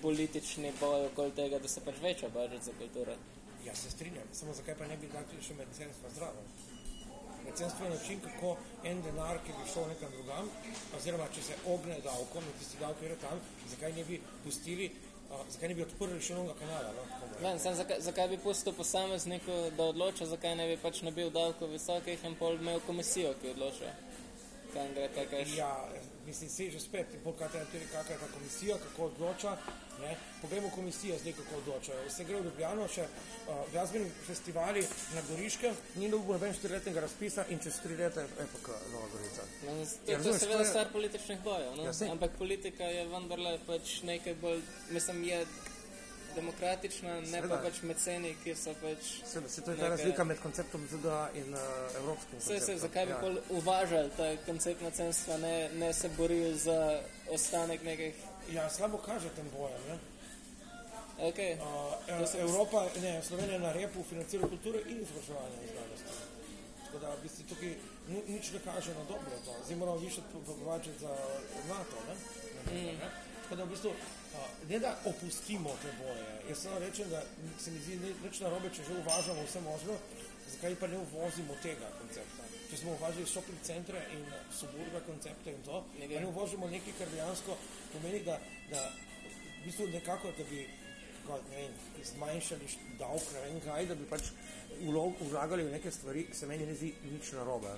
politični 0.02 0.72
boj 0.80 1.06
okoli 1.06 1.32
tega, 1.36 1.60
da 1.60 1.68
se 1.68 1.82
pač 1.86 2.02
veča 2.02 2.30
budžet 2.34 2.64
za 2.64 2.72
kulturo. 2.80 3.16
Ja, 3.66 3.76
se 3.76 3.91
strinjam, 3.91 4.28
samo 4.34 4.54
zakaj 4.54 4.76
pa 4.80 4.88
ne 4.88 4.97
bi 4.97 5.10
dali 5.14 5.43
še 5.43 5.56
mecenstva 5.60 6.10
zraven? 6.16 6.52
Mecenstvo 7.45 7.86
je 7.86 7.91
način, 7.91 8.20
kako 8.20 8.56
en 8.84 9.02
denar, 9.02 9.39
ki 9.45 9.54
bi 9.58 9.70
šel 9.74 9.88
nekam 9.89 10.12
drugam, 10.12 10.50
oziroma 10.97 11.28
če 11.36 11.43
se 11.43 11.58
ogne 11.68 11.97
davkom 12.06 12.43
in 12.45 12.58
tisti 12.60 12.82
davki 12.82 13.08
gre 13.08 13.16
tam, 13.22 13.41
zakaj 13.72 13.93
ne 13.93 14.04
bi 14.06 14.20
pustili, 14.43 14.91
uh, 15.30 15.41
zakaj 15.50 15.72
ne 15.72 15.78
bi 15.80 15.86
odprli 15.88 16.20
še 16.22 16.38
novega 16.38 16.60
kanala? 16.60 16.93
No? 16.97 17.32
Vem, 17.39 17.60
sam, 17.60 17.76
zakaj, 17.80 18.04
zakaj 18.06 18.30
bi 18.34 18.38
pustil 18.43 18.76
posamezniku, 18.78 19.58
da 19.78 19.89
odloča, 19.93 20.30
zakaj 20.30 20.56
ne 20.62 20.68
bi 20.70 20.78
pač 20.84 21.02
nabil 21.08 21.34
davkov 21.34 21.74
visokih 21.74 22.28
in 22.30 22.38
pol 22.39 22.60
imel 22.62 22.84
komisijo, 22.88 23.34
ki 23.41 23.56
odloča. 23.56 23.95
kam 24.74 24.93
gre 24.93 25.10
ta 25.16 25.26
kaš. 25.26 25.58
Ja, 25.58 25.72
mislim, 26.30 26.49
se 26.49 26.69
že 26.71 26.80
spet, 26.80 27.13
in 27.13 27.21
pol 27.23 27.34
kakšna 27.34 27.59
je 27.59 27.65
tudi 27.73 27.86
kakšna 27.93 28.13
je 28.15 28.19
ta 28.19 28.27
komisija, 28.34 28.77
kako 28.86 29.05
odloča. 29.11 29.57
Ne? 29.99 30.15
Poglejmo 30.41 30.69
komisijo 30.69 31.17
zdaj, 31.19 31.34
kako 31.34 31.57
odločajo. 31.57 32.05
Vse 32.07 32.23
gre 32.23 32.39
v 32.39 32.45
Ljubljano, 32.45 32.86
še 32.88 33.03
uh, 33.03 33.63
glasbeni 33.73 34.11
festivali 34.27 34.84
na 35.15 35.23
Goriškem, 35.27 35.75
ni 35.99 36.07
dobil 36.07 36.38
noben 36.38 36.53
štiriletnega 36.55 37.03
razpisa 37.03 37.43
in 37.51 37.59
čez 37.59 37.82
tri 37.84 37.97
leta 37.99 38.23
je 38.23 38.30
EPK 38.45 38.69
Nova 38.93 39.09
Gorica. 39.11 39.47
No, 39.65 39.75
to, 40.05 40.11
Ja, 40.11 40.21
to 40.23 40.32
je 40.32 40.39
seveda 40.39 40.69
stvar 40.69 40.93
političnih 40.93 41.41
bojev, 41.43 41.75
no? 41.75 41.89
Ja, 41.89 41.93
saj. 41.93 42.13
ampak 42.15 42.38
politika 42.39 42.88
je 42.88 43.03
vendarle 43.11 43.57
pač 43.67 43.99
nekaj 44.07 44.39
bolj, 44.39 44.63
mislim, 44.95 45.23
je 45.27 45.43
demokratična, 46.36 47.13
ne 47.15 47.41
pa 47.41 47.47
Seveda. 47.47 47.61
pač 47.61 47.82
meceni, 47.82 48.36
ki 48.43 48.55
so 48.55 48.73
pač. 48.73 49.03
Se, 49.25 49.41
se 49.47 49.61
to 49.61 49.71
je 49.71 49.77
ta 49.77 49.84
Neka- 49.84 49.89
razlika 49.89 50.23
med 50.23 50.39
konceptom 50.39 50.88
ZDA 50.88 51.30
in 51.34 51.53
uh, 51.53 51.59
evropskim 51.95 52.39
Vse, 52.39 52.55
vse, 52.55 52.77
zakaj 52.77 53.05
bi 53.05 53.11
ja. 53.11 53.17
pol 53.17 53.38
uvažali 53.49 54.09
ta 54.11 54.36
koncept 54.45 54.82
nacenstva, 54.82 55.38
ne, 55.38 55.69
ne 55.71 55.93
se 55.93 56.09
borili 56.09 56.57
za 56.57 57.01
ostanek 57.30 57.84
nekih. 57.84 58.15
Ja, 58.49 58.69
slabo 58.69 58.97
kaže 58.99 59.30
tem 59.30 59.49
bojem. 59.49 59.82
Ne? 59.88 59.97
Okay. 61.21 61.53
Uh, 61.53 62.19
To 62.19 62.27
se- 62.27 62.39
Evropa, 62.39 62.88
ne, 63.01 63.21
Slovenija 63.23 63.59
na 63.59 63.71
repu 63.73 64.03
financira 64.03 64.47
kulturo 64.47 64.80
in 64.82 65.01
izobraževanje 65.01 65.57
in 65.61 65.69
znanost. 65.69 66.05
Tako 66.86 66.99
da 66.99 67.09
v 67.09 67.21
bistvu 67.21 67.43
tukaj 67.45 67.73
ni, 68.07 68.23
nič 68.27 68.51
ne 68.51 68.59
kaže 68.59 68.89
na 68.91 69.03
dobro 69.03 69.32
to. 69.45 69.55
Zdaj 69.65 69.75
moramo 69.75 69.97
više 69.97 70.21
pogovarjati 70.34 70.99
za 70.99 71.11
NATO. 71.67 71.95
Ne? 72.07 72.15
Mm. 72.73 72.86
Ne? 72.95 73.09
Tako 73.43 73.55
da 73.55 73.63
v 73.63 73.69
bistvu 73.69 73.91
uh, 74.32 74.39
ne 74.69 74.80
da 74.80 74.97
opustimo 75.05 75.69
te 75.82 75.91
boje. 75.97 76.27
Jaz 76.49 76.57
samo 76.59 76.80
rečem, 76.80 77.09
da 77.09 77.21
se 77.59 77.71
mi 77.71 77.80
zdi 77.80 77.95
ni- 77.97 78.15
nič 78.23 78.39
narobe, 78.39 78.69
če 78.69 78.84
že 78.84 78.93
uvažamo 78.95 79.43
vse 79.43 79.61
možno, 79.61 79.97
zakaj 80.49 80.75
pa 80.75 80.88
ne 80.88 80.97
uvozimo 80.97 81.55
tega 81.61 81.89
koncepta. 81.99 82.43
Če 82.69 82.77
smo 82.77 82.91
uvažali 82.91 83.25
shopping 83.25 83.57
centre 83.63 84.01
in 84.13 84.25
suburbe 84.51 85.01
koncepte 85.01 85.51
in 85.51 85.61
to, 85.63 85.86
Ne 85.93 85.99
pa 86.01 86.07
vem. 86.07 86.21
ne 86.21 86.27
uvozimo 86.27 86.67
nekaj, 86.67 86.93
kar 86.93 87.07
dejansko 87.09 87.57
pomeni, 87.93 88.19
da, 88.19 88.39
da 88.69 88.84
v 89.61 89.65
bistvu 89.65 89.88
nekako, 89.88 90.32
da 90.38 90.43
bi 90.43 90.67
kako, 91.21 91.39
ne 91.49 91.57
vem, 91.57 91.73
zmanjšali 92.05 92.67
davek, 92.99 93.34
ne 93.34 93.41
vem 93.41 93.61
kaj, 93.61 93.86
da 93.86 93.95
bi 93.95 94.05
pač 94.05 94.21
vlo- 94.82 95.13
vlagali 95.21 95.63
v 95.63 95.71
neke 95.71 95.91
stvari, 95.91 96.27
se 96.34 96.45
meni 96.45 96.65
ne 96.65 96.75
zdi 96.75 96.93
nič 97.05 97.32
narobe. 97.32 97.73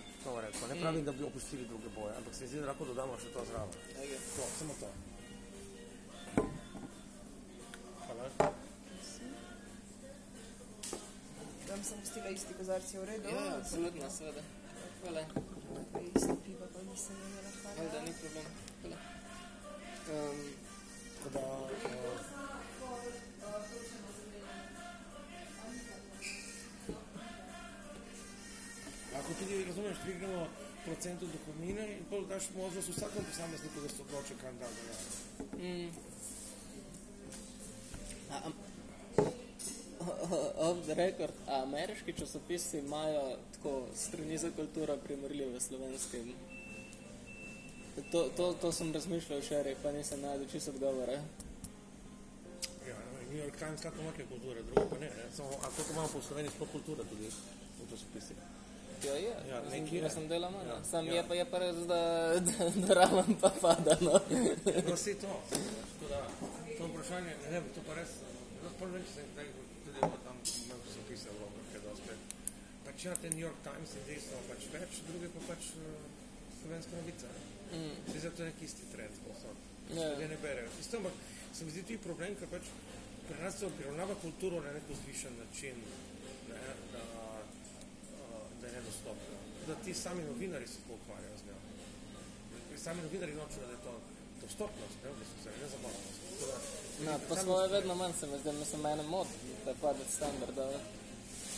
Ne 0.68 0.82
pravim, 0.82 1.06
da 1.06 1.12
bi 1.12 1.24
opustili 1.24 1.66
druge 1.66 1.89
boje, 1.89 2.16
ampak 2.18 2.36
se 2.36 2.43
mi 2.43 2.47
zdi, 2.47 2.60
da 2.60 2.68
lahko 2.68 2.86
dodamo 2.86 3.18
še 3.18 3.32
to 3.32 3.45
zraven. 3.45 3.76
Okay. 3.95 4.20
To, 4.36 4.43
samo 4.60 4.74
to. 4.80 4.91
Tam 11.68 11.84
sem 11.84 12.00
pustila 12.00 12.30
isti 12.30 12.54
kozarci 12.54 12.98
v 12.98 13.04
redu. 13.06 13.30
Ja, 13.30 13.58
absolutno, 13.58 14.10
seveda. 14.10 14.42
Hvala. 15.02 15.22
Isto 16.16 16.36
pivo 16.46 16.66
pa 16.74 16.82
nisem 16.84 17.16
imela. 17.28 17.50
Hvala. 17.62 17.90
Hvala, 17.90 18.02
ni 18.06 18.14
problem. 18.22 18.46
Hvala. 18.82 18.98
Um, 20.12 20.40
Tako 21.24 21.30
da, 21.34 21.40
uh, 21.40 21.72
lahko 29.14 29.34
tudi, 29.40 29.66
razumeš, 29.66 29.98
dvignemo 30.04 30.48
procentu 30.86 31.26
dohodnine 31.28 31.98
in 31.98 32.04
pol 32.10 32.26
daš 32.26 32.44
možnost 32.58 32.90
vsakemu 32.90 33.26
posamezniku, 33.30 33.82
da 33.82 33.90
se 33.90 34.02
odloči, 34.02 34.34
kam 34.42 34.58
da 34.58 34.68
denar. 34.76 34.98
mm. 35.58 36.11
Off 40.58 40.86
the 40.86 40.94
record, 40.96 41.34
a 41.48 41.62
ameriški 41.64 42.14
časopisi 42.14 42.80
imajo 42.80 43.38
tako 43.54 43.84
strani 43.96 44.38
za 44.38 44.52
kulturo 44.56 44.98
primerljive 44.98 45.60
slovenskim. 45.60 46.34
To, 48.12 48.30
to, 48.38 48.54
to 48.62 48.72
sem 48.72 48.94
razmišljal 48.94 49.40
včeraj, 49.40 49.76
pa 49.84 49.92
nisem 49.92 50.22
najdel 50.22 50.48
čisto 50.52 50.72
odgovora. 50.72 51.14
Ja, 52.88 52.98
New 53.32 53.40
York 53.44 53.58
Times 53.60 53.84
lahko 53.84 54.02
ima 54.02 54.12
kaj 54.12 54.26
kulture, 54.26 54.64
drugo 54.64 54.90
pa 54.90 54.98
ne. 55.00 55.06
ne. 55.06 55.36
Samo, 55.36 55.50
a 55.50 55.68
koliko 55.76 55.94
imamo 55.94 56.08
po 56.08 56.22
Sloveniji 56.22 56.52
sploh 56.56 56.70
kulture 56.72 57.04
tudi 57.10 57.28
v 57.28 57.90
časopisih? 57.90 58.38
Ja, 59.06 59.14
je. 59.14 59.36
Ja, 59.50 59.62
nekje 59.72 60.00
je. 60.00 60.10
Sem 60.10 60.28
delal 60.28 60.52
manj. 60.52 60.68
Ja, 60.68 60.74
Ja, 60.74 60.84
Sam 60.84 61.08
ja. 61.08 61.14
je 61.14 61.24
pa, 61.28 61.36
je 61.36 61.46
pa 61.46 61.58
res, 61.60 61.76
da, 61.76 62.00
da, 62.40 62.70
da 62.88 62.94
raven 62.94 63.36
pa 63.42 63.50
pada. 63.62 63.98
No. 64.02 64.20
No, 64.90 64.98
si 64.98 65.16
to. 65.16 65.28
Tako 65.50 66.10
da, 66.10 66.22
to 66.82 66.88
vprašanje, 66.88 67.34
ne 67.44 67.50
vem, 67.54 67.66
to 67.76 67.82
pa 67.86 67.94
res, 67.94 68.12
ne 68.26 68.30
vem, 68.66 69.04
če 69.06 69.12
sem 69.14 69.28
kdaj 69.36 69.50
tudi 69.86 70.00
v 70.02 70.18
tam 70.26 70.38
sem 70.42 71.04
pisal 71.06 71.36
v 71.38 71.44
Evropi, 71.46 71.66
kaj 71.70 71.82
dosti. 71.86 72.16
Pač 72.86 73.04
ja, 73.06 73.14
te 73.22 73.30
New 73.30 73.44
York 73.44 73.60
Times 73.66 73.92
in 74.00 74.08
desno 74.08 74.40
pač 74.48 74.66
več, 74.74 75.02
druge 75.06 75.30
pa 75.36 75.44
pač 75.52 75.68
uh, 75.78 75.92
slovenska 76.58 76.98
novica. 76.98 77.30
Ne? 77.36 77.44
Mm. 77.78 78.00
Se 78.10 78.24
da 78.26 78.32
je 78.42 78.48
nek 78.50 78.64
isti 78.66 78.88
trend, 78.94 79.20
posod. 79.28 79.68
Ja. 79.92 80.08
Ljudje 80.10 80.30
ne 80.32 80.40
berejo. 80.42 80.72
Isto, 80.82 80.98
ampak 80.98 81.20
se 81.54 81.68
mi 81.68 81.76
zdi 81.76 81.84
tudi 81.86 82.00
problem, 82.02 82.34
ker 82.40 82.50
pač 82.50 82.72
pri 83.28 83.38
nas 83.44 83.60
se 83.62 83.70
obravnava 83.70 84.16
kulturo 84.24 84.64
na 84.66 84.74
nek 84.74 84.90
vzvišen 84.90 85.38
način, 85.38 85.78
ne, 86.50 86.64
da, 86.96 87.04
uh, 88.18 88.48
da 88.58 88.66
je 88.66 88.74
nedostopna. 88.80 89.38
Da 89.68 89.78
ti 89.86 89.94
sami 89.94 90.26
novinari 90.26 90.66
se 90.66 90.82
to 90.88 90.98
ukvarjajo 90.98 91.38
z 91.44 91.52
njo. 91.52 91.60
Sami 92.82 93.06
novinari 93.06 93.38
nočejo, 93.38 93.70
da 93.70 93.78
je 93.78 93.84
to 93.86 93.94
dostopnost, 94.42 94.98
ne, 95.04 95.10
da 95.12 95.26
se 95.36 95.78
ne. 95.78 95.89
Tako 96.32 96.46
da, 96.48 96.58
No, 97.04 97.20
po 97.20 97.36
sami 97.36 97.44
svoje 97.44 97.68
so- 97.68 97.72
vedno 97.72 97.96
manj 97.96 98.14
se 98.14 98.28
mi 98.28 98.38
zdi, 98.39 98.52
mislim, 98.54 98.82
mene 98.82 99.04
mod, 99.06 99.28
da 99.66 99.74
pade 99.76 100.04
standardov. 100.08 100.72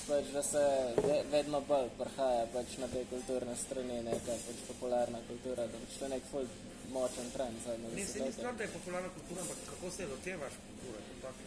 Pač, 0.07 0.25
da 0.27 0.43
se 0.43 0.63
ve, 0.99 1.23
vedno 1.31 1.61
bolj 1.63 1.89
prihaja 1.97 2.45
pač 2.47 2.77
na 2.77 2.88
te 2.88 3.05
kulturne 3.05 3.55
strani, 3.57 4.03
neka 4.03 4.19
pač 4.39 4.57
popularna 4.67 5.19
kultura, 5.27 5.63
da 5.65 5.77
pač 5.79 5.97
to 5.99 6.05
je 6.05 6.09
nek 6.09 6.23
ful 6.31 6.45
močen 6.89 7.27
trend 7.31 7.55
zadnje 7.65 7.84
Ne, 7.86 7.89
se 7.89 7.95
ni 7.95 8.01
desetletja. 8.03 8.31
stvar, 8.34 8.55
da 8.55 8.63
je 8.63 8.69
popularna 8.69 9.09
kultura, 9.09 9.41
ampak 9.41 9.57
kako 9.65 9.91
se 9.91 10.05
lotevaš 10.05 10.53
kulture, 10.61 10.99
kot 11.01 11.17
taka 11.21 11.43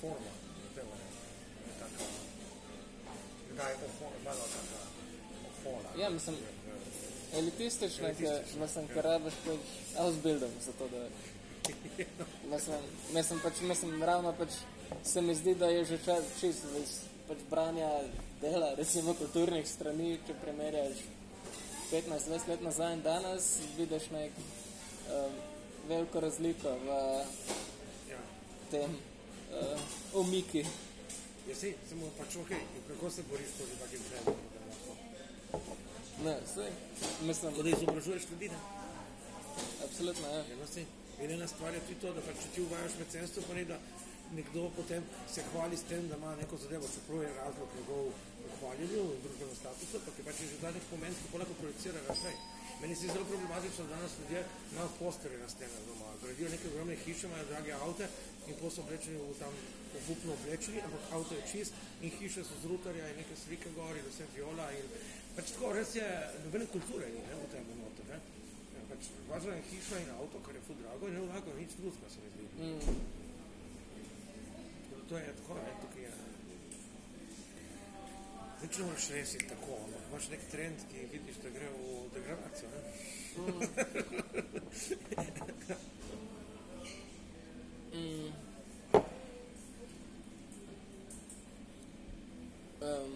forma 0.00 0.32
lotevanja. 0.60 1.08
je 1.66 1.74
taka, 1.78 2.04
Da 3.56 3.64
je 3.64 3.76
ohona, 3.76 4.18
malo 4.24 4.44
taka 4.48 4.80
ohona. 5.48 5.88
Ja, 5.98 6.10
mislim, 6.10 6.36
elitistična, 6.36 6.55
ki 7.30 7.38
Elitistična, 7.38 8.08
mislim, 8.60 8.88
ker 8.94 9.04
rabiš 9.04 9.34
pač 9.46 9.74
ausbildung 9.98 10.52
za 10.64 10.72
to, 10.78 10.88
da 10.88 11.08
mislim, 12.54 12.76
mislim, 13.14 13.40
pač, 13.42 13.60
mislim, 13.60 14.02
ravno 14.02 14.32
pač 14.38 14.48
se 15.04 15.22
mi 15.22 15.34
zdi, 15.34 15.54
da 15.54 15.66
je 15.66 15.84
že 15.84 15.98
čas 16.04 16.24
čisto 16.40 16.68
iz 16.82 17.00
pač 17.28 17.38
branja 17.50 17.90
dela, 18.40 18.74
recimo 18.74 19.14
kulturnih 19.14 19.66
strani, 19.68 20.18
če 20.26 20.34
primerjaš 20.42 21.02
15-20 21.92 22.48
let 22.48 22.62
nazaj 22.62 22.92
in 22.94 23.02
danes, 23.02 23.50
vidiš 23.76 24.10
nek 24.10 24.32
um, 24.38 25.38
veliko 25.88 26.20
razliko 26.20 26.78
v 26.84 26.98
Ja. 28.10 28.18
tem 28.70 28.90
uh, 28.90 29.80
omiki. 30.14 30.66
Ja, 31.48 31.54
si, 31.54 31.74
samo 31.90 32.10
pač 32.18 32.36
ok, 32.36 32.52
kako 32.88 33.10
se 33.10 33.22
boriš 33.30 33.54
proti 33.58 33.78
takim 33.82 34.00
trendom? 34.10 34.34
Ne, 36.24 36.36
sej, 36.54 36.70
mislim, 37.22 37.50
Tako 37.52 37.62
da 37.62 37.68
izobražuješ 37.68 38.22
ljudi, 38.30 38.48
ne? 38.48 38.58
absolutno, 39.84 40.28
ja. 40.28 40.44
Eno 40.52 40.66
si. 40.74 40.84
In 41.22 41.30
ena 41.30 41.48
stvar 41.48 41.74
je 41.74 41.80
tudi 41.80 42.00
to, 42.00 42.12
da 42.12 42.20
pač, 42.20 42.40
če 42.42 42.48
ti 42.54 42.62
uvajaš 42.62 42.98
mecenstvo, 43.00 43.42
pa 43.48 43.54
ne 43.54 43.64
da 43.64 43.78
nekdo 44.36 44.70
potem 44.76 45.04
se 45.32 45.44
hvali 45.50 45.76
s 45.76 45.86
tem, 45.90 46.08
da 46.08 46.16
ima 46.16 46.34
neko 46.36 46.56
zadevo, 46.56 46.88
čeprav 46.94 47.22
je 47.22 47.34
razlog 47.36 47.68
njegov 47.78 48.10
hvaljenju 48.58 49.02
in 49.14 49.22
družbenem 49.24 49.56
statusu, 49.56 50.00
pa 50.04 50.12
ti 50.16 50.26
pač 50.26 50.40
je 50.40 50.48
že 50.52 50.60
danih 50.62 50.84
pomen, 50.90 51.14
kako 51.22 51.38
lahko 51.42 51.54
projicira 51.62 52.02
naprej. 52.08 52.36
Meni 52.80 52.94
se 52.94 53.00
zdi 53.00 53.12
zelo 53.12 53.24
problematično, 53.24 53.84
da 53.84 53.96
danes 53.96 54.12
ljudje 54.20 54.44
imajo 54.72 54.88
posterje 54.98 55.38
na 55.38 55.48
stenah 55.48 55.82
doma, 55.88 56.12
gradijo 56.22 56.48
neke 56.52 56.68
ogromne 56.68 56.96
hiše, 57.04 57.26
imajo 57.26 57.44
drage 57.50 57.72
avte 57.72 58.08
in 58.46 58.54
potem 58.54 58.70
so 58.70 58.82
oblečeni 58.82 59.16
v 59.16 59.38
tam 59.40 59.54
obupno 60.00 60.32
oblečeni, 60.32 60.82
ampak 60.84 61.02
avto 61.16 61.34
je 61.34 61.46
čist 61.52 61.72
in 62.02 62.10
hiše 62.18 62.44
so 62.44 62.58
z 62.62 62.68
rutarja 62.70 63.08
in 63.08 63.16
neke 63.22 63.36
slike 63.44 63.72
gor 63.76 63.96
in 63.96 64.10
vse 64.10 64.28
viola 64.34 64.68
in 64.72 64.84
pač 65.36 65.46
tako 65.54 65.72
res 65.76 65.90
je, 65.96 66.06
nobene 66.44 66.66
kulture 66.72 67.06
ni 67.12 67.20
ne, 67.20 67.34
v 67.36 67.46
tem 67.52 67.64
noter, 67.80 68.06
ne. 68.10 68.18
Ja, 68.74 68.80
pač 68.90 69.02
važno 69.28 69.52
je 69.56 69.62
hiša 69.70 69.96
in 70.02 70.10
avto, 70.16 70.36
kar 70.46 70.54
je 70.56 70.62
ful 70.66 70.76
drago 70.80 71.04
in 71.10 71.14
ne 71.18 71.24
vlagajo 71.26 71.54
nič 71.58 71.72
drugega, 71.80 72.08
se 72.10 72.18
mi 72.24 72.28
zdi. 72.32 72.44
Mm. 72.60 72.80
To 75.06 75.14
je 75.20 75.34
tako, 75.40 75.52
ne, 75.60 75.72
tukaj 75.82 76.02
je. 76.02 76.12
Nič 78.62 78.72
ne 78.80 78.84
moreš 78.88 79.06
rešiti 79.14 79.50
tako, 79.52 79.72
ampak 79.84 80.02
imaš 80.10 80.26
nek 80.32 80.42
trend, 80.50 80.78
ki 80.90 80.98
vidiš, 81.12 81.36
da 81.44 81.48
gre 81.58 81.68
v 81.76 81.78
degradacijo. 82.16 82.68
Ne? 82.72 82.80
Mm. 83.36 83.60
Um, 92.86 93.12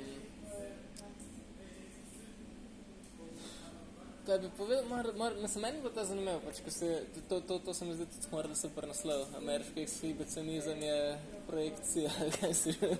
kaj 4.27 4.39
bi 4.39 4.51
povedal, 4.57 4.85
mar, 4.89 5.07
mar, 5.16 5.33
mislim, 5.43 5.62
meni 5.62 5.83
bo 5.83 5.91
to 5.95 6.05
zanimivo, 6.05 6.41
pač, 6.45 6.61
ko 6.64 6.71
se, 6.71 7.05
to, 7.29 7.41
to, 7.41 7.59
to 7.59 7.75
se 7.75 7.85
mi 7.85 7.95
zdi 7.95 8.07
tudi 8.07 8.27
skoraj 8.29 8.57
super 8.57 8.89
naslov. 8.89 9.27
Ameriški 9.37 9.83
ekshibicionizem 9.83 10.83
je 10.83 10.99
projekcija, 11.47 12.11
kaj 12.41 12.55
se 12.55 12.73
že... 12.73 12.93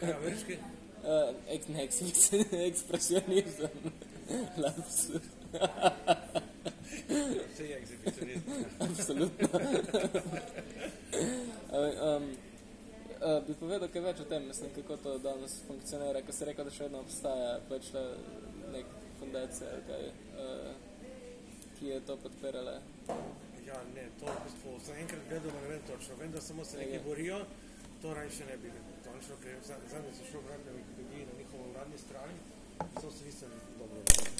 Kaj, 0.00 0.14
ameriški? 0.18 0.60
Uh, 1.00 1.30
ek, 1.48 1.64
ne, 1.72 1.86
ekspresionizem. 2.68 3.92
Lapsus. 4.60 5.22
Vse 7.54 7.64
je. 7.64 7.78
Absolutno. 8.80 9.48
um, 11.72 12.36
uh, 13.22 13.46
bi 13.46 13.54
povedal 13.54 13.88
kaj 13.88 14.04
več 14.10 14.20
o 14.20 14.28
tem, 14.28 14.44
mislim, 14.52 14.74
kako 14.76 14.96
to 14.96 15.18
danes 15.24 15.56
funkcionira, 15.64 16.20
ko 16.20 16.36
si 16.36 16.50
rekel, 16.50 16.68
da 16.68 16.74
še 16.76 16.90
vedno 16.90 17.00
obstaja 17.00 17.54
pač 17.72 17.88
ta 17.96 18.04
nek 18.74 18.99
fundacija, 19.30 19.70
ali 19.70 19.82
kaj, 19.86 20.04
uh, 20.36 20.74
ki 21.78 21.86
je 21.86 22.00
to 22.00 22.16
podpirala. 22.16 22.80
Ja, 23.66 23.78
ne, 23.94 24.04
to 24.20 24.26
v 24.26 24.38
bistvu 24.44 24.70
sem 24.80 24.96
enkrat 24.96 25.20
gledal, 25.28 25.52
ne 25.54 25.68
vem 25.68 25.82
točno. 25.86 26.16
Vem, 26.16 26.32
da 26.32 26.40
samo 26.40 26.64
se 26.64 26.78
neki 26.78 26.92
Ja. 26.92 27.02
borijo, 27.02 27.38
to 28.02 28.14
raje 28.14 28.30
še 28.30 28.44
ne 28.44 28.56
bi 28.56 28.70
točno, 29.04 29.36
ker 29.36 29.54
zadnji 29.62 30.12
sem 30.12 30.26
šel 30.26 30.40
brati 30.40 30.66
na 30.66 30.72
Wikipediji 30.72 31.26
na 31.26 31.38
njihovo 31.38 31.70
uradni 31.70 31.98
strani, 31.98 32.34
to 32.94 33.10
se 33.10 33.24
nisem 33.24 33.48
dobro 33.78 33.96
razumel. 33.98 34.32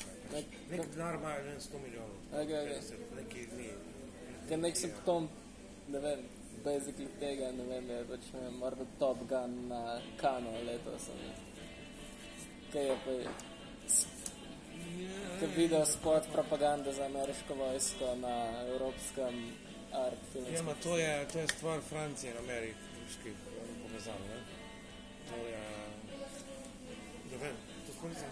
Nek- 0.70 0.90
denar 0.94 1.14
imajo, 1.14 1.42
ne 1.42 1.50
vem, 1.50 1.60
100 1.60 1.78
milijonov. 1.78 2.16
Okej, 2.32 2.58
okej. 2.58 2.74
50, 2.74 3.14
Neki 3.16 3.46
ni. 3.56 3.68
Ker 4.48 4.58
nek 4.58 4.76
simptom, 4.76 5.28
ne 5.88 5.98
vem, 5.98 6.20
basically 6.64 7.08
tega, 7.20 7.52
ne 7.52 7.64
vem, 7.64 7.90
je 7.90 8.04
pač, 8.04 8.32
ne 8.32 8.40
vem, 8.40 8.54
morda 8.54 8.84
Top 8.98 9.18
Gun 9.28 9.68
na 9.68 9.82
Kano 10.16 10.50
letos. 10.62 11.08
ali 11.08 11.30
Kaj 12.72 12.84
je 12.84 12.96
pa, 13.04 13.10
kaj 13.10 14.19
video 15.56 15.86
spot 15.86 16.22
propagande 16.32 16.92
za 16.92 17.04
ameriško 17.04 17.54
vojsko 17.54 18.14
na 18.16 18.36
evropskem 18.68 19.52
art 19.92 20.12
Ja, 20.14 20.32
filmskem. 20.32 20.66
ma 20.66 20.74
to 20.82 20.96
je, 20.98 21.26
to 21.32 21.38
je 21.38 21.48
stvar 21.48 21.80
Francije 21.80 22.32
in 22.32 22.38
ameriških 22.38 23.34
povezav, 23.82 24.14
ne? 24.28 24.38
To 25.28 25.36
je, 25.46 25.60
ne 27.30 27.36
vem, 27.36 27.56
to 27.86 27.92
sploh 27.92 28.10
nisem. 28.10 28.28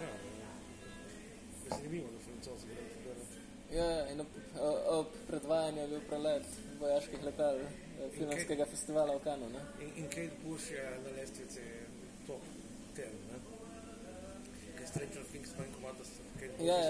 Je 1.65 1.71
zanimivo, 1.71 2.07
da 2.09 2.19
francozi 2.19 2.67
delati. 2.67 3.37
Ja, 3.73 4.13
in 4.13 4.21
ob, 4.21 4.27
ob 4.89 5.07
predvajanju 5.27 5.81
je 5.81 5.89
bil 5.89 6.01
prelet 6.09 6.47
vojaških 6.81 7.23
letal 7.23 7.57
eh, 7.57 7.67
filmskega 8.19 8.67
festivala 8.67 9.17
v 9.17 9.21
Kanu, 9.25 9.49
ne? 9.49 9.61
In, 9.81 9.91
in 9.97 10.05
Kate 10.09 10.37
Bush 10.45 10.71
je 10.73 10.85
na 11.05 11.11
lestvici 11.21 11.61
top 12.27 12.41
ten, 12.97 13.13
ne? 13.33 13.39
Ker 14.79 14.89
Stranger 14.89 15.25
Things 15.31 15.51
manj 15.59 15.73
komata 15.75 16.05
s 16.05 16.09
Ja. 16.61 16.64
ja. 16.64 16.74
Ja. 16.74 16.80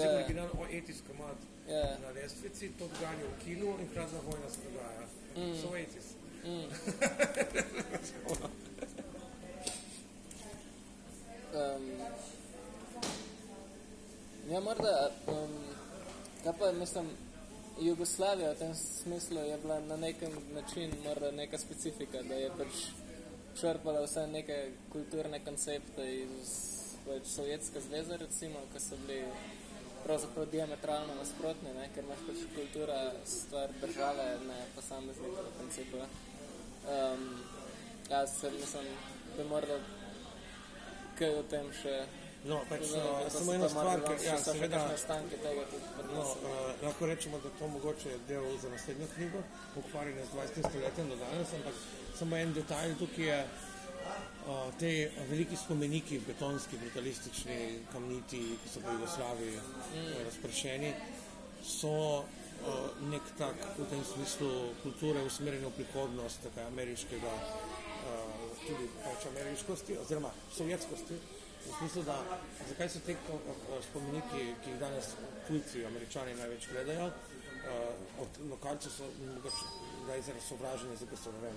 Zelo 0.00 0.14
originalen 0.14 0.50
o 0.58 0.66
etis 0.70 0.96
komat 1.06 1.36
Ja. 1.68 1.96
na 2.02 2.08
lestvici, 2.08 2.68
Top 2.78 2.90
Gun 3.00 3.18
je 3.20 3.26
v 3.26 3.44
kinu 3.44 3.66
in 3.80 3.88
hladna 3.94 4.18
vojna 4.26 4.50
se 4.50 4.58
dogaja. 4.64 5.06
Mm. 5.36 5.62
So 5.62 5.76
etis. 5.76 6.06
Um, 11.54 11.90
ja, 14.50 14.60
morda, 14.60 15.10
um, 15.26 15.50
kaj 16.44 16.52
pa 16.58 16.72
mislim, 16.72 17.06
Jugoslavija 17.80 18.52
v 18.52 18.58
tem 18.58 18.74
smislu 18.74 19.40
je 19.40 19.58
bila 19.58 19.80
na 19.80 19.96
nekem 19.96 20.30
način 20.54 20.90
morda 21.04 21.30
neka 21.30 21.58
specifika, 21.58 22.22
da 22.22 22.34
je 22.34 22.50
pač 22.58 22.74
črpala 23.60 24.00
vse 24.04 24.26
neke 24.26 24.70
kulturne 24.92 25.44
koncepte 25.44 26.14
iz 26.14 26.77
pač 27.08 27.26
Sovjetske 27.32 27.80
zveze, 27.80 28.16
recimo, 28.20 28.62
ki 28.72 28.80
so 28.80 28.96
bili 29.06 29.24
pravzaprav 30.04 30.46
diametralno 30.52 31.14
nasprotni, 31.18 31.74
ne, 31.74 31.88
ker 31.94 32.04
imaš 32.04 32.24
pač 32.28 32.44
kultura 32.54 32.98
stvar 33.26 33.72
države, 33.80 34.28
ne 34.48 34.60
posameznika 34.76 35.46
v 35.48 35.54
principu. 35.58 36.04
Um, 36.88 37.26
jaz 38.10 38.38
se 38.40 38.50
mislim, 38.50 38.86
da 39.36 39.44
morda 39.44 39.80
kaj 41.18 41.38
o 41.40 41.44
tem 41.50 41.68
še 41.82 41.98
No, 42.46 42.60
pač 42.70 42.84
to 42.94 43.30
samo 43.34 43.54
ena 43.56 43.66
pa 43.66 43.70
stvar, 43.72 44.02
ker 44.04 44.20
ja, 44.22 44.34
še 44.38 44.52
seveda, 44.54 44.82
tega 45.42 45.64
no, 46.06 46.20
uh, 46.22 46.68
lahko 46.84 47.08
rečemo, 47.10 47.40
da 47.42 47.50
to 47.58 47.68
mogoče 47.72 48.12
je 48.12 48.18
del 48.28 48.46
za 48.62 48.70
naslednjo 48.70 49.08
knjigo, 49.16 49.40
ukvarjanje 49.80 50.26
z 50.28 50.36
20. 50.36 50.68
stoletjem 50.70 51.10
do 51.10 51.16
danes, 51.18 51.54
ampak 51.58 51.80
samo 52.20 52.38
en 52.38 52.54
detajl 52.54 52.94
tukaj 53.00 53.26
je, 53.26 53.40
te 54.78 54.90
veliki 55.30 55.56
spomeniki, 55.56 56.20
betonski, 56.26 56.78
brutalistični, 56.80 57.58
kamniti, 57.92 58.40
ki 58.62 58.72
so 58.72 58.80
po 58.84 58.94
Jugoslaviji 58.96 59.56
mm. 59.56 60.12
razpršeni, 60.24 60.92
so 61.64 62.24
nek 63.10 63.22
tak 63.38 63.54
v 63.78 63.86
tem 63.90 64.04
smislu 64.04 64.50
kulture 64.82 65.22
usmerjene 65.26 65.68
v 65.68 65.76
prihodnost, 65.78 66.42
tako 66.42 66.66
ameriškega, 66.66 67.34
tudi 68.64 68.88
pač 69.04 69.26
ameriškosti, 69.30 69.98
oziroma 70.02 70.32
sovjetskosti. 70.56 71.18
V 71.68 71.72
smislu, 71.78 72.02
da 72.06 72.16
zakaj 72.68 72.88
so 72.88 73.00
te 73.04 73.16
spomeniki, 73.90 74.44
ki 74.64 74.72
jih 74.72 74.80
danes 74.80 75.12
tujci, 75.48 75.84
američani 75.86 76.38
največ 76.38 76.70
gledajo, 76.72 77.10
od 78.24 78.40
lokalcev 78.50 78.94
so 78.94 79.10
mogoče 79.20 79.88
da 80.08 80.16
izraz 80.16 80.42
sovraženi, 80.48 80.96
zato 80.96 81.10
ker 81.10 81.20
so, 81.20 81.32
ne 81.32 81.40
vem, 81.42 81.56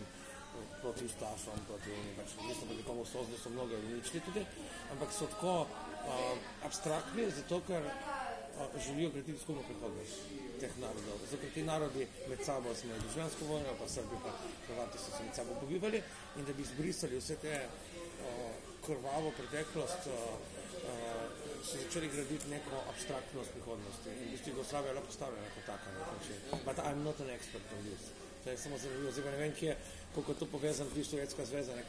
proti 0.81 1.05
Ustašom, 1.05 1.59
proti 1.67 1.93
oni, 1.93 2.11
pač 2.17 2.35
niso 2.47 2.65
bili 2.65 2.83
komu 2.83 3.03
da 3.03 3.37
so 3.37 3.49
mnoge 3.49 3.75
uničili 3.75 4.21
tudi, 4.25 4.45
ampak 4.91 5.13
so 5.13 5.27
tako 5.27 5.55
uh, 5.61 6.37
abstraktni, 6.65 7.29
zato 7.31 7.61
ker 7.67 7.83
uh, 7.85 8.81
želijo 8.85 9.09
graditi 9.09 9.39
skupno 9.39 9.63
prihodnost 9.63 10.17
teh 10.59 10.73
narodov. 10.81 11.17
Zato 11.25 11.41
ker 11.41 11.53
ti 11.53 11.63
narodi 11.63 12.07
med 12.29 12.45
sabo 12.45 12.75
smo 12.75 12.97
državljansko 13.03 13.45
vojno, 13.45 13.75
pa 13.79 13.87
Srbi 13.87 14.17
pa 14.23 14.31
Hrvati 14.67 14.97
so 14.97 15.11
se 15.17 15.23
med 15.23 15.35
sabo 15.35 15.59
pobivali 15.61 16.03
in 16.37 16.45
da 16.45 16.53
bi 16.53 16.61
izbrisali 16.61 17.19
vse 17.19 17.35
te 17.35 17.53
uh, 17.61 18.49
krvavo 18.85 19.31
preteklost, 19.37 20.07
uh, 20.07 20.13
uh, 20.13 21.41
so 21.65 21.77
začeli 21.77 22.09
graditi 22.15 22.49
neko 22.49 22.83
abstraktnost 22.89 23.53
prihodnosti. 23.57 24.09
In 24.09 24.27
v 24.27 24.31
bistvu 24.31 24.49
Jugoslavija 24.55 24.89
je 24.89 24.93
bila 24.93 25.05
postavljena 25.05 25.53
kot 25.55 25.65
taka 25.65 25.91
na 25.91 25.99
nek 25.99 26.09
način. 26.17 26.65
But 26.65 26.77
I'm 26.85 27.03
not 27.03 27.19
an 27.19 27.29
expert 27.37 27.65
on 27.77 27.85
this. 27.85 28.20
Je 28.43 28.57
samo. 28.57 28.77
Zdaj 28.77 29.23
pa 29.23 29.31
ne 29.31 29.37
vem, 29.37 29.53
kje, 29.53 29.75
koliko 30.13 30.31
je 30.31 30.39
to 30.39 30.45
povezano 30.47 30.89
z 30.91 31.03
Sovjetska 31.05 31.45
zveza 31.45 31.75
ne, 31.75 31.83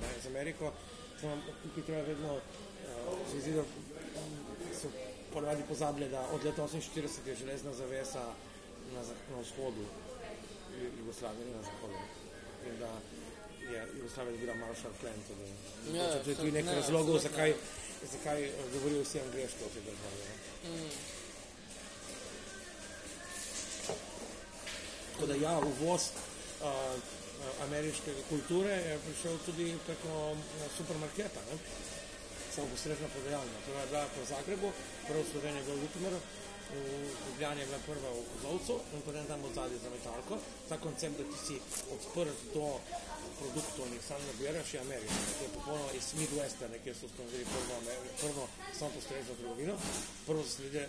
ne, 0.00 0.08
z 0.22 0.26
Ameriko. 0.26 0.72
Samo 1.20 1.34
tukaj 1.62 1.82
treba 1.84 2.02
vedno, 2.02 2.34
uh, 2.34 2.42
se 3.30 3.40
zdi, 3.40 3.52
da 3.52 3.64
so 4.72 4.88
ponavadi 5.32 5.62
pozabili, 5.68 6.08
da 6.08 6.20
od 6.28 6.44
leta 6.44 6.62
48 6.62 7.00
je 7.26 7.34
železna 7.34 7.72
zavesa 7.74 8.24
na, 8.94 9.00
na 9.30 9.40
vzhodu 9.40 9.84
Ju- 10.74 10.92
Jugoslavije, 10.98 11.44
ne 11.46 11.56
na 11.56 11.62
zahodu. 11.62 11.98
In 12.66 12.78
da 12.78 12.90
je 13.68 13.86
Jugoslavija 13.96 14.32
dobila 14.32 14.54
Marshall 14.56 14.94
Plan. 15.00 15.14
Tudi. 15.28 15.50
Ja, 15.98 16.04
Ja, 16.04 16.22
to 16.24 16.30
je 16.30 16.36
tudi 16.36 16.52
nek 16.52 16.64
ne, 16.64 16.74
razlogov, 16.74 17.18
zakaj, 17.18 17.54
zakaj 18.12 18.44
eh, 18.44 18.52
govorijo 18.72 19.02
vsi 19.02 19.20
angliško 19.20 19.64
v 19.64 19.74
tej 19.74 19.82
državi. 19.82 20.16
ne. 20.64 21.17
Tako 25.18 25.34
da 25.34 25.34
ja, 25.34 25.58
uvoz 25.58 26.02
uh, 26.02 26.68
ameriške 27.66 28.12
kulture 28.28 28.70
je 28.70 28.98
prišel 29.06 29.38
tudi 29.46 29.74
preko 29.86 30.30
uh, 30.30 30.38
supermarketa, 30.76 31.40
ne? 31.50 31.58
samo 32.54 32.66
postrežna 32.70 33.08
prodajalna. 33.14 33.58
Prva 33.66 33.80
je 33.80 33.86
bila 33.86 34.04
po 34.14 34.22
Zagrebu, 34.30 34.68
prva 35.08 35.22
v 35.22 35.30
Sloveniji 35.32 35.58
je 35.58 35.64
bila 35.64 35.76
v 35.76 35.82
Ljutomeru, 35.82 36.20
v 36.70 36.78
Ljubljani 37.26 37.60
je 37.60 37.66
bila 37.66 37.80
prva 37.86 38.10
v 38.14 38.22
Kozovcu 38.30 38.74
in 38.94 39.02
potem 39.06 39.26
tam 39.26 39.44
od 39.44 39.54
zadaj 39.58 39.78
za 39.82 39.90
metalko. 39.90 40.38
Ta 40.68 40.76
koncept, 40.86 41.18
da 41.18 41.24
ti 41.30 41.38
si 41.46 41.56
odprt 41.96 42.38
do 42.54 42.66
produktov 43.40 43.86
in 43.90 44.02
sam 44.08 44.22
nabiraš, 44.30 44.74
je 44.74 44.80
ameriški. 44.80 45.34
To 45.38 45.42
je 45.44 45.54
popolnoma 45.58 45.92
iz 45.98 46.06
Midwesta, 46.20 46.70
nekje 46.74 46.94
so 46.94 47.06
ustanovili 47.10 47.44
prvo, 47.54 47.76
prvo 48.22 48.48
samo 48.78 48.90
postrežno 48.94 49.34
trgovino. 49.34 49.74
Prvo 50.26 50.42
so 50.44 50.62
ljudje 50.62 50.88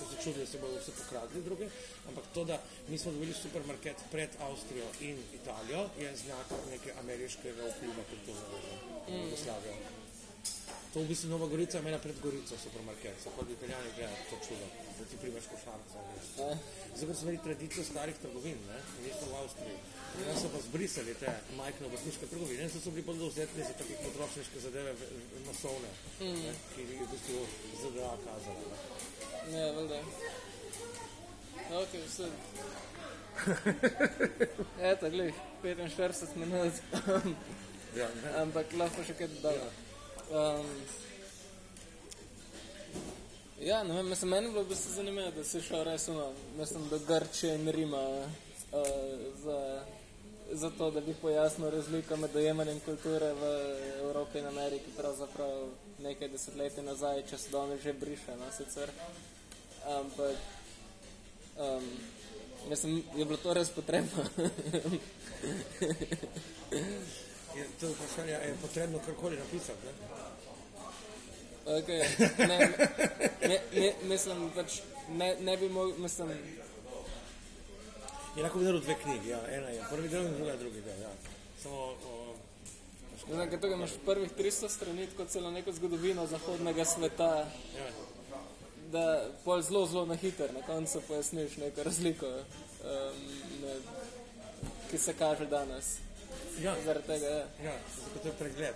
so 0.00 0.08
se 0.10 0.22
čudili, 0.22 0.44
da 0.44 0.50
se 0.50 0.58
bodo 0.58 0.80
vse 0.80 0.92
pokradli 0.98 1.42
druge, 1.42 1.68
ampak 2.08 2.24
to, 2.34 2.44
da 2.44 2.60
mi 2.88 2.98
smo 2.98 3.12
dobili 3.12 3.34
supermarket 3.34 3.96
pred 4.10 4.30
Avstrijo 4.40 4.88
in 5.00 5.16
Italijo, 5.34 5.88
je 5.98 6.16
znak 6.16 6.46
neke 6.70 6.92
ameriškega 7.00 7.72
vpliva 7.76 8.04
kulturnega 8.10 8.56
v 9.08 9.24
Jugoslavijo. 9.24 9.99
To 10.90 10.98
v 11.00 11.06
bistvu 11.06 11.30
Nova 11.30 11.46
Gorica 11.46 11.78
je 11.78 11.82
imela 11.82 11.98
pred 12.02 12.16
Gorico 12.18 12.56
supermarket, 12.58 13.14
so 13.22 13.30
pa 13.36 13.46
italijani 13.46 13.90
gledali 13.96 14.24
to 14.30 14.36
čudo, 14.46 14.66
da 14.98 15.04
ti 15.06 15.16
primeš. 15.22 15.44
Ja. 15.46 16.56
Zato 16.96 17.06
ker 17.06 17.16
so 17.16 17.22
imeli 17.22 17.38
tradicijo 17.44 17.84
starih 17.84 18.16
trgovin, 18.22 18.58
ne, 18.66 18.78
nismo 19.04 19.26
v 19.30 19.36
Avstriji. 19.42 19.78
In 20.18 20.34
so 20.40 20.48
pa 20.50 20.58
zbrisali 20.66 21.14
te 21.14 21.30
majhne 21.56 21.86
obrtniške 21.86 22.26
trgovine 22.26 22.62
in 22.66 22.70
so, 22.70 22.80
so 22.82 22.90
bili 22.90 23.06
bolj 23.06 23.18
dovzetni 23.22 23.62
za 23.62 23.74
take 23.78 23.94
potrošniške 24.02 24.60
zadeve, 24.60 24.94
masovne, 25.46 25.90
ne, 26.20 26.54
ki 26.74 26.80
jih 26.82 26.90
je 26.90 27.04
v 27.04 27.10
bistvu 27.12 27.38
ZDA 27.82 28.10
kazala. 28.24 28.74
Ne. 29.46 29.52
Ne, 29.52 29.72
valjda. 29.72 30.00
Ok, 31.70 31.94
vse. 32.08 32.26
Eto, 34.90 35.10
glej, 35.10 35.30
45 35.62 36.34
minut, 36.36 36.82
Ja, 37.96 38.10
ne. 38.22 38.34
ampak 38.42 38.74
lahko 38.74 39.06
še 39.06 39.14
kaj 39.18 39.30
dodamo. 39.36 39.70
Um, 40.30 40.66
ja, 43.60 43.84
ne 43.84 43.94
vem, 43.94 44.08
mislim, 44.08 44.30
meni 44.30 44.46
je 44.46 44.50
bilo 44.50 44.62
v 44.62 44.68
bistvu 44.68 44.92
zanimivo, 44.92 45.30
da 45.30 45.44
si 45.44 45.60
šel 45.60 45.84
res 45.84 46.08
ono, 46.08 46.32
mislim, 46.58 46.88
do 46.88 46.98
Grčije 47.08 47.54
in 47.54 47.68
Rima 47.68 47.98
uh, 47.98 48.26
za, 49.44 49.82
za 50.52 50.70
to, 50.78 50.90
da 50.90 51.00
bi 51.00 51.14
pojasnil 51.22 51.70
razliko 51.70 52.16
med 52.16 52.30
dojemanjem 52.30 52.80
kulture 52.80 53.32
v 53.32 53.42
Evropi 54.02 54.38
in 54.38 54.46
Ameriki, 54.46 54.90
pravzaprav 54.96 55.68
nekaj 55.98 56.28
desetletij 56.28 56.84
nazaj, 56.84 57.22
če 57.30 57.38
se 57.38 57.50
danes 57.50 57.82
že 57.82 57.92
briše, 57.92 58.36
no, 58.38 58.52
sicer. 58.56 58.90
Ampak, 59.86 60.36
um, 61.58 61.84
mislim, 62.68 63.02
je 63.16 63.24
bilo 63.24 63.36
to 63.36 63.54
res 63.54 63.70
potrebno. 63.70 64.24
Je 67.56 67.64
to 67.80 67.92
vprašanje, 67.92 68.32
je 68.32 68.56
potrebno 68.62 68.98
karkoli 69.06 69.36
napisati, 69.36 69.86
ne? 69.86 69.92
Okay. 71.66 72.02
Ne, 72.38 72.58
ne, 73.48 73.60
ne, 73.72 73.94
mislim, 74.02 74.50
pač 74.54 74.80
ne, 75.08 75.36
ne 75.40 75.56
bi 75.56 75.68
mogel, 75.68 75.98
mislim, 75.98 76.28
Je 78.36 78.42
lahko 78.42 78.58
videl 78.58 78.80
dve 78.80 78.94
knjigi, 79.02 79.28
ja, 79.28 79.40
ena 79.50 79.68
je 79.68 79.82
prvi 79.90 80.08
del 80.08 80.26
in 80.26 80.34
druga 80.34 80.50
je 80.50 80.56
drugi 80.56 80.80
del, 80.80 81.00
ja. 81.02 81.10
Samo, 81.62 81.76
o, 81.76 82.34
ne 83.28 83.34
znam, 83.34 83.48
kaj 83.50 83.60
tukaj 83.60 83.74
imaš 83.76 83.90
prvih 84.06 84.30
300 84.38 84.68
strani, 84.68 85.08
kot 85.16 85.28
celo 85.28 85.50
neko 85.50 85.72
zgodovino 85.72 86.26
zahodnega 86.26 86.84
sveta, 86.84 87.30
ja. 87.76 87.88
da 88.92 89.24
pol 89.44 89.62
zelo, 89.62 89.86
zelo 89.86 90.06
na 90.06 90.14
hiter, 90.14 90.54
na 90.54 90.62
koncu 90.66 91.02
pojasniš 91.08 91.56
neko 91.56 91.82
razliko, 91.82 92.26
um, 92.26 93.18
med, 93.62 93.82
ki 94.90 94.98
se 94.98 95.14
kaže 95.18 95.46
danes. 95.46 95.96
Ja, 96.58 96.74
Zaradi 96.84 97.06
tega, 97.06 97.26
ja. 97.26 97.46
ja, 97.64 97.74
zato 97.96 98.18
to 98.22 98.28
je 98.28 98.34
pregled. 98.38 98.74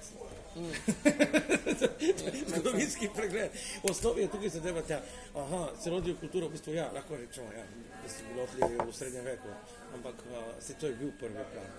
Zgodovinski 2.49 3.09
pregled. 3.17 3.51
V 3.83 3.91
osnovi 3.91 4.23
je 4.23 4.29
tukaj 4.29 4.49
zadeva 4.49 4.83
ta, 4.83 5.01
aha, 5.35 5.69
celotno 5.83 6.15
kulturo, 6.21 6.49
v 6.49 6.55
bistvu 6.55 6.75
ja, 6.75 6.87
lahko 6.95 7.17
rečemo, 7.17 7.51
ja, 7.53 7.65
da 8.03 8.09
so 8.09 8.23
bili 8.29 8.41
odlivi 8.41 8.91
v 8.91 8.95
srednjem 8.95 9.25
veku, 9.25 9.49
ampak 9.95 10.15
uh, 10.31 10.39
se 10.61 10.75
to 10.75 10.87
je 10.87 10.95
bil 10.95 11.13
prvi 11.19 11.45
plan. 11.53 11.71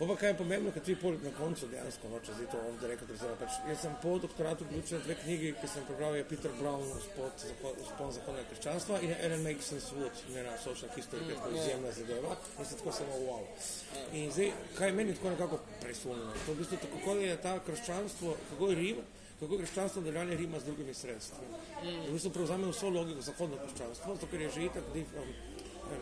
Pa 0.00 0.06
pa 0.06 0.16
kaj 0.16 0.30
je 0.30 0.36
pomembno, 0.36 0.70
kad 0.72 0.82
ti 0.82 0.94
pol 0.96 1.16
na 1.20 1.30
koncu 1.36 1.66
dejansko, 1.68 2.08
če 2.24 2.34
zdaj 2.36 2.46
to 2.52 2.60
ovdje 2.68 2.94
da 3.20 3.34
pač, 3.36 3.58
jaz 3.68 3.82
sem 3.82 3.96
po 4.00 4.14
doktoratu 4.22 4.64
vključil 4.64 5.02
dve 5.04 5.16
knjigi, 5.22 5.50
ki 5.60 5.68
sem 5.68 5.84
prebral, 5.84 6.16
je 6.16 6.24
Peter 6.30 6.54
Brown, 6.60 6.86
Spod, 7.04 7.44
Spon 7.90 8.14
zahodnega 8.16 8.48
krščanstva 8.48 9.02
in 9.04 9.12
Ellen 9.18 9.44
Makeson's 9.44 9.90
Wood, 9.98 10.22
njena 10.32 10.56
social 10.64 10.88
history, 10.96 11.26
ki 11.26 11.34
je 11.34 11.36
tako 11.36 11.52
izjemna 11.52 11.92
zadeva, 11.92 12.38
in 12.56 12.70
sem 12.70 12.80
tako 12.80 12.96
samo 12.96 13.20
wow. 13.26 13.44
In 14.16 14.32
zdaj, 14.32 14.52
kaj 14.78 14.88
je 14.88 14.96
meni 15.02 15.18
tako 15.20 15.34
nekako 15.36 15.60
presunjeno, 15.82 16.32
to 16.46 16.54
v 16.54 16.62
bistvu 16.62 16.80
tako, 16.86 17.04
kako 17.04 17.18
je 17.20 17.36
ta 17.44 17.54
krščanstvo, 17.68 18.36
kako 18.54 18.70
je 18.70 18.80
Rim, 18.80 19.04
kako 19.40 19.54
je 19.54 19.66
krščanstvo 19.66 20.02
nadaljanje 20.02 20.36
Rima 20.36 20.64
z 20.64 20.70
drugimi 20.70 20.94
sredstvi. 20.94 21.52
V 22.08 22.12
bistvu 22.12 22.32
prevzame 22.40 22.72
vso 22.72 22.88
logiko 22.96 23.28
zahodno 23.28 23.60
krščanstvo, 23.66 24.16
zato 24.16 24.32
ker 24.32 24.48
je 24.48 24.50
že 24.56 24.66
itak 24.72 24.84
um, 24.96 25.36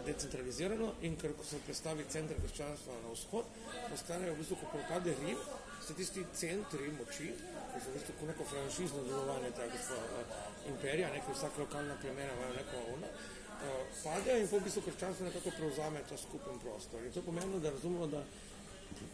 decentralizirano 0.05 0.95
in 1.01 1.17
ker 1.17 1.33
se 1.43 1.61
predstavi 1.65 2.05
center 2.09 2.37
krščanstva 2.43 2.99
na 3.03 3.13
vzhod, 3.13 3.49
postanejo 3.91 4.35
v 4.35 4.39
bistvu, 4.43 4.59
ko 4.61 4.71
propade 4.73 5.15
Rim, 5.21 5.41
se 5.87 5.95
tisti 5.95 6.25
centri 6.33 6.91
moči, 6.99 7.33
ki 7.73 7.81
so 7.81 7.91
v 7.91 7.97
bistvu 7.97 8.29
neko 8.31 8.47
franšizno 8.53 9.05
delovanje 9.09 9.51
tega 9.57 9.81
uh, 9.97 10.37
imperija, 10.73 11.13
nekaj 11.15 11.35
vsaka 11.35 11.65
lokalna 11.65 11.97
plemena 12.03 12.35
imajo 12.37 12.55
neko 12.59 12.85
ono, 12.97 13.09
uh, 13.09 13.83
padejo 14.03 14.43
in 14.43 14.51
po 14.51 14.61
v 14.61 14.69
bistvu 14.69 14.85
krščanstvo 14.89 15.31
nekako 15.31 15.57
prevzame 15.61 16.05
ta 16.09 16.21
skupen 16.21 16.61
prostor. 16.65 17.05
In 17.05 17.13
to 17.13 17.23
pomeni, 17.23 17.61
da 17.65 17.75
razumemo, 17.77 18.07
da 18.13 18.25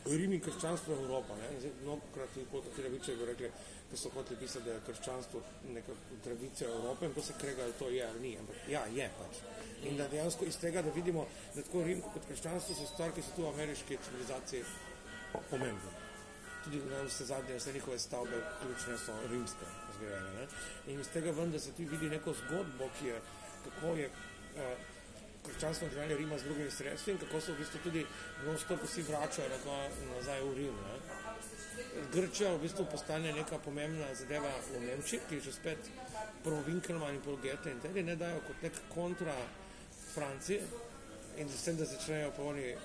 Rim 0.04 0.32
in 0.32 0.40
krščanstvo 0.40 0.94
je 0.94 1.00
Evropa. 1.00 1.36
Ne? 1.40 1.48
Zdaj, 1.60 1.72
mnogokrat 1.82 2.34
tudi 2.34 2.46
kot 2.52 2.66
Kireviče 2.76 3.16
bi 3.16 3.26
rekli, 3.30 3.50
da 3.90 3.96
so 3.96 4.10
hoteli 4.14 4.40
pisati, 4.40 4.64
da 4.64 4.74
je 4.74 4.82
krščanstvo 4.86 5.40
neka 5.72 5.96
tradicija 6.24 6.70
Evrope 6.70 7.06
in 7.06 7.14
to 7.14 7.22
se 7.22 7.36
krega, 7.40 7.66
da 7.66 7.78
to 7.78 7.88
je 7.88 8.06
ali 8.06 8.20
ni. 8.20 8.36
Ampak 8.38 8.68
ja, 8.68 8.84
je 8.94 9.10
pač. 9.18 9.40
In 9.88 9.96
da 9.96 10.08
dejansko 10.08 10.44
iz 10.44 10.58
tega, 10.60 10.82
da 10.82 10.90
vidimo, 10.90 11.26
da 11.54 11.62
tako 11.62 11.84
Rim 11.88 12.02
kot 12.12 12.28
krščanstvo 12.28 12.76
so 12.76 12.88
stvari, 12.92 13.16
ki 13.16 13.24
so 13.24 13.36
tu 13.36 13.46
v 13.46 13.52
ameriški 13.54 13.98
civilizaciji 14.08 14.64
pomembne. 15.50 16.00
Tudi 16.64 16.80
na 16.88 17.02
vse 17.04 17.24
zadnje, 17.28 17.56
vse 17.60 17.72
njihove 17.72 17.98
stavbe, 17.98 18.40
ključne 18.60 18.98
so 18.98 19.16
rimske 19.30 19.68
zgrajene. 19.96 20.46
In 20.86 21.00
iz 21.00 21.08
tega 21.12 21.32
ven, 21.36 21.52
da 21.52 21.60
se 21.60 21.72
tu 21.76 21.88
vidi 21.90 22.08
neko 22.12 22.32
zgodbo, 22.44 22.88
ki 22.98 23.06
je, 23.06 23.20
kako 23.64 23.96
je 23.96 24.08
uh, 24.08 24.93
krščanstvo 25.46 25.88
držanje 25.88 26.16
Rima 26.16 26.38
z 26.38 26.44
drugimi 26.48 26.70
sredstvi 26.70 27.12
in 27.12 27.18
kako 27.18 27.40
se 27.40 27.52
v 27.52 27.58
bistvu 27.58 27.80
tudi 27.84 28.06
non-stop 28.46 28.82
vsi 28.84 29.02
vračajo 29.02 29.48
nazaj, 29.48 29.88
nazaj 30.14 30.42
v 30.42 30.54
Rim. 30.54 30.76
Ne. 30.86 30.96
Grčija 32.12 32.54
v 32.54 32.62
bistvu 32.62 32.86
postane 32.90 33.32
neka 33.32 33.58
pomembna 33.58 34.14
zadeva 34.14 34.52
v 34.70 34.80
Nemčiji, 34.86 35.20
ki 35.28 35.40
je 35.40 35.40
že 35.48 35.52
spet 35.52 35.90
prvo 36.44 36.62
Winkelmann 36.66 37.14
in 37.14 37.22
prvo 37.22 37.36
Goethe 37.36 37.70
in 37.70 37.80
tedi 37.80 38.02
ne 38.02 38.16
dajo 38.16 38.40
kot 38.46 38.62
nek 38.62 38.80
kontra 38.94 39.36
Franciji 40.14 40.60
in 41.36 41.48
s 41.48 41.64
tem, 41.64 41.76
da 41.76 41.84
začnejo 41.84 42.30
pa 42.36 42.42
oni 42.42 42.74
uh, 42.74 42.80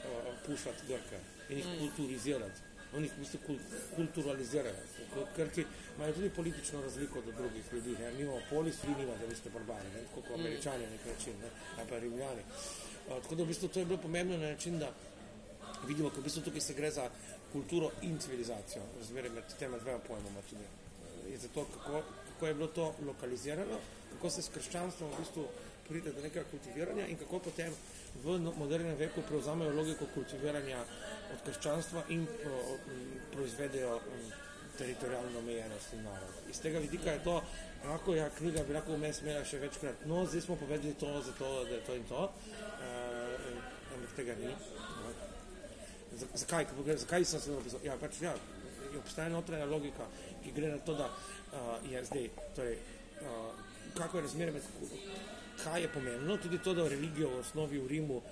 pušati 0.45 0.87
Grke 0.87 1.19
in 1.49 1.57
jih 1.57 1.67
kulturizirati. 1.79 2.68
Oni 2.97 3.07
v 3.07 3.19
bistvu 3.21 3.39
kul 3.45 3.57
kulturalizirajo, 3.95 5.25
ker 5.35 5.49
ti 5.53 5.65
imajo 5.95 6.13
tudi 6.13 6.29
politično 6.29 6.81
razliko 6.81 7.21
do 7.21 7.31
drugih 7.31 7.73
ljudi. 7.73 7.91
Ne? 7.99 8.11
Mi 8.13 8.21
imamo 8.21 8.41
polis, 8.49 8.79
vi 8.83 8.95
nimate, 8.97 9.27
vi 9.27 9.35
ste 9.35 9.49
barbari, 9.49 9.91
ne? 9.93 10.01
tako 10.07 10.21
kot 10.21 10.39
američani 10.39 10.83
na 10.83 10.91
nek 10.91 11.05
način, 11.05 11.37
ne? 11.41 11.51
ali 11.77 11.89
pa 11.89 11.99
rimljani. 11.99 12.41
Uh, 12.41 13.21
tako 13.21 13.35
da 13.35 13.43
v 13.43 13.47
bistvu 13.47 13.67
to 13.67 13.79
je 13.79 13.85
bilo 13.85 14.01
pomembno 14.01 14.37
na 14.37 14.49
način, 14.49 14.79
da 14.79 14.89
vidimo, 15.87 16.09
kako 16.09 16.21
v 16.21 16.23
bistvu 16.23 16.41
tukaj 16.41 16.61
se 16.61 16.73
gre 16.73 16.91
za 16.91 17.09
kulturo 17.51 17.91
in 18.01 18.19
civilizacijo, 18.19 18.81
razmerje 18.97 19.29
med 19.29 19.43
tema 19.59 19.77
dvema 19.77 19.99
pojmoma 20.07 20.41
tudi. 20.49 20.65
Je 21.31 21.37
zato, 21.37 21.65
kako, 21.73 22.01
kako 22.33 22.47
je 22.47 22.53
bilo 22.53 22.67
to 22.67 22.93
lokalizirano, 23.05 23.79
kako 24.13 24.29
se 24.29 24.41
s 24.41 24.49
krščanstvom 24.53 25.11
v 25.11 25.19
bistvu 25.19 25.45
pride 25.87 26.11
do 26.11 26.21
nekega 26.21 26.45
kultiviranja 26.51 27.07
in 27.07 27.17
kako 27.17 27.39
potem 27.39 27.73
v 28.23 28.39
modernem 28.57 28.97
veku 28.97 29.21
prevzamejo 29.27 29.73
logiko 29.75 30.07
kultiviranja 30.13 30.81
od 31.33 31.41
krščanstva 31.45 32.03
in 32.09 32.25
pro, 32.25 32.59
proizvedejo 33.31 33.99
teritorijalno 34.77 35.39
omejenost 35.39 35.93
in 35.93 36.03
narod. 36.03 36.35
Iz 36.49 36.61
tega 36.61 36.79
vidika 36.79 37.11
je 37.11 37.23
to, 37.23 37.41
lahko 37.85 38.15
ja, 38.15 38.29
knjiga 38.37 38.63
bi 38.67 38.73
lahko 38.73 38.95
vmes 38.95 39.21
imela 39.21 39.43
še 39.45 39.59
večkrat, 39.59 40.05
no, 40.07 40.23
zdaj 40.25 40.45
smo 40.45 40.55
povedali 40.59 40.93
to, 40.99 41.09
zato, 41.25 41.49
da 41.69 41.75
je 41.75 41.81
to 41.87 41.97
in 41.99 42.05
to, 42.11 42.21
uh, 42.27 43.49
ampak 43.95 44.15
tega 44.15 44.35
ni. 44.39 44.53
No. 44.53 45.13
Zakaj? 46.33 46.67
Zakaj 46.95 47.25
sem 47.25 47.43
se 47.43 47.55
napisal? 47.55 47.83
Ja, 47.83 47.97
pač, 47.99 48.21
ja, 48.23 48.35
obstaja 48.99 49.29
notranja 49.33 49.67
logika, 49.69 50.07
ki 50.43 50.55
gre 50.55 50.71
na 50.75 50.79
to, 50.85 50.95
da 50.99 51.09
uh, 51.11 51.75
je 51.91 52.05
zdaj, 52.11 52.29
torej, 52.55 52.79
uh, 53.21 53.51
kako 53.97 54.17
je 54.17 54.27
razmerje 54.27 54.53
med 54.53 54.63
kaj 55.63 55.81
je 55.81 55.91
pomembno, 55.93 56.37
tudi 56.37 56.59
to, 56.63 56.73
da 56.73 56.87
religijo 56.87 57.29
v 57.29 57.39
osnovi 57.39 57.79
v 57.79 57.87
Rimu 57.87 58.17
uh, 58.17 58.23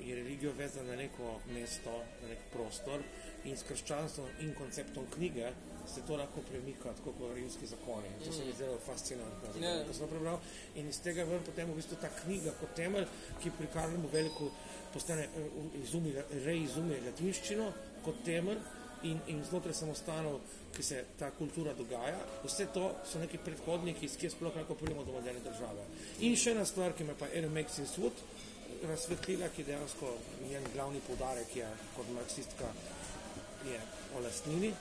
je 0.00 0.14
religijo 0.14 0.52
vezana 0.58 0.90
na 0.90 0.96
neko 0.96 1.40
mesto, 1.54 1.98
na 2.22 2.28
nek 2.28 2.48
prostor 2.52 3.02
in 3.44 3.56
s 3.56 3.66
krščanstvom 3.68 4.28
in 4.40 4.54
konceptom 4.54 5.06
knjige 5.14 5.52
se 5.86 6.00
to 6.06 6.16
lahko 6.16 6.40
premika, 6.50 6.92
tako 6.94 7.12
kot 7.12 7.34
rimski 7.34 7.66
zakoni. 7.66 8.08
In 8.08 8.24
to 8.24 8.32
se 8.32 8.44
mi 8.44 8.52
zelo 8.52 8.78
fascinantno, 8.86 9.48
yeah. 9.54 9.78
Ja. 9.78 9.84
ko 9.86 9.94
sem 9.94 10.08
prebral. 10.08 10.38
In 10.74 10.88
iz 10.88 11.00
tega 11.02 11.24
ven 11.24 11.42
potem 11.46 11.70
v 11.70 11.76
bistvu 11.76 11.98
ta 12.00 12.10
knjiga 12.22 12.54
kot 12.60 12.74
temelj, 12.76 13.06
ki 13.42 13.50
pri 13.58 13.66
Karlu 13.74 14.08
Veliku 14.12 14.50
postane, 14.92 15.28
izumi, 15.82 16.14
reizumi 16.44 17.00
latinščino 17.06 17.72
kot 18.04 18.22
temelj, 18.24 18.62
in, 19.08 19.20
in 19.26 19.42
znotraj 19.44 19.74
samostanov, 19.74 20.40
ki 20.72 20.82
se 20.82 21.04
ta 21.18 21.30
kultura 21.36 21.74
dogaja. 21.76 22.18
Vse 22.44 22.66
to 22.74 22.88
so 23.08 23.20
neki 23.20 23.40
predhodniki, 23.44 24.08
ki 24.08 24.30
sploh 24.32 24.54
lahko 24.56 24.76
pridemo 24.78 25.04
do 25.04 25.12
moderne 25.16 25.42
države. 25.44 25.84
In 26.26 26.36
še 26.36 26.54
ena 26.56 26.64
stvar, 26.68 26.96
ki 26.96 27.04
me 27.08 27.16
pa 27.18 27.28
Aaron 27.32 27.52
Maxis 27.54 27.98
Wood 28.00 28.22
razsvetlila, 28.88 29.50
ki 29.54 29.66
dejansko 29.68 30.14
njen 30.46 30.64
glavni 30.74 31.02
poudarek 31.06 31.56
je 31.56 31.68
kot 31.96 32.08
marksistka 32.16 32.70
je 33.68 33.80
o 34.16 34.22
lastnini, 34.24 34.72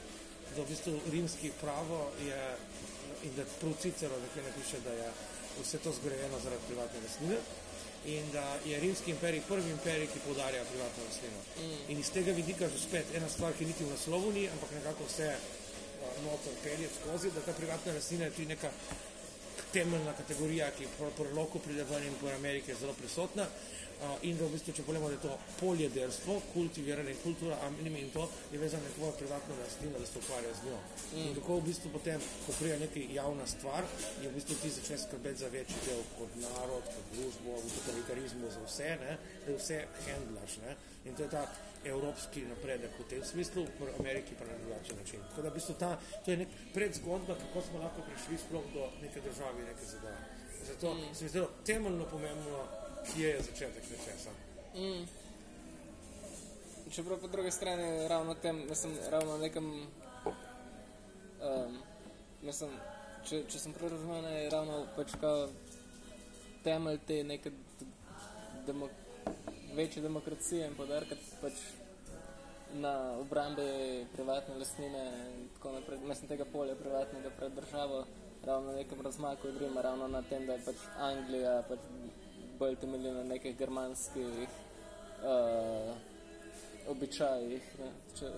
da 0.56 0.64
v 0.64 0.70
bistvu 0.70 0.96
rimski 1.12 1.52
pravo 1.62 2.08
je 2.26 2.40
in 3.28 3.36
da 3.38 3.46
prav 3.60 3.76
Cicero 3.82 4.18
nekaj 4.24 4.48
napiše, 4.48 4.80
da 4.86 4.94
je 4.94 5.12
vse 5.60 5.78
to 5.84 5.92
zgrajeno 6.00 6.40
zaradi 6.40 6.68
privatne 6.68 7.04
lastnine 7.04 7.38
in 8.06 8.32
da 8.32 8.58
je 8.66 8.80
rimski 8.80 9.12
imperij 9.12 9.42
prvi 9.48 9.70
imperij, 9.70 10.08
ki 10.08 10.20
podarja 10.28 10.64
privatno 10.66 11.04
naslino. 11.06 11.42
Mm. 11.58 11.78
In 11.92 12.00
iz 12.00 12.10
tega 12.10 12.32
vidika 12.32 12.70
že 12.70 12.80
spet 12.80 13.06
ena 13.14 13.30
stvar, 13.30 13.54
ki 13.58 13.66
niti 13.66 13.84
v 13.84 13.94
naslovu 13.94 14.32
ni, 14.32 14.48
ampak 14.50 14.72
nekako 14.72 15.06
vse 15.06 15.36
noter 16.24 16.54
pelje 16.64 16.90
skozi, 17.02 17.32
da 17.32 17.42
ta 17.46 17.54
privatna 17.54 17.94
naslina 17.94 18.26
je 18.26 18.32
tudi 18.32 18.48
neka 18.48 18.72
temeljna 19.74 20.14
kategorija, 20.14 20.72
ki 20.78 20.88
po 20.98 21.12
proloku 21.18 21.60
pride 21.60 21.84
ven 21.84 22.04
in 22.04 22.18
po 22.22 22.30
Ameriki 22.30 22.72
je 22.72 22.78
zelo 22.80 22.94
prisotna. 22.94 23.46
In 24.22 24.38
da 24.38 24.48
v 24.48 24.56
bistvu, 24.56 24.74
če 24.74 24.84
poglemo, 24.86 25.10
da 25.10 25.14
je 25.14 25.22
to 25.22 25.36
poljedelstvo, 25.60 26.40
kultiviranje 26.54 27.14
kultura, 27.22 27.58
anime 27.68 28.00
in 28.02 28.10
to 28.10 28.24
je 28.52 28.58
vezano 28.58 28.84
na 28.84 28.94
tvojo 28.96 29.12
privatno 29.20 29.58
rastlino, 29.60 30.00
da 30.00 30.06
se 30.06 30.18
ukvarja 30.18 30.54
z 30.58 30.66
njo. 30.66 30.80
Mm. 30.80 31.28
In 31.28 31.36
tako 31.38 31.60
v 31.60 31.68
bistvu 31.68 31.92
potem, 31.94 32.26
ko 32.46 32.56
prija 32.58 32.80
neka 32.82 33.04
javna 33.14 33.46
stvar, 33.48 33.86
je 34.24 34.30
v 34.30 34.34
bistvu 34.34 34.58
ti 34.64 34.74
začne 34.74 34.98
skrbeti 35.04 35.44
za 35.44 35.52
večji 35.54 35.86
del 35.86 36.02
kot 36.18 36.34
narod, 36.42 36.90
kot 36.96 37.14
družbo, 37.14 37.60
v 37.62 37.74
totalitarizmu 37.78 38.50
za 38.50 38.66
vse, 38.66 38.90
ne? 39.04 39.18
da 39.46 39.60
vse 39.60 39.80
handlaš. 40.08 40.58
Ne? 40.66 40.76
In 41.06 41.16
to 41.16 41.30
je 41.30 41.34
ta 41.38 41.46
evropski 41.86 42.46
napredek 42.50 42.98
v 42.98 43.10
tem 43.10 43.24
smislu, 43.26 43.70
v 43.80 43.94
Ameriki 44.02 44.34
pa 44.38 44.50
na 44.50 44.58
drugačen 44.66 44.98
način. 44.98 45.22
Tako 45.30 45.46
da 45.46 45.50
v 45.50 45.58
bistvu 45.62 45.78
ta, 45.78 45.96
to 46.26 46.34
je 46.34 46.42
nek 46.42 46.60
predzgodba, 46.74 47.38
kako 47.38 47.68
smo 47.70 47.86
lahko 47.86 48.02
prišli 48.10 48.38
sploh 48.48 48.66
do 48.74 48.90
neke 49.02 49.22
države, 49.22 49.66
neke 49.66 49.86
zadeve. 49.86 50.22
Zato 50.66 50.94
mm. 50.94 51.16
se 51.16 51.24
mi 51.24 51.30
zdelo 51.30 51.50
temeljno 51.66 52.06
pomembno 52.06 52.81
je 53.18 53.42
začetek 53.42 53.84
nečesa. 53.92 54.32
Mm. 54.76 55.06
Čeprav 56.92 57.20
po 57.20 57.28
drugi 57.28 57.52
strani 57.52 58.08
ravno 58.08 58.34
tem, 58.36 58.76
sem 58.76 58.92
ravno 59.10 59.38
nekem 59.38 59.88
um, 61.42 61.78
mislim, 62.42 62.74
če, 63.28 63.44
če 63.50 63.60
sem 63.60 63.74
prav 63.74 63.94
razumel, 63.94 64.26
je 64.36 64.50
ravno 64.50 64.82
pač 64.96 65.14
kao 65.22 65.46
temelj 66.66 67.00
te 67.08 67.24
neke 67.24 67.52
d- 67.52 67.88
demo, 68.68 68.90
večje 69.76 70.04
demokracije 70.04 70.68
in 70.68 70.76
podarkati 70.76 71.38
pač 71.42 71.62
na 72.74 72.94
obrambe 73.20 73.64
privatne 74.14 74.56
lastnine 74.58 75.06
in 75.36 75.48
tako 75.56 75.74
naprej, 75.76 76.00
mislim 76.08 76.30
tega 76.30 76.46
polja 76.54 76.76
privatnega 76.76 77.32
pred 77.38 77.56
državo, 77.56 78.06
ravno 78.46 78.72
na 78.72 78.78
nekem 78.78 79.02
razmaku 79.02 79.48
od 79.48 79.58
Rima, 79.58 79.82
ravno 79.82 80.08
na 80.08 80.22
tem, 80.30 80.46
da 80.48 80.54
je 80.54 80.66
pač 80.66 80.86
Anglija 80.98 81.64
pač 81.68 81.80
bolj 82.62 82.76
temelji 82.76 83.12
na 83.12 83.24
nekih 83.24 83.58
germanskih 83.58 84.50
uh, 85.26 85.96
običajih, 86.94 87.70
ne, 87.80 87.88
če 88.20 88.30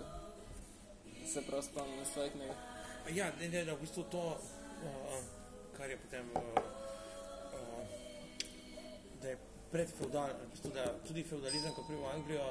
se 1.28 1.42
prav 1.48 1.64
spomnim 1.66 2.06
svojih 2.08 2.32
knjig. 2.32 2.62
Ja, 3.18 3.28
ne, 3.40 3.50
ne, 3.50 3.66
ne, 3.66 3.74
v 3.74 3.82
bistvu 3.82 4.06
to, 4.14 4.22
uh, 4.38 5.18
kar 5.76 5.92
je 5.92 5.98
potem, 6.06 6.30
uh, 6.40 6.40
da 9.22 9.34
je 9.34 9.42
predfeudal, 9.74 10.32
v 10.46 10.50
bistvu, 10.56 10.72
da 10.78 10.88
tudi 11.04 11.26
feudalizem, 11.28 11.76
ko 11.76 11.84
pride 11.90 12.00
v 12.00 12.14
Anglijo, 12.14 12.48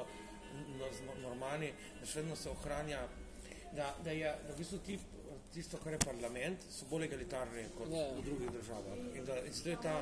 no, 0.77 1.17
normalni, 1.23 1.73
da 1.97 2.05
še 2.05 2.21
vedno 2.21 2.37
se 2.37 2.53
ohranja, 2.53 3.01
da, 3.73 3.95
da 4.05 4.13
je 4.13 4.37
da 4.45 4.53
v 4.53 4.59
bistvu 4.61 4.83
ti, 4.85 4.99
tisto, 5.53 5.77
kar 5.83 5.93
je 5.93 5.99
parlament, 6.05 6.65
so 6.69 6.85
bolj 6.89 7.05
egalitarni 7.07 7.63
kot 7.77 7.91
Ja. 7.93 8.05
v 8.17 8.23
drugih 8.25 8.51
državah. 8.51 8.97
In 9.15 9.25
da 9.25 9.37
in 9.45 9.53
je 9.65 9.77
ta 9.81 9.95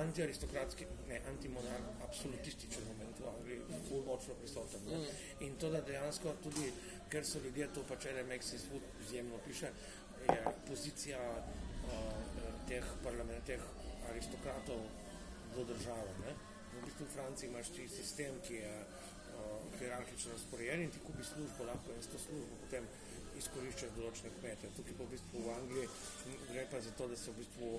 antiaristokratski, 0.00 0.86
ne, 1.08 1.20
antimonarh, 1.28 1.88
absolutističen 2.08 2.84
moment 2.88 3.20
v 3.20 3.28
Angliji 3.28 3.60
ful 3.88 4.04
močno 4.06 4.34
prisoten. 4.34 4.80
Ne? 4.86 5.00
In 5.40 5.56
to, 5.56 5.70
da 5.70 5.80
dejansko 5.80 6.34
tudi, 6.42 6.72
ker 7.10 7.26
so 7.26 7.38
ljudje 7.44 7.68
to 7.74 7.82
pač 7.88 8.06
LMX 8.06 8.54
Food 8.68 8.82
izjemno 9.06 9.38
piše, 9.46 9.70
je 10.28 10.42
pozicija 10.68 11.20
uh, 11.38 11.90
teh 12.68 12.84
parlament, 13.04 13.44
teh 13.46 13.62
aristokratov 14.10 14.80
do 15.56 15.64
države. 15.64 16.14
Ne? 16.26 16.34
V 16.72 16.84
bistvu 16.84 17.04
v 17.04 17.14
Franciji 17.14 17.48
imaš 17.48 17.68
ti 17.68 17.88
sistem, 17.88 18.38
ki 18.46 18.54
je 18.54 18.74
uh, 18.80 19.78
hierarhično 19.78 20.32
razporejen 20.32 20.82
in 20.82 20.90
ti 20.90 20.98
kupi 21.06 21.24
službo, 21.24 21.64
lahko 21.64 21.92
in 21.96 22.02
s 22.02 22.06
to 22.06 22.18
službo 22.18 22.56
potem 22.64 22.86
izkoriščaš 23.40 23.94
določene 23.96 24.32
kmete. 24.38 24.70
Tukaj 24.76 24.96
pa 24.98 25.04
v 25.04 25.14
bistvu 25.14 25.44
v 25.46 25.54
Angliji 25.56 25.88
gre 26.50 26.66
pa 26.70 26.80
za 26.80 26.94
to, 26.98 27.08
da 27.08 27.16
se 27.16 27.30
v 27.30 27.42
bistvu 27.42 27.70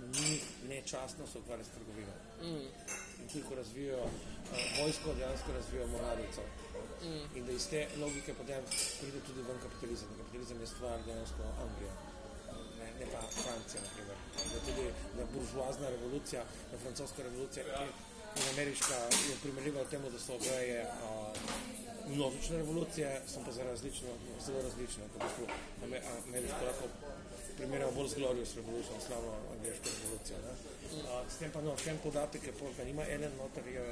ni 0.00 0.36
nečastno 0.68 1.26
se 1.28 1.38
ukvarja 1.38 1.64
s 1.64 1.74
trgovino. 1.76 2.14
Mm. 2.40 2.68
In 3.20 3.26
tudi 3.28 3.42
ko 3.48 3.58
razvijajo 3.58 4.04
uh, 4.04 4.62
vojsko, 4.78 5.16
dejansko 5.18 5.56
razvijajo 5.58 5.88
moralico. 5.96 6.46
Mm. 7.02 7.26
In 7.36 7.46
da 7.46 7.52
iz 7.52 7.68
te 7.72 7.82
logike 8.00 8.34
potem 8.34 8.70
pride 9.00 9.20
tudi 9.26 9.44
ven 9.48 9.60
kapitalizem. 9.66 10.16
Kapitalizem 10.22 10.60
je 10.60 10.70
stvar 10.76 11.04
dejansko 11.06 11.52
Anglije 11.66 11.92
ne, 12.80 12.86
ne 13.00 13.06
pa 13.12 13.20
Francija, 13.42 13.80
na 13.82 13.90
primer. 13.94 14.16
Da 14.52 14.58
tudi 14.66 14.86
da 15.16 15.24
buržoazna 15.34 15.88
revolucija, 15.88 16.42
da 16.70 16.78
francoska 16.78 17.22
revolucija 17.22 17.64
in 18.36 18.48
ameriška 18.54 18.94
je 19.28 19.36
primerljiva 19.42 19.82
v 19.82 19.90
tem, 19.90 20.02
da 20.02 20.18
so 20.18 20.34
oboje 20.34 20.86
množične 22.10 22.56
revolucije, 22.56 23.08
so 23.26 23.40
pa 23.44 23.52
za 23.52 23.62
različno, 23.64 24.08
zelo 24.40 24.62
različne. 24.62 25.04
V 25.06 25.18
bistvu 25.18 25.44
ame- 25.84 26.02
ameriško 26.28 26.64
lahko 26.64 26.84
primerjamo 27.56 27.92
bolj 27.92 28.08
z 28.08 28.14
Glorious 28.14 28.54
Revolution, 28.56 28.96
slavno 29.06 29.32
angliško 29.52 29.88
revolucijo. 29.94 30.36
Ne? 30.38 30.52
A, 31.08 31.22
s 31.30 31.36
tem 31.38 31.50
pa 31.52 31.60
no, 31.60 31.76
še 31.76 31.90
en 31.90 31.98
podatek, 31.98 32.42
je 32.42 32.52
pol, 32.52 32.72
da 32.76 32.84
nima 32.84 33.04
enen 33.06 33.32
noter, 33.38 33.66
je 33.68 33.84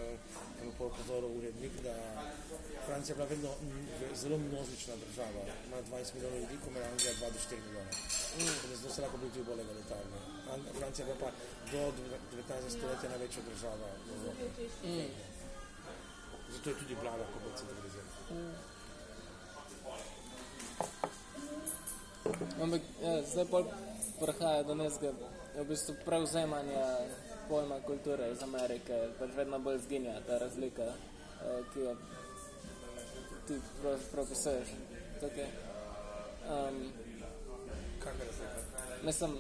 je 0.59 0.73
po 0.79 0.89
pozoru 0.91 1.29
urednik, 1.31 1.73
da 1.83 1.95
Francija 2.87 3.13
je 3.13 3.17
bila 3.17 3.29
vedno 3.29 3.51
zelo 4.15 4.39
množična 4.39 4.95
država, 4.97 5.41
ima 5.67 5.79
20 5.83 6.15
milijonov 6.15 6.39
ljudi, 6.41 6.57
ko 6.65 6.71
ima 6.71 6.81
Anglija 6.83 7.13
2 7.15 7.33
do 7.33 7.39
4 7.47 7.61
milijone. 7.67 7.91
Mm. 8.39 8.77
Zato 8.77 8.95
se 8.95 9.03
lahko 9.03 9.17
bili 9.19 9.31
tudi 9.33 9.45
bolj 9.45 9.61
egalitarni. 9.61 10.19
An- 10.53 10.67
Francija 10.79 11.03
je 11.03 11.09
bila 11.09 11.19
pa 11.23 11.31
do 11.73 11.81
19. 12.33 12.77
stoletja 12.77 13.09
največja 13.11 13.43
država 13.51 13.89
v 14.07 14.11
Evropi. 14.17 14.45
Mm. 14.85 15.11
Zato 16.51 16.71
je 16.71 16.77
tudi 16.79 16.95
vlada 16.95 17.25
kot 17.33 17.43
bolj 17.43 17.57
centralizirana. 17.61 18.08
Ampak 22.63 22.81
ja, 23.03 23.23
zdaj 23.23 23.47
pa 23.51 23.63
prihaja 24.21 24.63
do 24.63 24.75
nekega 24.75 25.13
v 25.57 25.65
bistvu 25.65 25.95
prevzemanja 26.05 27.09
pojma 27.49 27.81
kulture 27.87 28.29
iz 28.33 28.43
Amerike, 28.43 29.17
pač 29.19 29.31
vedno 29.37 29.59
bolj 29.59 29.81
zginja 29.87 30.21
ta 30.27 30.39
razlika, 30.39 30.93
eh, 30.93 31.61
ki 31.73 31.81
jo 31.81 31.97
ti 33.47 33.61
pravzaprav 33.81 34.29
pisuješ. 34.29 34.69
Tukaj. 35.21 35.49
Um, 36.49 36.93
je 38.05 38.27
razlika? 38.27 39.05
mislim, 39.05 39.39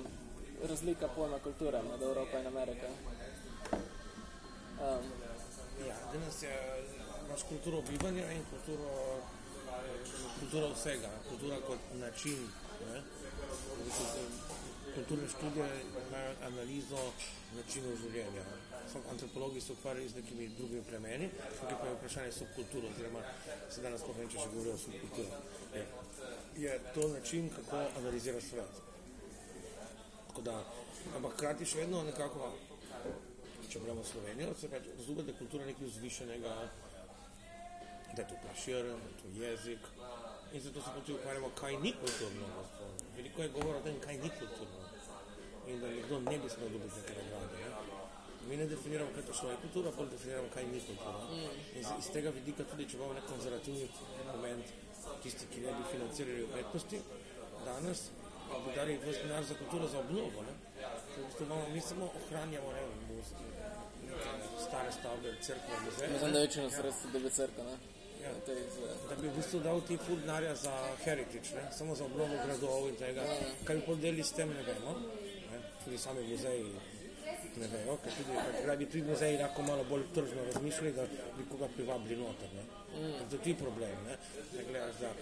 razlika 0.69 1.09
pojma 1.09 1.39
kulture 1.39 1.83
med 1.83 2.03
Evropo 2.03 2.39
in 2.39 2.47
Ameriko. 2.47 2.87
Um, 4.81 5.05
Ja, 5.87 5.95
danes 6.13 6.43
je, 6.43 6.49
imaš 7.29 7.43
kulturo 7.49 7.83
bivanja 7.83 8.33
in 8.33 8.43
kulturo, 8.51 8.91
kulturo 10.41 10.69
vsega, 10.73 11.11
kultura 11.29 11.57
kot 11.67 11.79
način. 11.95 12.39
Ne? 12.93 13.03
Kulturne 14.95 15.29
študije 15.29 15.69
imajo 16.09 16.33
analizo 16.43 17.03
načinov 17.57 17.97
življenja. 18.03 18.45
Antropologi 19.11 19.61
se 19.61 19.73
ukvarjajo 19.73 20.09
z 20.09 20.17
nekimi 20.17 20.49
drugimi 20.49 20.83
plemeni, 20.89 21.29
tukaj 21.61 21.77
pa 21.81 21.87
je 21.87 21.95
vprašanje 21.95 22.33
subkulture, 22.33 22.89
oziroma 22.89 23.21
se 23.71 23.83
danes 23.83 24.01
sploh 24.01 24.17
ne 24.17 24.29
če 24.31 24.39
že 24.39 24.49
govorijo 24.55 24.75
o 24.75 24.79
subkulturi. 24.79 25.29
Je, 25.75 25.87
je 26.65 26.79
to 26.95 27.09
način, 27.09 27.51
kako 27.57 27.83
analiziraš 28.01 28.49
svet. 28.51 28.81
Tako 30.29 30.43
da, 30.43 30.65
ampak 31.17 31.37
hkrati 31.37 31.69
še 31.69 31.85
vedno 31.85 32.03
nekako 32.09 32.53
če 33.69 33.81
gremo 33.85 34.03
v 34.03 34.09
Slovenijo, 34.09 34.55
se 34.57 34.69
pač 34.73 34.89
razume, 34.97 35.23
da 35.23 35.33
je 35.33 35.39
kultura 35.39 35.67
nekaj 35.69 35.93
vzvišenega, 35.93 36.55
da 38.11 38.23
je 38.23 38.29
to 38.29 38.35
plaširen, 38.43 38.97
da 38.97 39.07
je 39.07 39.17
to 39.19 39.43
jezik. 39.43 39.83
In 40.53 40.61
zato 40.61 40.81
se 40.81 40.91
potem 40.95 41.15
ukvarjamo, 41.15 41.51
kaj 41.51 41.77
ni 41.77 41.93
kulturno. 41.95 42.47
Veliko 43.17 43.43
je 43.43 43.49
govora 43.51 43.79
o 43.79 43.83
tem, 43.83 44.01
kaj 44.01 44.17
ni 44.17 44.31
kulturno. 44.31 44.81
In 45.67 45.81
da 45.81 45.89
nekdo 45.89 46.21
ne 46.21 46.39
bi 46.39 46.49
smel 46.49 46.69
dobiti 46.69 46.97
neke 46.97 47.13
nagrade. 47.15 47.57
Ne? 47.59 47.71
Mi 48.49 48.57
ne 48.57 48.67
definiramo, 48.67 49.11
kaj 49.15 49.25
točno 49.25 49.51
je 49.51 49.57
kultura, 49.57 49.91
bolj 49.93 50.09
definiramo, 50.09 50.49
kaj 50.49 50.65
ni 50.65 50.81
kultura. 50.81 51.19
In 51.75 51.83
z- 51.85 51.99
iz 51.99 52.11
tega 52.11 52.31
vidika 52.31 52.65
tudi, 52.65 52.89
če 52.89 52.97
imamo 52.97 53.13
nek 53.13 53.27
konzervativni 53.27 53.89
moment, 54.27 54.65
tisti, 55.23 55.47
ki 55.47 55.61
ne 55.61 55.73
bi 55.73 55.83
financirali 55.93 56.45
umetnosti, 56.45 57.01
danes 57.65 58.01
bi 58.59 58.75
dali 58.75 58.97
ves 58.99 59.17
denar 59.19 59.45
za 59.45 59.55
kulturo 59.55 59.89
za 59.89 59.99
obnovo. 59.99 60.45
Imamo, 61.41 61.69
mi 61.69 61.81
samo 61.83 62.05
ohranjamo 62.17 62.73
ne, 62.73 62.83
stare 64.61 64.93
stavbe, 64.93 65.35
crkve, 65.43 65.75
muzeje. 65.85 66.11
mislim, 66.11 66.33
da 66.33 66.39
večino 66.41 66.71
sredstva 66.71 67.11
dobi 67.11 67.31
crkva, 67.31 67.65
ne? 67.65 67.77
Ja. 68.29 68.35
Te 68.47 68.55
da 69.09 69.17
bi 69.21 69.29
v 69.29 69.35
bistvu 69.37 69.63
dal 69.65 69.81
ti 69.89 69.97
ful 69.97 70.21
denarja 70.21 70.55
za 70.55 70.75
heritage, 71.05 71.57
ne? 71.57 71.65
samo 71.79 71.95
za 71.95 72.05
obnovo 72.05 72.37
gradov 72.45 72.89
in 72.89 72.97
tega. 73.01 73.25
Kaj 73.65 73.81
bi 73.81 73.89
podelili 73.89 74.25
s 74.25 74.37
tem, 74.37 74.53
ne 74.53 74.63
vemo. 74.69 74.95
Ne? 75.51 75.65
Tudi 75.85 75.99
sami 75.99 76.27
muzeji 76.29 76.71
ne 77.59 77.69
vejo, 77.73 77.97
ker 78.03 78.15
tudi, 78.17 78.39
ker 78.59 78.77
bi 78.79 78.87
tudi 78.87 79.05
muzeji 79.09 79.39
lahko 79.41 79.63
malo 79.67 79.85
bolj 79.91 80.05
tržno 80.15 80.45
razmišljali, 80.53 80.93
da 80.93 81.07
bi 81.37 81.47
koga 81.51 81.69
privabili 81.77 82.17
noter. 82.21 82.55
Ne? 82.55 82.65
Mm. 82.99 83.29
To 83.31 83.37
je 83.37 83.43
ti 83.43 83.55
problem. 83.55 84.05
Ne? 84.07 84.17
Da 84.53 84.63
gledaš, 84.71 85.01
da 85.01 85.13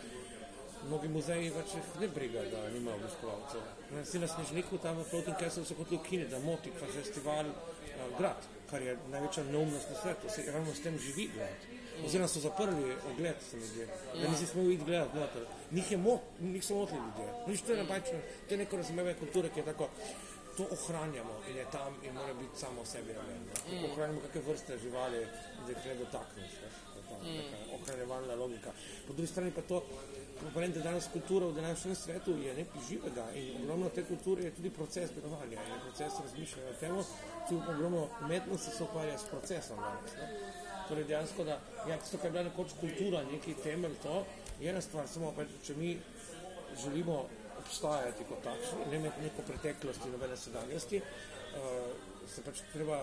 mnogi 0.86 1.08
muzeji 1.08 1.52
pač 1.54 1.74
jih 1.78 1.94
ne 2.00 2.08
briga, 2.18 2.44
da 2.52 2.68
nimajo 2.70 3.00
obiskovalcev. 3.00 3.64
Ne, 3.94 4.04
Si 4.04 4.18
na 4.18 4.28
Snežniku 4.28 4.78
tam 4.78 5.00
v 5.00 5.08
Floating 5.10 5.38
Castle 5.40 5.64
so 5.64 5.78
hoteli 5.78 6.00
ukiniti, 6.00 6.30
da 6.30 6.38
moti 6.38 6.72
festival 6.94 7.50
uh, 7.50 8.18
grad, 8.18 8.46
kar 8.70 8.82
je 8.82 8.98
največja 9.10 9.44
neumnost 9.50 9.90
na 9.90 10.02
svetu. 10.02 10.30
Se, 10.34 10.50
ravno 10.52 10.74
s 10.74 10.82
tem 10.82 10.98
živi 10.98 11.30
grad. 11.34 11.75
Oziroma 12.04 12.28
so 12.28 12.40
zaprli 12.40 12.96
ogled, 13.10 13.36
se 13.50 13.56
mi 13.56 13.66
zdi. 13.66 13.86
Da 14.22 14.28
nisi 14.28 14.46
smel 14.46 14.70
iti 14.70 14.84
gledat 14.84 15.14
noter. 15.14 15.46
Njih 15.70 15.92
je 15.92 15.98
mo, 15.98 16.20
njih 16.40 16.64
so 16.64 16.74
motili 16.74 16.98
ljudje. 16.98 17.32
Nič 17.46 17.60
to 17.60 17.72
je 17.72 17.82
napačno, 17.82 18.18
to 18.48 18.54
je 18.54 18.58
neko 18.58 18.76
razumevanje 18.76 19.14
kulture, 19.14 19.48
ki 19.48 19.60
je 19.60 19.64
tako. 19.64 19.88
To 20.56 20.66
ohranjamo 20.72 21.34
in 21.50 21.56
je 21.56 21.66
tam 21.72 21.94
in 22.02 22.14
mora 22.14 22.34
biti 22.34 22.58
samo 22.58 22.84
sebi 22.84 23.12
raven. 23.12 23.42
Mm. 23.44 23.84
Ohranjamo 23.90 24.20
kakšne 24.20 24.40
vrste 24.40 24.78
živali, 24.78 25.26
da 25.66 25.72
jih 25.72 25.86
ne 25.86 25.94
dotakneš. 25.94 26.52
neka 27.24 27.56
Ohranjevalna 27.74 28.34
logika. 28.34 28.70
Po 29.06 29.12
drugi 29.12 29.26
strani 29.26 29.50
pa 29.50 29.62
to, 29.62 29.82
komponente 30.40 30.80
danes 30.80 31.08
kulture 31.12 31.46
v 31.46 31.52
današnjem 31.52 31.94
svetu 31.94 32.30
je 32.30 32.54
nekaj 32.54 32.80
živega 32.88 33.30
in 33.34 33.62
ogromno 33.62 33.88
te 33.88 34.04
kulture 34.04 34.44
je 34.44 34.54
tudi 34.54 34.70
proces 34.70 35.10
delovanja 35.10 35.58
in 35.62 35.80
proces 35.80 36.12
razmišljanja 36.22 36.70
o 36.70 36.80
tem, 36.80 37.04
tudi 37.48 37.62
ogromno 37.68 38.08
umetnosti 38.24 38.76
se 38.76 38.82
ukvarja 38.82 39.18
s 39.18 39.24
procesom 39.24 39.76
danes. 39.76 40.12
Ne? 40.16 40.65
Torej 40.88 41.04
dejansko, 41.04 41.44
da 41.44 41.58
ja, 41.88 41.96
tisto, 41.98 42.18
kar 42.18 42.26
je 42.26 42.32
bila 42.36 42.44
nekoč 42.46 42.76
kultura, 42.80 43.24
neki 43.30 43.54
temelj, 43.62 43.96
to 44.02 44.20
je 44.60 44.70
ena 44.70 44.80
stvar, 44.80 45.08
samo 45.08 45.32
pa, 45.36 45.44
če 45.66 45.74
mi 45.74 45.96
želimo 46.82 47.24
obstajati 47.58 48.24
kot 48.28 48.42
takšni, 48.44 48.86
ne 48.90 49.00
imeti 49.00 49.24
neko 49.24 49.42
preteklost 49.48 50.06
in 50.06 50.14
nobene 50.14 50.36
sedanjosti, 50.36 51.00
uh, 51.02 51.88
se 52.34 52.44
pač 52.46 52.62
treba. 52.72 53.02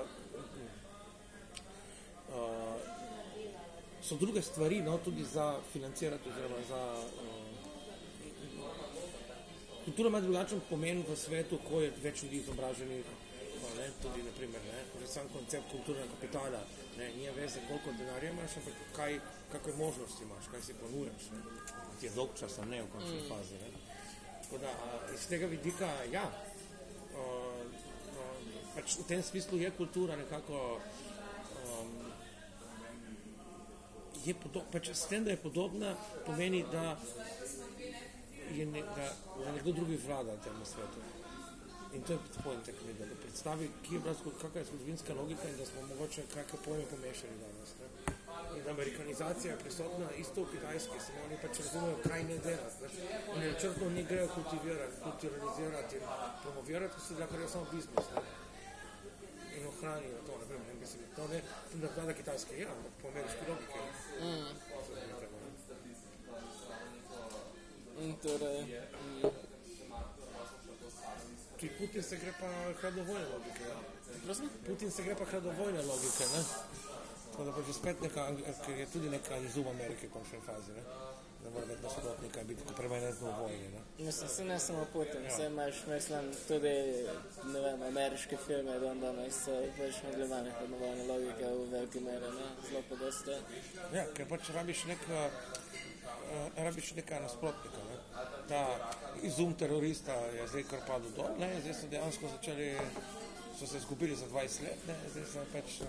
Uh, 2.34 2.92
so 4.04 4.16
druge 4.20 4.42
stvari, 4.42 4.82
no, 4.82 4.98
tudi 5.04 5.24
za 5.24 5.58
financirati, 5.74 6.30
oziroma 6.30 6.64
za. 6.70 6.82
Uh, 7.04 7.44
kultura 9.86 10.10
ima 10.10 10.22
drugačen 10.22 10.62
pomen 10.70 11.04
v 11.10 11.16
svetu, 11.16 11.60
ko 11.70 11.82
je 11.82 11.92
več 12.04 12.24
ljudi 12.24 12.42
izobraženih. 12.44 13.14
Ne, 13.78 13.86
tudi, 14.04 14.24
naprimer, 14.24 14.62
ne, 14.68 14.82
že 15.02 15.08
sam 15.08 15.30
koncept 15.34 15.72
kulturnega 15.72 16.08
kapitala, 16.12 16.60
ne, 16.98 17.14
nije 17.16 17.32
veze, 17.32 17.60
koliko 17.68 17.91
denarja 17.91 18.32
imaš, 18.32 18.58
ampak 18.58 18.74
kaj, 18.96 19.20
kakve 19.52 19.74
možnosti 19.74 20.24
imaš, 20.24 20.46
kaj 20.52 20.62
si 20.62 20.74
ponujaš. 20.74 21.24
Ti 22.00 22.06
je 22.06 22.12
dolg 22.12 22.30
čas, 22.39 22.58
a 22.60 22.66
ne 22.66 22.82
v 22.82 22.91
končni 22.91 23.22
mm. 23.22 23.30
fazi. 23.30 23.54
Ne. 23.54 23.70
Tako 24.44 24.58
da, 24.58 24.74
iz 25.16 25.28
tega 25.28 25.48
vidika, 25.48 25.89
ja, 26.12 26.24
a, 26.24 27.64
pač 28.76 28.98
v 29.00 29.08
tem 29.08 29.24
smislu 29.24 29.58
je 29.62 29.72
kultura 29.72 30.16
nekako 30.16 30.80
um, 31.64 31.91
je 34.26 34.34
podobna, 34.34 34.70
pač 34.72 34.89
s 34.94 35.06
tem, 35.12 35.24
da 35.24 35.32
je 35.32 35.38
podobna, 35.38 35.96
pomeni, 36.26 36.64
da 36.72 36.98
je 38.54 38.66
ne, 38.66 38.82
da, 38.82 39.10
da 39.39 39.52
nekdo 39.52 39.72
drugi 39.72 40.00
vlada 40.08 40.38
temu 40.44 40.66
svetu. 40.66 41.22
In 41.94 42.02
to 42.02 42.14
je 42.14 42.20
point 42.44 42.66
te 42.66 42.72
knjige, 42.72 43.06
da 43.06 43.16
predstavi, 43.22 43.70
kje 43.84 43.96
je 43.96 44.00
bila, 44.00 44.16
kakva 44.41 44.60
je 44.60 44.66
zgodovinska 44.66 45.14
logika 45.14 45.50
in 45.50 45.58
da 45.58 45.66
smo 45.66 45.82
mogoče 45.88 46.22
kakšne 46.34 46.60
pojme 46.66 46.86
pomešali 46.94 47.36
danes. 47.44 47.70
Ne? 47.80 47.88
In 48.58 48.70
amerikanizacija 48.70 49.54
je 49.54 49.60
prisotna 49.60 50.08
isto 50.24 50.44
v 50.44 50.52
Kitajski, 50.52 50.98
samo 51.06 51.20
oni 51.26 51.38
pač 51.41 51.60
razumejo, 51.60 51.98
kaj 52.08 52.24
ne 52.24 52.38
delati. 52.46 52.82
Ne? 52.84 52.89
Oni 53.36 53.52
načrtno 53.52 53.89
ne 53.89 54.04
grejo 54.04 54.28
kultivirati, 54.36 54.96
kulturalizirati 55.04 55.96
in 55.96 56.04
promovirati, 56.44 56.94
ker 56.94 57.04
se 57.08 57.20
da 57.22 57.28
kar 57.28 57.39
je 57.39 57.50
samo 57.54 57.66
biznis. 57.72 58.08
Ne? 58.16 58.22
In 59.58 59.68
ohranijo 59.68 60.18
to, 60.28 60.34
ne 60.41 60.46
vem, 60.50 60.62
ne 60.68 60.74
mislim, 60.82 61.02
to 61.16 61.28
ne, 61.28 61.41
to 61.72 61.78
ne 61.78 61.88
vlada 61.96 62.14
Kitajske, 62.14 62.60
ja, 62.60 62.70
ampak 62.76 62.94
po 63.02 63.08
ameriški 63.08 63.44
logiki. 63.50 63.80
Mm. 64.22 64.74
In 68.04 68.16
torej, 68.24 68.62
mm, 68.64 69.43
Če 71.64 71.70
Putin 71.78 72.03
se 72.03 72.18
gre 72.20 72.32
pa 72.36 72.47
hladovojne 72.82 73.28
logike. 73.32 73.68
Ja. 73.70 73.76
Putin 74.66 74.89
se 74.91 75.03
gre 75.05 75.14
pa 75.16 75.26
hladovojne 75.32 75.84
logike, 75.88 76.26
ne? 76.34 76.41
Tako 77.32 77.45
da 77.47 77.51
pa 77.55 77.61
že 77.68 77.74
spet 77.74 78.01
neka, 78.03 78.26
ker 78.66 78.80
je 78.82 78.88
tudi 78.91 79.09
neka 79.09 79.38
izum 79.47 79.70
Amerike 79.72 80.09
v 80.09 80.11
končni 80.11 80.41
fazi, 80.43 80.76
ne? 80.76 80.84
Da 81.43 81.53
mora 81.53 81.66
biti 81.70 81.86
nasprotnika, 81.86 82.43
biti 82.49 82.68
kot 82.68 82.76
permanentno 82.76 83.32
v 83.32 83.39
vojni, 83.39 83.70
ne? 83.72 83.86
Mislim, 83.99 84.30
se 84.36 84.45
ne 84.49 84.59
samo 84.59 84.84
Putin, 84.93 85.24
vse 85.30 85.47
imaš, 85.47 85.80
mislim, 85.88 86.30
tudi, 86.51 86.76
ne 87.53 87.64
vem, 87.68 87.88
ameriške 87.88 88.38
filme, 88.43 88.80
da 88.80 88.91
onda 88.91 89.16
so 89.32 89.55
pač 89.80 90.03
nadaljevane 90.03 90.51
hodnovane 90.59 91.07
logike 91.14 91.47
v 91.47 91.66
veliki 91.72 92.03
meri, 92.03 92.36
ne, 92.41 92.51
zelo 92.68 92.84
pogosto. 92.91 93.39
Ja, 93.95 94.03
ker 94.11 94.28
pač 94.28 94.51
rabiš 94.51 94.84
nek, 94.91 95.07
uh, 96.34 96.58
rabiš 96.58 96.92
neka 96.98 97.20
nasprotnika, 97.20 97.86
ne? 97.90 97.98
Ta 98.50 98.62
izum 99.24 99.54
terorista 99.54 100.14
je 100.14 100.48
zdaj 100.48 100.64
kar 100.72 100.84
padel 100.88 101.16
dol, 101.18 101.38
ne? 101.40 101.50
Zdaj 101.62 101.74
so 101.80 101.90
dejansko 101.92 102.34
začeli, 102.36 102.74
so 103.60 103.68
se 103.68 103.78
izgubili 103.78 104.16
za 104.16 104.28
20 104.28 104.68
let, 104.68 104.88
ne? 104.88 104.98
Zdaj 105.14 105.26
so 105.34 105.46
pač, 105.54 105.80
uh, 105.82 105.88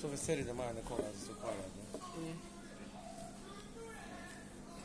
so 0.00 0.08
veseli, 0.08 0.44
da 0.44 0.50
imajo 0.50 0.78
nekoga 0.80 1.10
za 1.14 1.26
se 1.26 1.32
ukvarjati, 1.32 1.78
ne? 2.22 2.34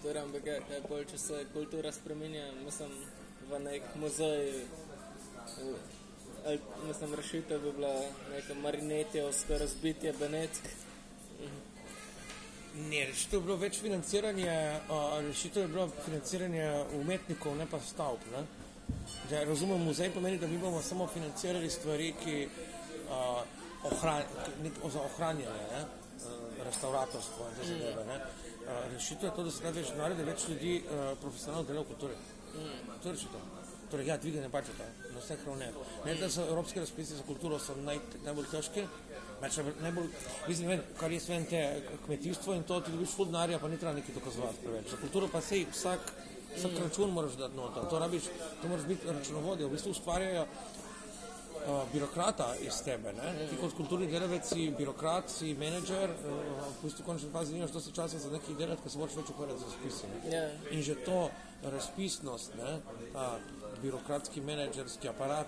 Torej, 0.02 0.22
ampak 0.22 0.44
kaj, 0.46 0.60
kaj 0.70 0.82
bolj, 0.90 1.06
če 1.12 1.18
se 1.18 1.46
kultura 1.54 1.92
spremenja, 1.92 2.52
mislim, 2.64 2.92
v 3.50 3.60
nek 3.64 3.88
muzej, 4.02 4.52
ali, 6.46 6.60
mislim, 6.88 7.16
rešitev 7.16 7.64
bi 7.64 7.72
bila 7.80 7.96
neka 8.32 8.54
marinetjevsko 8.62 9.58
razbitje 9.58 10.14
Benetk. 10.20 10.87
Ne, 12.78 13.06
rešitev 13.10 13.40
je 13.40 13.44
bilo 13.44 13.56
več 13.58 13.80
financiranje, 13.82 14.54
uh, 14.94 15.18
rešitev 15.26 15.64
je 15.64 15.70
bilo 15.72 15.88
financiranje 16.06 16.66
umetnikov, 17.00 17.56
ne 17.58 17.66
pa 17.66 17.80
stavb. 17.82 18.22
Ne? 18.34 18.44
Da 19.32 19.42
razumem, 19.50 19.82
muzej 19.82 20.12
pomeni, 20.14 20.38
da 20.38 20.48
mi 20.48 20.60
bomo 20.62 20.82
samo 20.86 21.08
financirali 21.10 21.70
stvari, 21.74 22.12
ki 22.22 22.36
uh, 22.46 23.42
ohran, 23.90 24.22
nek, 24.62 24.78
za 24.94 25.02
ohranjanje, 25.10 25.66
ne? 25.74 25.82
Uh, 26.22 26.64
restauratorstvo 26.70 27.50
in 27.50 27.58
te 27.58 27.68
zadeve. 27.72 28.06
ne. 28.12 28.20
Uh, 28.22 28.86
rešitev 28.94 29.30
je 29.30 29.36
to, 29.36 29.48
da 29.50 29.52
se 29.52 29.64
da 29.64 29.74
več 29.80 29.94
denarja, 29.96 30.22
da 30.22 30.30
več 30.30 30.48
ljudi 30.52 30.80
uh, 30.84 31.08
profesionalno 31.22 31.66
dela 31.72 31.82
v 31.82 31.96
kulturi. 31.96 32.20
To 33.02 33.10
je 33.10 33.16
rešitev. 33.18 33.54
Torej, 33.92 34.08
ja, 34.12 34.18
dviganje 34.20 34.50
budžeta 34.52 34.86
na 35.14 35.22
vseh 35.22 35.44
ravneh. 35.48 35.76
Ne, 36.06 36.16
da 36.20 36.30
so 36.30 36.46
evropske 36.46 36.80
razpisi 36.84 37.16
za 37.16 37.24
kulturo 37.24 37.60
naj, 37.86 38.00
najbolj 38.26 38.50
težki, 38.52 38.84
pač 39.42 39.60
najbolj, 39.82 40.08
mislim, 40.48 40.70
vem, 40.70 40.82
kar 41.00 41.12
je 41.12 41.20
sve 41.20 41.42
te 41.50 41.62
kmetijstvo 42.06 42.56
in 42.58 42.64
to, 42.64 42.80
ti 42.82 42.92
dobiš 42.92 43.16
ful 43.16 43.30
denarja, 43.30 43.60
pa 43.60 43.68
ni 43.68 43.78
treba 43.78 43.96
nekaj 43.98 44.16
dokazovati 44.16 44.64
preveč. 44.64 44.90
Za 44.92 44.98
kulturo 45.02 45.30
pa 45.32 45.42
sej 45.42 45.66
vsak, 45.72 46.12
vsak 46.56 46.80
račun 46.84 47.14
moraš 47.14 47.38
dati 47.40 47.58
noter, 47.58 47.90
to 47.90 48.00
rabiš, 48.00 48.32
to 48.62 48.72
moraš 48.72 48.86
biti 48.86 49.08
računovodja, 49.08 49.68
v 49.68 49.76
bistvu 49.76 49.94
ustvarjajo 49.94 50.46
uh, 50.48 51.84
birokrata 51.94 52.54
iz 52.62 52.82
tebe. 52.86 53.14
Ne? 53.14 53.34
Ti 53.50 53.60
kot 53.62 53.76
kulturni 53.78 54.08
delavec 54.12 54.48
si 54.48 54.70
birokrat, 54.78 55.30
si 55.32 55.54
menedžer, 55.60 56.14
uh, 56.14 56.64
v 56.80 56.88
bistvu 56.88 57.06
končni 57.06 57.30
fazi 57.34 57.54
nimaš 57.54 57.76
dosti 57.78 57.94
časa 57.96 58.20
za 58.20 58.32
nekaj 58.34 58.58
delati, 58.58 58.82
ker 58.86 58.92
se 58.92 59.04
moraš 59.04 59.20
več 59.22 59.36
ukvarjati 59.36 59.62
z 59.62 59.70
razpisi. 59.72 60.14
ne. 60.14 60.34
Ja. 60.36 60.48
In 60.72 60.82
že 60.82 60.98
to 61.06 61.28
razpisnost, 61.64 62.56
ne, 62.58 62.80
ta 63.14 63.38
birokratski 63.82 64.42
menedžerski 64.42 65.10
aparat 65.10 65.48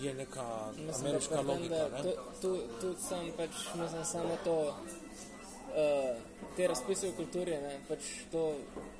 je 0.00 0.14
neka 0.14 0.46
Mislim, 0.76 1.06
ameriška 1.06 1.34
da, 1.34 1.40
logika. 1.40 1.74
da 1.74 1.88
Ne? 1.88 2.02
tu, 2.02 2.10
tu, 2.42 2.62
tudi 2.80 3.02
sam 3.02 3.30
pač, 3.36 3.50
mislim, 3.74 4.04
samo 4.04 4.36
to, 4.44 4.56
uh, 4.68 6.16
te 6.56 6.66
razpise 6.68 7.08
v 7.08 7.16
kulturi, 7.16 7.50
ne, 7.50 7.80
pač 7.88 8.00
to 8.32 8.54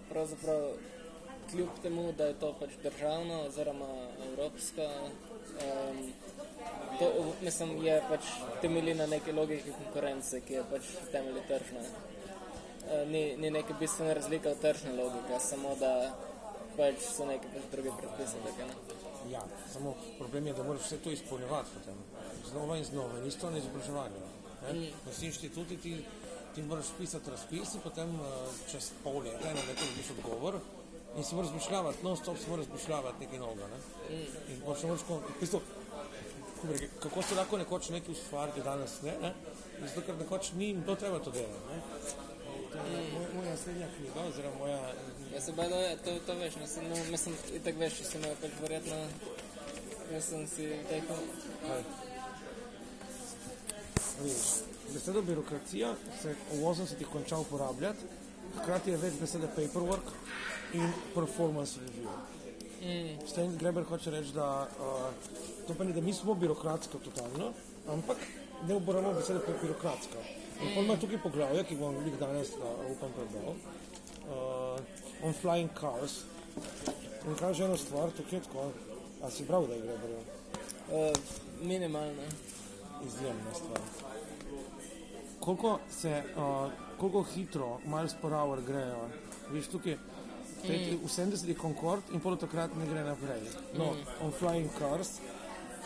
pravzaprav 0.09 0.61
kljub 1.51 1.68
temu, 1.82 2.12
da 2.12 2.24
je 2.24 2.34
to 2.41 2.53
pač 2.61 2.70
državno 2.82 3.41
oziroma 3.47 3.89
evropska, 4.30 4.89
um, 5.64 6.12
to, 6.99 7.12
mislim, 7.43 7.84
je 7.84 8.03
pač 8.09 8.20
temelji 8.61 8.95
na 8.95 9.07
neki 9.07 9.32
logiki 9.32 9.72
konkurence, 9.72 10.41
ki 10.41 10.55
je 10.55 10.64
pač 10.70 10.82
temelji 11.12 11.43
tržna. 11.49 11.80
Uh, 11.80 13.09
ni, 13.09 13.36
ni 13.36 13.51
neka 13.51 13.74
bistvena 13.80 14.14
razlika 14.14 14.51
v 14.51 14.61
tržni 14.61 14.97
logiki, 14.97 15.41
samo 15.41 15.74
da 15.80 16.14
pač 16.76 17.03
so 17.16 17.26
neke 17.26 17.49
pač 17.55 17.70
druge 17.72 17.91
predpise. 18.01 18.36
Take, 18.45 18.64
ne. 18.64 18.97
Ja, 19.32 19.42
samo 19.72 19.94
problem 20.18 20.46
je, 20.46 20.52
da 20.52 20.62
moraš 20.62 20.82
vse 20.82 20.98
to 20.98 21.10
izpolnjevati 21.10 21.68
potem. 21.78 21.94
Znova 22.50 22.76
in 22.76 22.84
znova, 22.84 23.18
in 23.18 23.26
isto 23.26 23.50
na 23.50 23.58
izobraževanju. 23.58 24.20
Ne? 24.62 24.90
Na 25.06 25.12
vsi 25.12 25.26
inštituti 25.26 25.76
ti, 25.76 26.04
ti 26.54 26.62
moraš 26.62 26.86
pisati 26.98 27.30
razpis 27.30 27.74
in 27.74 27.80
potem 27.80 28.14
uh, 28.20 28.26
čez 28.70 28.90
pol 29.04 29.18
leta 29.22 29.48
na 29.48 29.60
nekaj 29.68 29.86
dobiš 29.90 30.10
odgovor 30.18 30.60
in 31.16 31.24
si 31.24 31.34
moraš 31.34 31.50
razmišljati, 31.50 32.04
non 32.04 32.16
stop 32.16 32.38
si 32.38 32.50
moraš 32.50 32.66
razmišljati 32.66 33.20
nekaj 33.20 33.38
novega. 33.38 33.66
Ne? 33.68 34.16
In 34.54 34.62
potem 34.64 34.88
moraš, 34.88 35.04
ko- 35.08 35.20
v 35.28 35.40
bistvu, 35.40 35.60
kako, 37.02 37.22
se 37.22 37.34
lahko 37.34 37.58
nekoč 37.58 37.88
nekaj 37.88 38.12
ustvariti 38.12 38.62
danes, 38.62 39.02
ne? 39.02 39.14
ne? 39.22 39.34
Zato, 39.80 40.06
ker 40.06 40.16
nekoč 40.18 40.52
ni 40.52 40.70
in 40.70 40.82
to 40.82 40.94
treba 40.94 41.18
to 41.18 41.30
delati. 41.30 42.27
To 42.72 42.78
je 42.78 43.10
moja, 43.12 43.28
moja 43.34 43.50
naslednja 43.50 43.86
knjiga, 43.96 44.20
oziroma 44.28 44.58
moja 44.58 44.80
Ja, 45.34 45.40
se 45.40 45.52
baj, 45.52 45.68
da 45.68 45.76
je, 45.76 45.96
to, 45.96 46.10
to 46.26 46.34
veš, 46.34 46.56
mislim, 46.56 46.88
no, 46.88 46.96
mislim, 47.10 47.34
itak 47.54 47.76
veš, 47.78 48.00
imel 48.14 48.32
pač 48.40 48.50
verjetno, 48.62 48.96
mislim 50.12 50.46
si 50.48 50.68
rekel? 50.90 51.16
Vidiš, 54.20 54.46
beseda 54.94 55.20
birokracija 55.20 55.92
se 56.22 56.34
v 56.52 56.62
80-ih 56.62 57.12
konča 57.12 57.38
uporabljati, 57.38 58.08
hkrati 58.56 58.90
je 58.90 58.96
več 58.96 59.20
besede 59.20 59.52
paperwork 59.56 60.10
in 60.74 60.90
performance 61.14 61.80
review. 61.80 62.08
Mm. 62.82 63.28
Stein 63.28 63.56
Greber 63.58 63.84
hoče 63.84 64.10
reči, 64.10 64.32
da 64.32 64.68
uh, 64.80 65.06
to 65.66 65.74
pomeni, 65.74 65.94
da 65.94 66.00
mi 66.00 66.12
smo 66.12 66.34
birokratsko 66.34 66.98
totalno, 67.04 67.52
ampak 67.88 68.16
ne 68.66 68.74
uporabljamo 68.74 69.20
besede 69.20 69.44
pa 69.46 69.52
birokratska. 69.62 70.24
In 70.62 70.72
mm. 70.72 70.84
ima 70.84 70.96
tukaj 70.96 71.22
poglavje, 71.22 71.64
ki 71.64 71.76
bom 71.76 71.96
jih 72.06 72.18
danes, 72.20 72.54
uh, 72.59 72.82
upam, 72.90 73.12
prebral, 73.14 73.54
uh, 74.26 74.80
on 75.22 75.34
flying 75.42 75.70
cars. 75.80 76.22
In 77.26 77.38
kaže 77.38 77.64
eno 77.64 77.76
stvar, 77.76 78.11
tukaj 78.16 78.38
je 78.38 78.44
tako, 78.46 78.70
a 79.22 79.30
si 79.30 79.46
prav, 79.46 79.66
da 79.66 79.74
je 79.74 79.86
Greberjev? 79.86 80.38
uh, 80.92 81.16
minimalno. 81.62 82.22
izjemna 83.06 83.54
stvar. 83.54 83.80
Koliko, 85.40 85.78
se, 85.90 86.22
uh, 86.36 86.70
koliko 87.00 87.22
hitro, 87.22 87.78
miles 87.84 88.14
per 88.22 88.32
hour 88.32 88.62
grejo, 88.62 89.09
viš 89.52 89.68
tukaj, 89.68 89.96
tretji, 90.62 90.98
v 91.04 91.09
70-ih 91.09 91.61
Concord 91.61 92.02
in 92.12 92.20
pol 92.20 92.36
takrat 92.36 92.74
ne 92.76 92.86
gre 92.86 93.04
naprej. 93.04 93.46
No, 93.78 93.92
on 94.22 94.32
flying 94.40 94.66
cars, 94.78 95.20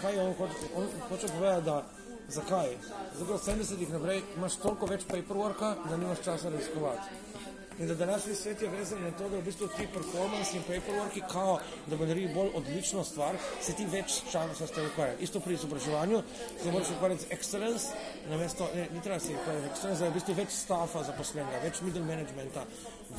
kaj 0.00 0.14
je 0.14 0.22
on 0.22 0.32
hoče, 0.38 0.70
on 0.74 0.88
hoče 1.08 1.28
povedati, 1.36 1.64
da 1.64 1.84
zakaj? 2.32 2.76
Zato, 3.18 3.26
ker 3.26 3.36
v 3.36 3.42
70-ih 3.48 3.92
naprej 3.92 4.22
imaš 4.36 4.56
toliko 4.62 4.88
več 4.90 5.04
paperworka, 5.08 5.76
da 5.88 6.00
nimaš 6.00 6.24
časa 6.24 6.52
raziskovati. 6.52 7.20
In 7.78 7.88
da 7.88 7.94
današnji 7.94 8.34
svet 8.34 8.62
je 8.62 8.68
vezan 8.68 9.02
na 9.02 9.10
to, 9.10 9.28
da 9.28 9.36
v 9.36 9.42
bistvu 9.42 9.66
ti 9.76 9.86
performance 9.94 10.56
in 10.56 10.62
paperworki, 10.62 11.22
kao, 11.32 11.58
da 11.86 11.96
bo 11.96 12.06
naredil 12.06 12.34
bolj 12.34 12.50
odlično 12.54 13.04
stvar, 13.04 13.36
se 13.60 13.72
ti 13.72 13.86
več 13.86 14.20
časa 14.32 14.66
s 14.66 14.70
tem 14.70 14.86
ukvarjati. 14.86 15.24
Isto 15.24 15.40
pri 15.40 15.54
izobraževanju, 15.54 16.22
se 16.62 16.72
moraš 16.72 16.90
ukvarjati 16.96 17.22
z 17.22 17.38
excellence, 17.38 17.86
namesto, 18.30 18.68
ne, 18.74 18.88
ni 18.92 19.00
treba 19.02 19.18
se 19.18 19.34
ukvarjati 19.34 19.66
z 19.66 19.70
excellence, 19.72 19.98
da 19.98 20.04
je 20.04 20.10
v 20.10 20.14
bistvu 20.14 20.34
več 20.34 20.54
staffa 20.56 21.02
zaposlenega, 21.08 21.64
več 21.64 21.80
middle 21.80 22.04
managementa 22.04 22.66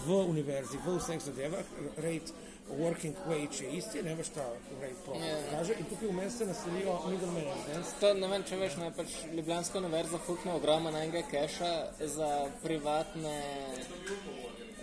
v 0.05 0.21
univerzi, 0.29 0.79
v 0.85 0.97
vseh 0.99 1.21
zadevah, 1.25 1.75
rate 1.97 2.52
working 2.69 3.15
wage 3.27 3.63
je 3.63 3.71
isti, 3.77 4.03
ne 4.03 4.15
veš, 4.15 4.29
ta 4.29 4.45
rate 4.81 4.95
profit 5.05 5.23
Ja. 5.23 5.37
kaže 5.51 5.73
in 5.79 5.85
tukaj 5.85 6.07
vmes 6.07 6.37
se 6.37 6.45
naselijo 6.45 6.99
middlemen. 7.09 7.43
Ne? 7.43 7.81
To, 7.99 8.13
ne 8.13 8.27
vem, 8.27 8.43
če 8.43 8.57
veš, 8.57 8.75
ne, 8.77 8.91
pač 8.95 9.07
Ljubljanska 9.33 9.77
univerza 9.77 10.17
fukne 10.17 10.53
ogromen 10.53 10.95
enega 10.95 11.21
keša 11.31 11.71
za 11.99 12.29
privatne 12.63 13.35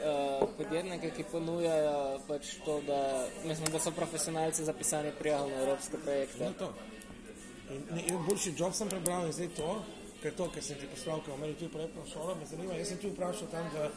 uh, 0.00 0.48
podjetnike, 0.58 1.10
ki 1.16 1.24
ponujajo 1.32 2.20
pač 2.28 2.54
to, 2.64 2.80
da, 2.86 3.26
mislim, 3.44 3.72
da 3.72 3.78
so 3.78 3.90
profesionalci 3.90 4.64
za 4.64 4.72
pisanje 4.72 5.12
prijav 5.18 5.48
na 5.48 5.62
evropske 5.62 5.96
projekte. 6.04 6.44
No, 6.44 6.52
to. 6.58 6.72
In, 7.70 7.82
ne, 7.90 8.04
in 8.06 8.22
boljši 8.28 8.54
job 8.58 8.74
sem 8.74 8.88
prebral 8.88 9.26
in 9.26 9.32
zdaj 9.32 9.48
to, 9.56 9.74
ker 10.22 10.34
to, 10.36 10.48
ker 10.54 10.64
sem 10.64 10.78
ti 10.80 10.88
poslal, 10.90 11.20
ker 11.24 11.34
imeli 11.34 11.54
tu 11.54 11.68
projektno 11.72 12.06
šolo, 12.12 12.34
me 12.34 12.46
zanima. 12.46 12.74
Jaz 12.74 12.88
sem 12.92 12.98
tu 12.98 13.12
vprašal 13.14 13.48
tam, 13.52 13.68
da 13.74 13.90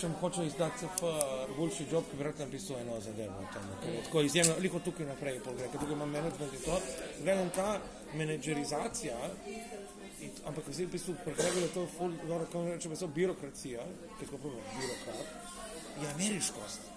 če 0.00 0.08
mu 0.08 0.18
hoče 0.20 0.46
izdati 0.46 0.78
CF, 0.78 1.02
boljši 1.56 1.86
job, 1.90 2.06
ki 2.10 2.18
bi 2.18 2.26
rad 2.26 2.40
napisal 2.42 2.80
eno 2.80 3.00
zadevo. 3.00 3.44
Tam, 3.54 3.68
tako 4.06 4.22
izjemno, 4.26 4.54
liko 4.64 4.80
tukaj 4.84 5.06
naprej, 5.06 5.40
pol 5.44 5.58
gre, 5.58 5.68
ker 5.72 5.82
tukaj 5.82 5.96
imam 5.96 6.10
management 6.10 6.54
in 6.54 6.64
to. 6.64 6.80
Gledam 7.22 7.52
ta 7.56 7.68
menedžerizacija, 8.14 9.18
ampak 10.50 10.70
zdaj 10.70 10.86
v 10.86 10.94
bistvu 10.96 11.16
prekregali 11.24 11.70
to 11.74 11.86
kako 11.98 12.64
rečem, 12.70 12.96
so 12.96 13.06
birokracija, 13.06 13.86
tako 14.20 14.42
prvo 14.46 14.64
birokrat, 14.78 15.26
je 16.02 16.10
ameriškost. 16.14 16.93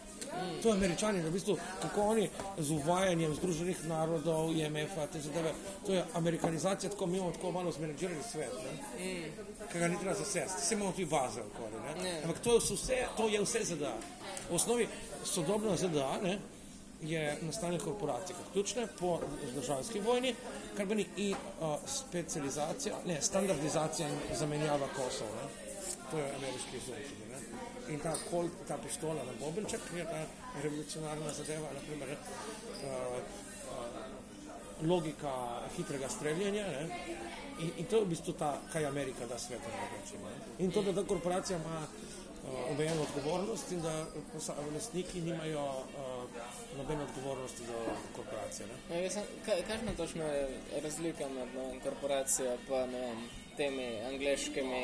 To 0.62 0.70
je 0.70 0.74
američani, 0.74 1.22
v 1.22 1.32
bistvu, 1.32 1.58
kako 1.82 2.02
oni 2.02 2.30
z 2.58 2.72
uvajanjem 2.72 3.36
Združenih 3.36 3.86
narodov, 3.88 4.52
IMF-a, 4.56 5.08
te 5.08 5.22
zadeve, 5.22 5.54
to 5.86 5.94
je 5.94 6.04
amerikanizacija, 6.14 6.90
tako 6.90 7.06
mi 7.06 7.18
imamo 7.18 7.32
tako 7.32 7.52
malo 7.52 7.72
zmenedžirani 7.72 8.24
svet, 8.32 8.54
ne? 8.64 8.74
ki 9.72 9.80
ga 9.80 9.88
ni 9.88 10.00
treba 10.00 10.14
zasesti, 10.16 10.62
vse 10.62 10.76
imamo 10.76 10.92
tudi 10.92 11.06
baze 11.06 11.42
okoli, 11.42 11.82
ne? 11.86 12.04
Ne. 12.04 12.22
ampak 12.24 12.40
to, 12.40 12.58
vse, 12.58 13.06
to 13.18 13.28
je 13.28 13.42
vse 13.42 13.64
ZDA. 13.64 13.96
V 14.50 14.56
osnovi 14.56 14.88
sodobna 15.24 15.76
ZDA 15.78 16.20
ne, 16.24 16.38
je 17.02 17.38
nastanek 17.42 17.84
korporacij 17.84 18.36
kot 18.36 18.54
ključne 18.54 18.88
po 19.00 19.20
državski 19.56 20.00
vojni, 20.00 20.36
kar 20.78 20.86
pomeni 20.86 21.06
i 21.18 21.32
uh, 21.32 21.76
specializacija, 21.86 22.96
ne, 23.06 23.22
standardizacija 23.22 24.10
in 24.10 24.36
zamenjava 24.36 24.88
kosov. 24.96 25.28
Ne? 25.28 25.68
To 26.12 26.18
je 26.18 26.36
ameriški 26.36 26.78
izum. 26.78 26.96
In 27.90 28.00
ta, 28.04 28.12
kol, 28.30 28.50
ta 28.68 28.76
pištola 28.78 29.24
na 29.24 29.34
Bobenček 29.40 29.80
je 29.96 30.04
ta 30.04 30.26
revolucionarna 30.64 31.32
zadeva, 31.34 31.70
naprimer, 31.74 32.10
uh, 32.12 32.18
uh, 33.72 34.88
logika 34.88 35.34
hitrega 35.78 36.10
streljanja. 36.10 36.66
Ne? 36.68 36.84
In, 37.60 37.72
in 37.78 37.86
to 37.86 37.98
je 37.98 38.06
v 38.06 38.10
bistvu 38.12 38.34
ta, 38.38 38.58
kaj 38.74 38.86
Amerika 38.86 39.26
da 39.26 39.40
svetu. 39.40 39.72
Ne? 39.72 40.36
In 40.66 40.72
to, 40.72 40.84
da 40.84 40.94
ta 40.94 41.08
korporacija 41.08 41.58
ima 41.60 41.80
uh, 41.88 42.72
omejeno 42.72 43.02
odgovornost 43.08 43.72
in 43.72 43.82
da 43.82 44.06
lastniki 44.74 45.22
nimajo 45.22 45.64
uh, 45.64 46.28
nobene 46.78 47.04
odgovornosti 47.08 47.64
do 47.66 47.80
korporacije. 48.16 48.68
Ne? 48.68 49.04
Ja, 49.04 49.10
sem- 49.10 49.32
kaj- 49.46 49.64
Kakšna 49.68 49.96
točno 49.98 50.24
je 50.24 50.60
razlika 50.84 51.30
med 51.30 51.50
vem, 51.56 51.80
korporacijo 51.80 52.58
vem, 52.70 53.30
temi 53.58 54.02
angliškimi 54.08 54.82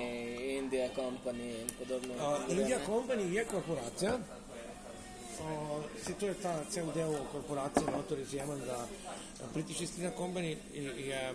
India 0.58 0.90
Company 0.96 1.62
in 1.62 1.68
podobno? 1.80 2.14
Uh, 2.14 2.58
India 2.58 2.80
Company 2.86 3.34
je 3.34 3.46
korporacija. 3.46 4.14
Uh, 4.14 5.84
si 6.06 6.14
to 6.14 6.28
je 6.28 6.34
ta 6.34 6.64
cel 6.70 6.86
del 6.96 7.16
korporacije, 7.32 7.86
notor 7.92 8.20
izjemen, 8.20 8.60
da 8.60 8.88
British 9.54 9.82
East 9.82 9.98
India 9.98 10.12
Company 10.18 10.58
je, 10.74 11.08
je 11.08 11.34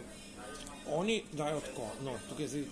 oni 0.92 1.22
dajo 1.32 1.60
tako, 1.60 1.86
no, 2.04 2.12
tukaj 2.28 2.44
je 2.44 2.48
zdaj 2.48 2.62
uh, 2.62 2.66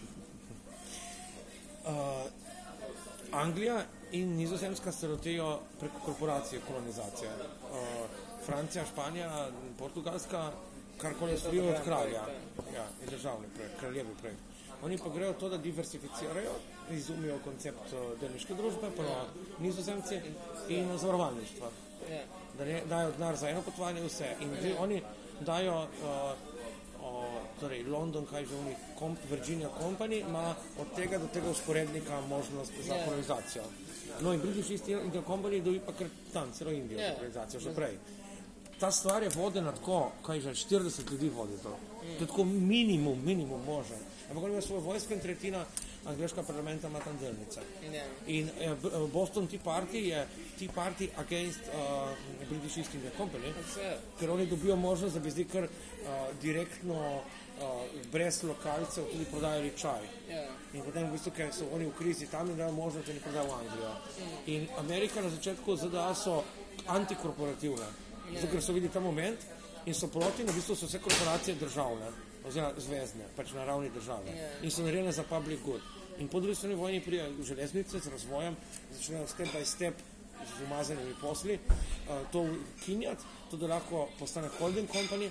Anglija 3.33 3.85
in 4.13 4.37
Nizozemska 4.37 4.93
se 4.93 5.09
lotejo 5.09 5.61
preko 5.81 6.01
korporacije 6.05 6.61
kolonizacije. 6.69 7.31
Uh, 7.31 7.77
Francija, 8.47 8.85
Španija, 8.87 9.49
Portugalska, 9.79 10.53
karkoli 10.99 11.39
so 11.39 11.51
bili 11.51 11.69
od 11.69 11.83
kralja. 11.85 12.23
Ja, 12.75 12.87
je 13.03 13.11
državni 13.11 13.47
projekt, 13.57 13.81
kraljevi 13.81 14.15
projekt. 14.21 14.41
Oni 14.83 14.99
pa 14.99 15.09
grejo 15.09 15.33
to, 15.33 15.49
da 15.49 15.57
diversificirajo, 15.59 16.53
izumijo 16.91 17.39
koncept 17.45 17.93
uh, 17.93 18.21
delniške 18.21 18.55
družbe, 18.55 18.91
pa 18.97 19.03
nizozemci 19.59 20.21
in 20.69 20.99
zavarovalništva. 20.99 21.71
Ja. 22.11 22.23
Da 22.59 22.65
ne 22.65 22.83
dajo 22.89 23.13
denar 23.13 23.37
za 23.37 23.49
eno 23.49 23.63
potovanje, 23.63 24.03
vse. 24.03 24.35
In 24.41 24.53
zdaj 24.61 24.75
oni 24.79 25.03
dajo, 25.41 25.83
uh, 25.83 26.57
o, 27.03 27.25
torej 27.61 27.83
London, 27.85 28.27
kaj 28.27 28.47
že 28.47 28.55
oni, 28.57 28.75
komp, 28.99 29.19
Virginia 29.31 29.69
Company, 29.81 30.21
ima 30.21 30.55
od 30.81 30.87
tega 30.97 31.19
do 31.19 31.27
tega 31.33 31.51
usporednika 31.51 32.21
možnost 32.21 32.73
za 32.87 32.95
Ja. 32.95 33.05
kolonizacijo. 33.05 33.63
No 34.21 34.33
in 34.33 34.41
British 34.41 34.71
East 34.71 34.89
India 34.89 35.23
Company 35.27 35.63
dobi 35.63 35.81
pa 35.81 35.93
kar 35.93 36.07
tam, 36.33 36.53
celo 36.53 36.71
Indijo 36.71 36.99
Ja. 37.01 37.09
za 37.09 37.15
kolonizacijo, 37.15 37.61
že 37.61 37.75
prej. 37.75 37.99
Ta 38.81 38.91
stvar 38.91 39.23
je 39.23 39.29
vodena 39.29 39.73
tako, 39.73 40.13
kaj 40.23 40.41
že 40.41 40.51
40 40.51 41.11
ljudi 41.11 41.29
vodi 41.29 41.53
to. 41.63 41.77
To 42.01 42.23
je 42.25 42.27
tako 42.27 42.45
minimum, 42.45 43.25
minimum 43.25 43.61
možen. 43.67 43.99
Ampak 44.31 44.45
oni 44.45 44.53
imajo 44.53 44.63
svojo 44.63 44.81
vojsko 44.81 45.15
in 45.15 45.21
tretjina 45.21 45.65
angliška 46.07 46.43
parlamenta 46.43 46.89
ima 46.89 47.01
tam 47.01 47.19
delnice. 47.19 47.61
Ja. 47.93 48.05
In 48.27 48.49
eh, 48.61 48.71
eh, 48.71 48.77
Boston 49.13 49.47
Tea 49.47 49.61
Party 49.65 50.09
je 50.09 50.27
Tea 50.59 50.69
Party 50.75 51.09
against 51.17 51.61
uh, 51.61 52.49
British 52.49 52.79
East 52.79 52.95
India 52.95 53.11
Company, 53.17 53.53
ker 54.21 54.31
oni 54.31 54.47
dobijo 54.47 54.77
možnost, 54.77 55.15
da 55.15 55.21
bi 55.21 55.31
zdaj 55.31 55.45
kar 55.53 55.65
uh, 55.65 55.71
direktno 56.43 57.17
uh, 57.17 57.23
brez 58.13 58.43
lokalcev 58.43 59.05
tudi 59.13 59.25
prodajali 59.31 59.73
čaj. 59.77 60.07
Ja. 60.31 60.47
In 60.75 60.83
potem, 60.83 61.09
v 61.09 61.13
bistvu, 61.13 61.33
ker 61.37 61.53
so 61.53 61.69
oni 61.73 61.87
v 61.87 61.95
krizi, 61.99 62.31
tam 62.31 62.49
jim 62.49 62.57
dajo 62.57 62.73
možnost, 62.73 63.07
da 63.07 63.15
ne 63.15 63.21
prodajo 63.21 63.47
v 63.47 63.59
Anglijo. 63.61 63.93
In 64.47 64.69
Amerika 64.79 65.23
na 65.23 65.31
začetku 65.31 65.77
ZDA 65.77 66.15
so 66.15 66.43
antikorporativne, 66.87 67.91
zato 68.35 68.53
ker 68.53 68.63
so 68.63 68.73
videli 68.73 68.93
ta 68.93 69.01
moment 69.01 69.39
in 69.87 69.95
so 69.95 70.09
proti, 70.09 70.45
na 70.45 70.53
bistvu 70.53 70.75
so 70.75 70.87
vse 70.87 70.99
korporacije 70.99 71.57
državne, 71.61 72.11
oziroma 72.47 72.73
zvezdne, 72.79 73.29
pač 73.37 73.53
na 73.53 73.65
ravni 73.65 73.91
države. 73.91 74.35
Ja. 74.37 74.51
In 74.63 74.71
so 74.71 74.83
narejene 74.83 75.13
za 75.13 75.23
public 75.23 75.61
good. 75.65 75.83
In 76.19 76.29
po 76.29 76.41
drugi 76.41 76.55
strani 76.55 76.75
vojni 76.75 77.01
prijajo 77.01 77.45
železnice 77.45 78.01
z 78.01 78.09
razvojem, 78.09 78.57
začnejo 78.93 79.27
step 79.27 79.49
by 79.53 79.65
step 79.65 79.95
z 80.47 80.63
umazanimi 80.65 81.15
posli, 81.21 81.59
uh, 81.59 82.31
to 82.33 82.47
ukinjati, 82.81 83.23
to 83.51 83.57
da 83.57 83.67
lahko 83.67 84.09
postane 84.19 84.49
holding 84.59 84.89
company 84.89 85.31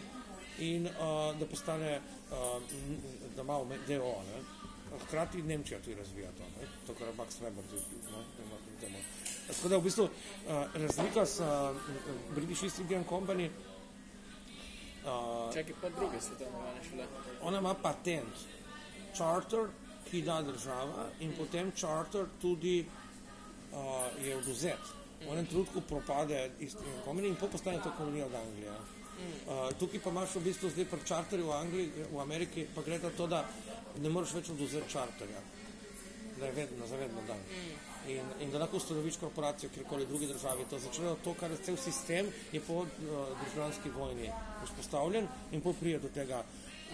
in 0.59 0.85
uh, 0.85 1.39
da 1.39 1.45
postane, 1.45 2.01
uh, 2.31 2.61
da 3.35 3.41
ima 3.41 3.59
DO. 3.87 4.15
Ne? 4.27 4.43
Hkrati 5.07 5.41
Nemčija 5.41 5.79
tudi 5.79 5.95
razvija 5.95 6.29
to, 6.37 6.43
ne? 6.43 6.67
to 6.87 6.93
kar 6.93 7.07
Max 7.17 7.41
Weber 7.41 7.63
tudi. 7.69 7.95
Ne? 8.05 8.23
Da 8.37 8.43
ima 8.43 8.55
tudi 8.65 8.79
temo. 8.81 8.97
Tako 9.47 9.69
da 9.69 9.77
v 9.77 9.81
bistvu 9.81 10.03
uh, 10.03 10.11
razlika 10.73 11.25
s 11.25 11.39
uh, 11.39 11.75
British 12.35 12.63
East 12.63 12.79
Indian 12.79 13.03
Company, 13.09 13.49
uh, 15.05 15.53
Čakaj, 15.53 15.73
pa 15.81 15.89
druge 15.89 16.21
svetovne 16.21 16.57
vojne 16.57 16.81
šele. 16.89 17.07
ona 17.41 17.59
ima 17.59 17.73
patent, 17.73 18.45
charter, 19.15 19.69
ki 20.09 20.21
da 20.21 20.41
država 20.41 21.07
in 21.19 21.33
potem 21.37 21.71
charter 21.71 22.25
tudi 22.41 22.85
uh, 22.85 24.25
je 24.25 24.37
oduzet. 24.37 24.93
V 25.25 25.31
enem 25.31 25.45
trenutku 25.45 25.81
propade 25.81 26.51
Indian 26.59 27.01
Company 27.05 27.27
in 27.27 27.35
postane 27.35 27.81
to 27.83 27.91
kolonija 27.97 28.25
od 28.25 28.35
Anglije. 28.35 28.71
Uh, 29.47 29.71
tukaj 29.79 29.99
pa 30.03 30.09
imaš 30.09 30.35
v 30.35 30.43
bistvu 30.43 30.69
zdaj 30.69 30.85
pri 30.91 31.05
čarterju 31.07 31.47
v, 31.47 31.53
Angliji, 31.55 31.91
v 32.11 32.19
Ameriki, 32.19 32.65
pa 32.75 32.81
gre 32.81 32.99
za 32.99 33.09
to, 33.17 33.27
da 33.27 33.45
ne 34.01 34.09
moreš 34.09 34.33
več 34.35 34.49
oduzeti 34.51 34.91
čarterja, 34.91 35.41
da 36.39 36.45
je 36.45 36.51
vedno, 36.51 36.87
zavedno 36.87 37.23
dan. 37.27 37.39
In, 38.07 38.27
in 38.39 38.51
da 38.51 38.59
lahko 38.61 38.77
ustanoviš 38.77 39.17
korporacijo, 39.17 39.69
kjerkoli 39.73 40.05
drugi 40.05 40.27
državi. 40.27 40.65
To 40.69 40.79
začne 40.79 41.15
to, 41.23 41.33
kar 41.39 41.51
je 41.51 41.57
cel 41.57 41.77
sistem 41.77 42.29
je 42.51 42.61
po 42.61 42.73
uh, 42.73 42.87
državljanski 43.43 43.89
vojni 43.89 44.29
vzpostavljen 44.63 45.27
in 45.51 45.61
po 45.61 45.73
prije 45.73 45.99
do 45.99 46.09
tega 46.09 46.43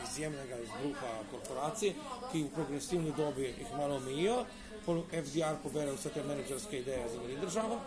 izjemnega 0.04 0.58
izbruha 0.58 1.12
korporacij, 1.32 1.94
ki 2.32 2.44
v 2.44 2.54
progresivni 2.56 3.14
dobi 3.18 3.50
jih 3.50 3.74
malo 3.78 3.96
omejijo, 3.96 4.46
FDR 5.12 5.60
pobere 5.64 5.92
vse 5.94 6.10
te 6.10 6.24
menedžerske 6.24 6.80
ideje 6.80 7.10
za 7.10 7.42
državo 7.42 7.80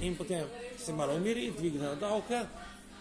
in 0.00 0.16
potem 0.16 0.44
se 0.78 0.92
malo 0.92 1.14
umiri, 1.14 1.52
dvignejo 1.58 1.94
davke 1.96 2.42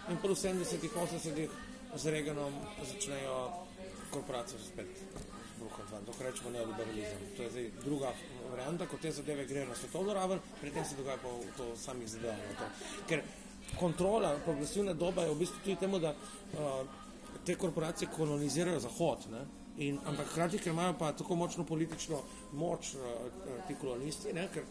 in 0.10 0.18
po 0.22 0.28
70-ih, 0.28 0.92
80-ih 0.92 1.50
z 1.96 2.06
Reaganom 2.06 2.54
začnejo 2.88 3.52
korporacije 4.12 4.60
že 4.60 4.66
spet 4.66 4.88
bruhati 5.60 5.92
ven, 5.92 6.06
to 6.06 6.24
rečemo 6.24 6.50
neoliberalizem. 6.50 7.20
To 7.38 7.44
je 7.44 7.50
zdaj 7.50 7.70
druga 7.84 8.14
varianta, 8.52 8.88
ko 8.88 8.98
te 9.02 9.12
zadeve 9.12 9.46
grejo 9.46 9.70
na 9.70 9.76
svetovno 9.76 10.14
raven, 10.14 10.40
predtem 10.62 10.86
se 10.86 10.96
dogaja 10.96 11.18
pa 11.18 11.30
to 11.58 11.76
samih 11.78 12.10
zadev. 12.10 12.36
na 12.50 12.58
to. 12.60 12.70
Ker 13.08 13.24
kontrola 13.80 14.36
progresivne 14.46 14.94
doba 14.94 15.24
je 15.24 15.34
v 15.34 15.40
bistvu 15.40 15.64
tudi 15.64 15.76
temu, 15.76 16.00
da 16.00 16.14
uh, 16.14 16.86
te 17.46 17.56
korporacije 17.56 18.10
kolonizirajo 18.16 18.80
Zahod. 18.80 19.28
Ne? 19.32 19.46
In, 19.78 20.00
ampak 20.06 20.28
hkrati, 20.28 20.60
ker 20.60 20.74
imajo 20.74 20.94
pa 21.00 21.12
tako 21.12 21.36
močno 21.36 21.64
politično 21.66 22.20
moč 22.54 22.94
uh, 22.94 23.06
ti 23.68 23.76
kolonisti, 23.82 24.34
ne? 24.34 24.48
ker 24.54 24.68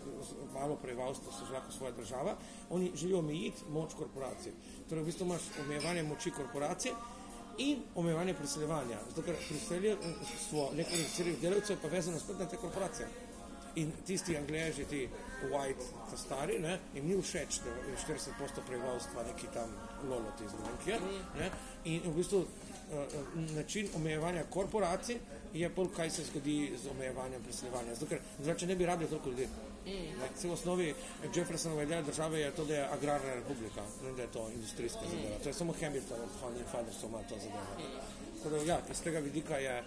malo 0.55 0.77
prebivalstva 0.77 1.33
so 1.33 1.47
že 1.47 1.57
lahko 1.57 1.73
svoja 1.73 1.93
država, 1.93 2.37
oni 2.71 2.93
želijo 2.95 3.19
omejiti 3.19 3.65
moč 3.71 3.95
korporacij. 3.99 4.53
Torej, 4.89 5.03
v 5.03 5.07
bistvu 5.07 5.27
imaš 5.27 5.49
omejevanje 5.65 6.03
moči 6.03 6.31
korporacij 6.31 6.93
in 7.59 7.83
omejevanje 7.95 8.35
priseljevanja. 8.35 8.99
Zato, 9.09 9.23
ker 9.23 9.37
priseljenstvo 9.49 10.71
nekaj 10.77 11.35
delavcev 11.43 11.77
je 11.77 11.83
pa 11.83 11.89
vezano 11.89 12.19
spet 12.19 12.39
na 12.39 12.47
te 12.47 12.57
korporacije. 12.57 13.09
In 13.75 13.93
tisti 14.07 14.37
Angleži, 14.37 14.85
ti 14.85 15.09
white, 15.51 15.85
ta 16.11 16.17
stari, 16.17 16.59
ne, 16.59 16.79
jim 16.95 17.07
ni 17.09 17.23
všeč, 17.23 17.61
da 17.65 17.71
je 17.71 17.97
40% 18.07 18.65
prebivalstva 18.67 19.23
neki 19.23 19.47
tam 19.55 19.71
loloti 20.09 20.49
znotraj. 20.49 20.99
Ne, 21.39 21.51
in 21.85 22.03
v 22.05 22.15
bistvu 22.17 22.39
uh, 22.39 22.49
način 23.57 23.89
omejevanja 23.97 24.45
korporacij 24.51 25.19
je 25.55 25.69
bolj, 25.69 25.89
kaj 25.97 26.11
se 26.11 26.25
zgodi 26.25 26.73
z 26.83 26.91
omejevanjem 26.91 27.43
preseljevanja. 27.43 27.95
Zato, 27.95 28.07
ker 28.07 28.19
drugače 28.39 28.67
ne 28.67 28.77
bi 28.77 28.87
rabili 28.87 29.11
toliko 29.11 29.31
ljudi. 29.31 29.49
Ne, 29.87 30.29
se 30.37 30.49
v 30.49 30.53
osnovi 30.53 30.95
Jeffersonova 31.35 31.83
ideja 31.83 32.03
države 32.03 32.41
je 32.41 32.51
to, 32.51 32.65
da 32.65 32.75
je 32.75 32.89
agrarna 32.93 33.35
republika, 33.35 33.83
ne 34.05 34.13
da 34.13 34.23
je 34.23 34.33
to 34.33 34.49
industrijska 34.55 35.01
zadeva. 35.11 35.39
To 35.43 35.49
je 35.49 35.55
samo 35.55 35.75
Hamilton, 35.81 36.29
Founding 36.41 36.67
Fathers, 36.73 37.03
ima 37.03 37.23
to 37.29 37.35
zadevo. 37.39 37.65
Tako 38.43 38.51
da, 38.51 38.63
ja, 38.73 38.81
iz 38.91 39.03
tega 39.03 39.19
vidika 39.19 39.57
je 39.57 39.83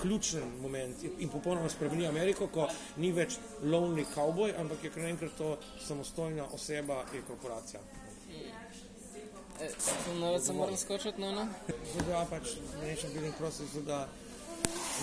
ključen 0.00 0.52
moment 0.62 1.04
in 1.18 1.28
popolnoma 1.28 1.68
spremeni 1.68 2.06
Ameriko, 2.06 2.46
ko 2.46 2.68
ni 2.96 3.12
več 3.12 3.38
lonely 3.62 4.06
cowboy, 4.14 4.54
ampak 4.60 4.84
je 4.84 4.90
kar 4.90 5.02
naenkrat 5.02 5.36
to 5.38 5.56
samostojna 5.86 6.46
oseba, 6.56 7.04
je 7.14 7.22
korporacija. 7.28 7.80
E, 9.60 9.68
Nawet 10.20 10.44
se 10.44 10.52
moram 10.52 10.76
skočiti 10.76 11.20
na 11.20 11.28
eno. 11.28 11.46
Zadeva 11.94 12.24
pač 12.30 12.54
nation 12.82 13.12
building 13.12 13.34
process, 13.38 13.74
da 13.86 14.08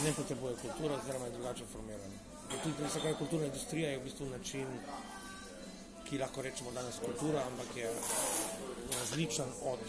ne 0.04 0.14
potrebuje 0.14 0.56
kulture, 0.62 0.96
oziroma 0.96 1.26
je 1.26 1.32
drugače 1.32 1.66
formirana. 1.74 2.18
In 2.52 2.60
Tudi 2.64 2.88
vsa 2.88 3.00
kaj 3.00 3.14
kulturna 3.20 3.46
industrija 3.46 3.90
je 3.90 4.00
v 4.00 4.04
bistvu 4.04 4.26
način, 4.30 4.68
ki 6.10 6.18
lahko 6.18 6.42
rečemo 6.42 6.72
danes 6.72 6.96
kultura, 7.06 7.44
ampak 7.52 7.78
je 7.78 7.92
različen 9.00 9.50
od 9.64 9.80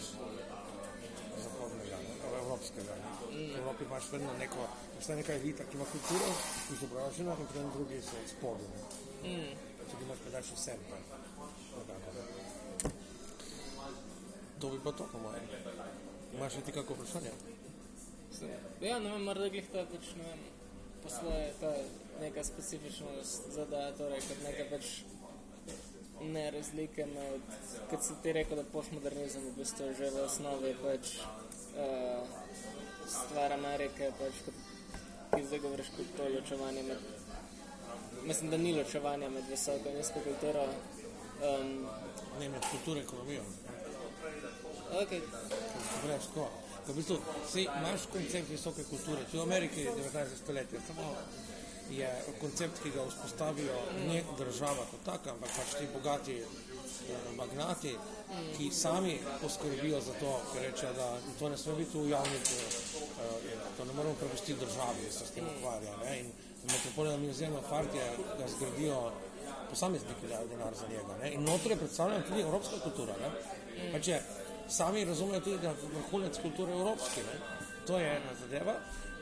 zahodnega, 1.43 1.97
ne, 1.97 2.39
evropskega. 2.41 2.95
Ne. 2.95 3.18
V 3.39 3.57
Evropi 3.59 3.83
imaš 3.83 4.11
vedno 4.11 4.33
neko, 4.39 4.67
obstaja 4.97 5.17
neka 5.19 5.33
elita, 5.33 5.63
ki 5.69 5.77
ima 5.77 5.85
kulturo, 5.91 6.29
izobražena 6.73 7.35
in 7.39 7.47
potem 7.47 7.71
drugi 7.75 8.01
so 8.01 8.19
od 8.19 8.27
spodaj. 8.33 8.69
Mm. 9.23 9.53
Če 9.89 10.01
imaš 10.01 10.19
pa 10.25 10.33
daš 10.35 10.51
vsem. 10.57 10.79
pa. 10.89 10.97
Nekako, 11.79 12.09
ne. 12.15 12.91
To 14.59 14.69
bi 14.69 14.79
pa 14.83 14.91
to, 14.91 15.07
po 15.11 15.19
mojem. 15.23 15.47
Imaš 16.35 16.53
še 16.57 16.61
ti 16.67 16.75
kako 16.75 16.97
vprašanje? 16.99 17.31
Ja, 18.81 18.99
ne 18.99 19.09
vem, 19.11 19.23
morda 19.23 19.47
glih 19.49 19.67
to 19.71 19.85
pač, 19.91 20.11
ne 20.19 20.27
vem, 20.27 20.43
po 21.03 21.09
svoje 21.09 21.47
ta 21.59 21.71
neka 22.19 22.43
specifičnost 22.43 23.49
zada, 23.55 23.89
torej 23.97 24.21
kot 24.27 24.43
neka 24.43 24.67
pač 24.69 24.91
ne 26.21 26.51
razlike 26.51 27.05
med, 27.05 27.41
kot 27.89 28.03
si 28.03 28.17
ti 28.23 28.33
rekel, 28.35 28.59
da 28.59 28.67
postmodernizem 28.73 29.45
v 29.47 29.55
bistvu 29.59 29.89
je 29.89 29.93
že 30.01 30.09
v 30.15 30.23
osnovi 30.25 30.73
pač 30.83 31.15
uh, 31.75 32.27
stvar 33.07 33.53
Amerike, 33.53 34.11
pač 34.19 34.43
kot 34.45 34.53
ti 35.35 35.45
zdaj 35.45 35.59
govoriš 35.59 35.91
kot 35.97 36.15
to 36.17 36.29
ločevanje 36.35 36.83
med, 36.83 36.97
mislim, 38.23 38.49
da 38.51 38.57
ni 38.57 38.73
ločevanja 38.77 39.29
med 39.29 39.49
visoko 39.49 39.89
in 39.89 39.97
nizko 39.97 40.23
kulturo. 40.25 40.65
Um, 41.39 41.87
Ne, 42.39 42.49
med 42.49 42.61
kulturo 42.71 42.99
in 42.99 43.05
ekonomijo. 43.05 43.43
okay. 45.01 45.21
Greš 46.03 46.27
tako. 46.33 46.47
Ko 46.85 46.91
v 46.93 46.95
bistvu 46.95 47.17
si 47.51 47.61
imaš 47.61 48.05
koncept 48.11 48.49
visoke 48.49 48.83
kulture, 48.83 49.23
tudi 49.25 49.37
v 49.37 49.41
Ameriki 49.41 49.83
19. 49.85 50.37
stoletje, 50.43 50.79
samo 50.87 51.15
je 51.91 52.09
koncept, 52.41 52.83
ki 52.83 52.89
ga 52.95 53.05
vzpostavijo 53.09 53.77
ne 54.07 54.23
država 54.37 54.85
kot 54.91 55.03
taka, 55.05 55.31
ampak 55.31 55.49
pač 55.57 55.75
ti 55.79 55.87
bogati 55.93 56.37
eh, 56.39 56.45
magnati, 57.37 57.95
ki 58.57 58.71
sami 58.71 59.19
poskrbijo 59.41 60.01
za 60.01 60.13
to, 60.19 60.39
ker 60.53 60.61
rečejo, 60.61 60.93
da 60.93 61.17
to 61.39 61.49
ne 61.49 61.57
sme 61.57 61.75
biti 61.75 61.97
v 61.97 62.09
javnih, 62.09 62.41
eh, 62.41 63.57
to 63.77 63.85
ne 63.85 63.93
moramo 63.93 64.15
prepustiti 64.15 64.59
državi, 64.59 65.05
da 65.05 65.11
se 65.11 65.25
s 65.25 65.31
tem 65.31 65.45
ukvarja. 65.57 65.97
Ne? 66.03 66.19
In 66.19 66.31
metropolno 66.71 67.17
muzeum 67.17 67.57
Fartje 67.69 68.05
ga 68.39 68.47
zgradijo 68.47 69.11
posamezniki 69.69 70.27
dajo 70.29 70.47
denar 70.47 70.73
za 70.75 70.87
njega. 70.87 71.17
Ne? 71.23 71.33
In 71.33 71.43
notri 71.43 71.71
je 71.71 71.77
predstavljena 71.77 72.25
tudi 72.25 72.41
evropska 72.41 72.79
kultura. 72.83 73.13
Ne? 73.21 73.29
Pač 73.91 74.07
je, 74.07 74.21
sami 74.69 75.05
razumejo 75.05 75.41
tudi, 75.41 75.57
da 75.57 75.67
je 75.67 75.75
vrhunec 75.93 76.41
kulture 76.41 76.71
evropski. 76.71 77.19
Ne? 77.19 77.39
To 77.87 77.99
je 77.99 78.09
ena 78.09 78.33
zadeva. 78.41 78.75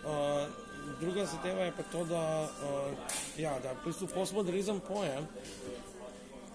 Uh, 0.08 0.68
druga 1.00 1.26
zadeva 1.26 1.64
je 1.64 1.72
pa 1.78 1.84
to, 1.92 2.04
da, 2.06 2.50
uh, 2.64 2.92
ja, 3.38 3.60
da 3.60 3.72
v 3.72 3.86
bistvu 3.86 4.08
postmodernizem 4.08 4.80
pojem, 4.80 5.28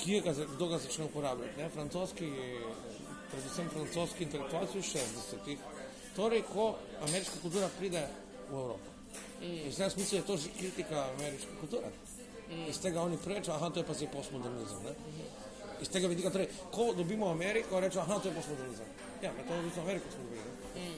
ki 0.02 0.20
ga, 0.20 0.32
za- 0.34 0.44
kdo 0.46 0.66
ga 0.66 0.78
začne 0.78 1.04
uporabljati. 1.04 1.58
Ne? 1.58 1.68
Francoski, 1.68 2.28
predvsem 3.30 3.68
francoski 3.70 4.24
intelektualci 4.24 4.78
v 4.78 4.84
60-ih. 4.84 5.58
Torej, 6.16 6.42
ko 6.44 6.74
ameriška 7.00 7.38
kultura 7.42 7.68
pride 7.78 8.02
v 8.50 8.54
Evropo. 8.54 8.88
Zdaj 9.70 9.86
jaz 9.86 9.96
mislim, 9.96 10.10
da 10.10 10.24
je 10.24 10.26
to 10.26 10.36
že 10.36 10.48
kritika 10.58 11.06
ameriške 11.18 11.52
kulture. 11.60 11.88
Iz 12.68 12.78
tega 12.78 13.00
oni 13.00 13.16
prečo, 13.16 13.52
aha, 13.52 13.70
to 13.70 13.80
je 13.80 13.86
pa 13.86 13.94
zdaj 13.94 14.10
postmodernizem. 14.12 14.82
Ne? 14.84 14.92
Iz 15.80 15.88
tega 15.88 16.06
vidika, 16.06 16.30
torej, 16.30 16.48
ko 16.70 16.92
dobimo 16.94 17.30
Ameriko, 17.30 17.80
rečemo, 17.80 18.02
aha, 18.02 18.18
to 18.18 18.28
je 18.28 18.34
postmodernizem. 18.34 18.86
Ja, 19.22 19.30
to 19.48 19.54
je 19.54 19.60
v 19.60 19.64
bistvu 19.64 19.80
Ameriko 19.82 20.06
smo 20.10 20.22
dobili. 20.24 20.51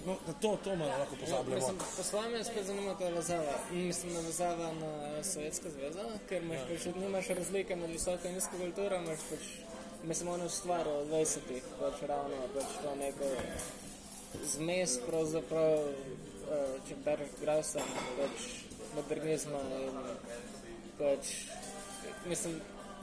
No, 0.06 0.16
da 0.26 0.32
to, 0.32 0.56
to 0.64 0.76
malo 0.76 0.90
lahko 0.98 1.16
pozabljamo. 1.20 1.54
Mislim, 1.54 1.78
po 1.96 2.02
svojem 2.02 2.32
me 2.32 2.44
spet 2.44 2.66
zanima 2.66 2.94
ta 2.98 3.08
vezava. 3.08 3.52
Mislim, 3.72 4.12
navezava 4.14 4.72
na 4.72 5.22
Sovjetsko 5.24 5.70
zvezo, 5.70 6.04
ker 6.28 6.42
imaš 6.42 6.58
ja. 6.58 6.66
pač, 6.68 6.86
nimaš 6.96 7.28
razlike 7.28 7.76
med 7.76 7.90
visoko 7.90 8.28
in 8.28 8.34
nizko 8.34 8.58
kulturo, 8.60 8.96
imaš 8.96 9.24
pač, 9.30 9.46
mislim, 10.04 10.28
ono 10.28 10.48
stvar 10.48 10.88
v 10.88 11.06
20-ih, 11.12 11.70
pač 11.80 12.02
ravno 12.08 12.42
pač 12.54 12.76
to 12.82 12.94
neko 13.00 13.30
zmes, 14.52 14.98
pravzaprav, 15.06 15.88
eh, 15.88 16.76
če 16.88 17.00
bereš 17.04 17.32
Grausa, 17.40 17.86
pač 18.18 18.48
modernizma 18.94 19.62
in 19.80 19.98
pač, 20.98 21.32
mislim, 22.26 22.60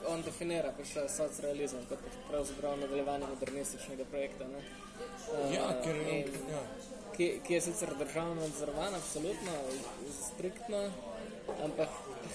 on 0.08 0.22
definira 0.22 0.70
pač 0.78 0.94
socrealizem 1.16 1.82
kot 1.90 2.06
pač 2.06 2.22
pravzaprav 2.30 2.78
nadaljevanje 2.78 3.34
modernističnega 3.34 4.06
projekta. 4.14 4.48
Ne? 4.54 4.62
Eh, 5.32 5.54
Ja, 5.54 5.66
ker 5.84 5.96
in- 5.96 6.32
ja. 6.50 6.60
ki, 7.16 7.40
ki 7.46 7.54
je 7.54 7.60
sicer 7.60 7.94
državno 7.98 8.34
nadzorovan, 8.34 8.94
absolutno, 8.94 9.52
striktno, 10.26 10.90
ampak 11.64 11.88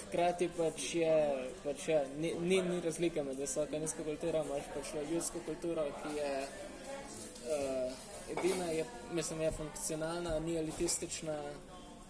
hkrati 0.08 0.49
pač 0.58 0.95
je, 0.95 1.14
pač 1.64 1.88
je 1.88 2.05
ni, 2.18 2.34
ni, 2.39 2.62
ni 2.62 2.82
razlike 2.82 3.24
med 3.24 3.39
visoko 3.39 3.76
in 3.76 3.82
nizko 3.82 4.03
kulturo, 4.03 4.43
imaš 4.45 4.64
pač 4.74 4.93
ljudsko 5.12 5.39
kulturo, 5.45 5.86
ki 6.03 6.18
je 6.18 6.34
uh, 6.41 7.91
edina, 8.38 8.66
je, 8.72 8.86
mislim, 9.12 9.41
je 9.41 9.51
funkcionalna, 9.51 10.39
ni 10.39 10.58
elitistična, 10.58 11.38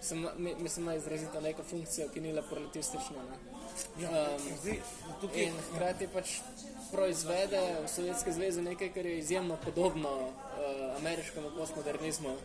sem, 0.01 0.27
mi, 0.37 0.55
mislim, 0.59 0.85
ima 0.85 0.95
izrazito 0.95 1.41
neko 1.41 1.63
funkcijo, 1.63 2.09
ki 2.13 2.21
ni 2.21 2.33
le 2.33 2.41
politistična. 2.49 3.23
Ne? 3.31 3.37
Ja, 4.01 4.09
Um, 4.09 4.57
zdaj, 4.61 4.79
tukaj, 5.21 5.43
In 5.43 5.53
hkrati 5.71 6.07
pač 6.07 6.39
proizvede 6.87 7.61
v 7.83 7.87
Sovjetski 7.87 8.31
zvezi 8.31 8.61
nekaj, 8.61 8.89
kar 8.89 9.05
je 9.05 9.17
izjemno 9.17 9.57
podobno 9.57 10.09
uh, 10.11 10.31
ameriškemu 10.97 11.51
postmodernizmu. 11.57 12.35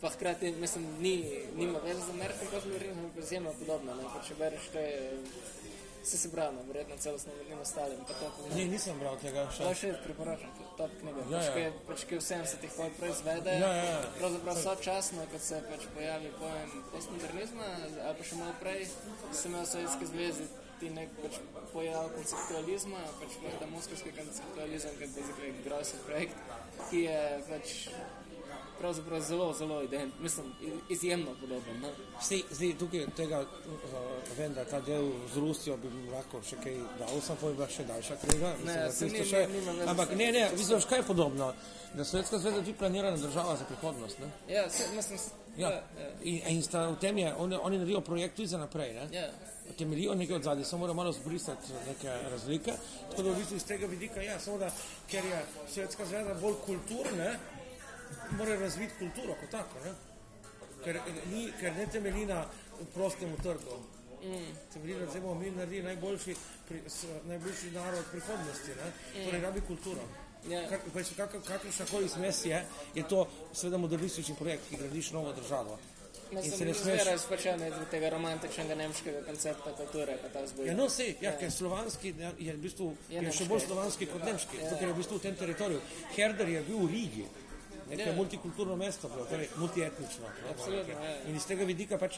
Pa 0.00 0.10
hkrati, 0.10 0.52
mislim, 0.52 0.86
ni, 1.00 1.14
nima 1.56 1.78
veze 1.78 2.00
z 2.00 2.10
ameriškim 2.10 2.48
postmodernizmom, 2.50 3.04
ampak 3.04 3.16
je 3.16 3.22
izjemno 3.22 3.52
podobno. 3.52 3.94
Ne? 3.94 4.04
Pa 4.04 4.22
če 4.22 4.34
bereš, 4.34 4.68
to 4.72 4.78
je 4.78 5.12
vse 6.04 6.18
se 6.18 6.28
brano, 6.28 6.58
verjetno 6.66 6.96
celostno 6.96 7.32
ostalim. 7.62 7.98
Pa 8.04 8.12
to 8.14 8.30
pomeni. 8.36 8.64
ne, 8.64 8.70
nisem 8.70 8.98
bral 9.00 9.16
tega 9.16 9.46
še. 9.50 9.62
To 9.64 9.74
še 9.74 9.92
priporočam, 10.04 10.50
top 10.76 10.90
knjiga. 11.00 11.20
Ja, 11.20 11.24
pač, 11.30 11.46
ja. 11.46 11.52
ki 11.54 11.60
je- 11.60 11.72
pač, 11.86 12.04
ki 12.04 12.14
v 12.16 12.20
70-ih 12.20 12.72
pol 12.76 12.90
proizvede, 12.98 13.50
Ja, 13.54 13.70
ja, 13.72 13.84
ja. 13.84 14.00
pravzaprav 14.18 14.56
sočasno, 14.56 15.24
kot 15.32 15.40
se 15.40 15.62
pač 15.70 15.86
pojavi 15.94 16.32
pojem 16.38 16.70
postmodernizma, 16.92 17.70
ali 18.04 18.14
pa 18.18 18.24
še 18.24 18.36
malo 18.36 18.54
prej, 18.60 18.84
se 19.32 19.48
imel 19.48 19.64
v 19.64 19.68
Sovjetski 19.68 20.06
zvezi 20.06 20.44
ti 20.80 20.90
nek 20.90 21.08
pač 21.22 21.38
pojav 21.72 22.10
konceptualizma, 22.14 22.98
pač 23.20 23.30
ta 23.60 23.66
moskovski 23.66 24.12
konceptualizem, 24.12 24.90
ki 24.98 25.04
je 25.04 25.54
grosen 25.64 25.98
projekt, 26.06 26.36
ki 26.90 27.00
je 27.00 27.18
pač 27.48 27.88
pravzaprav 28.80 29.20
zelo, 29.20 29.52
zelo 29.52 29.82
ident, 29.82 30.14
mislim, 30.20 30.46
izjemno 30.88 31.34
podoben. 31.40 31.80
No? 31.80 31.88
Zdaj, 32.22 32.40
zdaj 32.50 32.72
tukaj 32.78 33.06
tega, 33.16 33.40
uh, 33.40 34.38
vem, 34.38 34.54
da 34.54 34.64
ta 34.64 34.80
del 34.80 35.12
z 35.34 35.36
Rusijo 35.36 35.76
bi 35.76 35.88
lahko 36.10 36.42
še 36.42 36.56
kaj 36.56 36.74
dal, 36.98 37.20
sem 37.20 37.36
pa 37.36 37.46
je 37.46 37.54
bila 37.54 37.68
še 37.68 37.84
daljša 37.84 38.16
mislim, 38.54 38.66
da 38.66 38.90
saj 38.92 39.08
tisto 39.08 39.22
ni- 39.22 39.30
še, 39.30 39.46
ni- 39.46 39.60
veze 39.60 39.86
ampak 39.86 40.10
ne, 40.10 40.32
ne, 40.32 40.48
vidiš, 40.50 40.84
kaj 40.84 40.98
je 40.98 41.02
podobno, 41.02 41.52
da 41.94 42.04
Sovjetska 42.04 42.38
zveza 42.38 42.56
tudi 42.56 42.74
planirana 42.74 43.16
država 43.16 43.56
za 43.56 43.64
prihodnost. 43.64 44.18
Ne? 44.18 44.30
Ja, 44.48 44.70
se, 44.70 44.84
mislim, 44.96 45.18
Ja. 45.56 45.68
ja, 45.70 45.74
ja. 45.98 46.08
In, 46.22 46.40
in 46.48 46.62
sta 46.62 46.88
v 46.88 46.96
tem 46.98 47.18
je, 47.18 47.34
oni, 47.34 47.56
oni 47.56 47.78
naredijo 47.78 48.00
projekt 48.00 48.36
tudi 48.36 48.48
za 48.48 48.58
naprej. 48.58 48.92
Ne? 48.92 49.08
ja. 49.12 49.28
Temeljijo 49.78 50.14
nekaj 50.14 50.36
od 50.36 50.42
zadnje, 50.42 50.64
samo 50.64 50.80
morajo 50.80 50.94
malo 50.94 51.12
zbrisati 51.12 51.72
neke 51.86 52.08
razlike. 52.30 52.72
Tako 53.10 53.22
da 53.22 53.30
v 53.30 53.36
bistvu 53.36 53.56
iz 53.56 53.64
tega 53.64 53.86
vidika, 53.86 54.22
ja, 54.22 54.38
samo 54.40 54.58
da, 54.58 54.70
ker 55.10 55.24
je 55.24 55.44
Sovjetska 55.74 56.06
zveza 56.06 56.34
bolj 56.34 56.54
kulturna, 56.66 57.30
mora 58.38 58.56
razviti 58.60 58.94
kulturo 58.98 59.34
kot 59.40 59.50
tako. 59.50 59.80
Ne? 59.84 59.94
Ker, 60.84 61.00
ni, 61.32 61.52
ker 61.60 61.72
ne 61.76 61.86
temelji 61.86 62.26
na 62.26 62.44
prostem 62.94 63.36
trgu. 63.42 63.80
Mm. 64.22 64.52
Temelji 64.72 65.00
na 65.00 65.06
tem, 65.06 65.24
mi 65.38 65.50
naredi 65.50 65.82
najboljši, 65.82 66.36
pri, 66.68 66.82
najboljši 67.24 67.70
narod 67.70 68.04
prihodnosti, 68.10 68.76
ne? 68.84 68.92
torej 69.24 69.40
rabi 69.40 69.60
kulturo. 69.60 70.06
Ja. 70.48 70.60
Kak, 70.68 70.80
pač, 70.92 71.14
kak, 71.16 71.36
kakršna 71.46 71.86
koli 71.88 72.08
zmes 72.08 72.44
je, 72.44 72.58
je 72.94 73.02
to 73.08 73.24
seveda 73.52 73.78
modernistični 73.80 74.36
projekt, 74.36 74.68
ki 74.68 74.76
gradiš 74.76 75.10
novo 75.16 75.32
državo. 75.32 75.78
In 76.40 76.50
se 76.50 76.64
ne 76.64 76.72
da 76.72 76.78
smeš. 76.78 76.98
je 76.98 77.04
razpačeno 77.04 77.66
iz 77.66 77.74
tega 77.90 78.08
romantičnega 78.10 78.74
nemškega 78.74 79.22
koncepta 79.26 79.72
kulture, 79.72 80.16
pa 80.22 80.28
ta 80.28 80.46
zboj. 80.46 80.66
Ja, 80.66 80.74
no, 80.74 80.88
sej, 80.88 81.16
ja, 81.20 81.36
ker 81.38 81.52
slovanski 81.52 82.14
ja, 82.18 82.32
je, 82.38 82.52
v 82.52 82.58
bistvu, 82.58 82.96
Je 83.10 83.22
je, 83.22 83.32
še 83.32 83.44
bolj 83.44 83.60
slovanski 83.60 84.06
kot 84.06 84.24
nemški, 84.24 84.56
zato 84.62 84.76
ker 84.76 84.88
je 84.88 84.92
v 84.92 84.96
bistvu 84.96 85.18
v 85.18 85.22
tem 85.22 85.36
teritoriju. 85.36 85.80
Herder 86.16 86.48
je 86.48 86.62
bil 86.62 86.78
v 86.78 86.90
Rigi, 86.90 87.26
nekaj 87.90 88.06
Ja. 88.06 88.12
multikulturno 88.16 88.76
mesto, 88.76 89.08
bilo, 89.08 89.26
torej 89.26 89.48
multietnično. 89.56 90.24
ne, 90.24 90.50
Absolutno, 90.50 90.92
ja. 90.94 91.16
In 91.28 91.36
iz 91.36 91.44
tega 91.46 91.64
vidika 91.64 91.98
pač, 91.98 92.16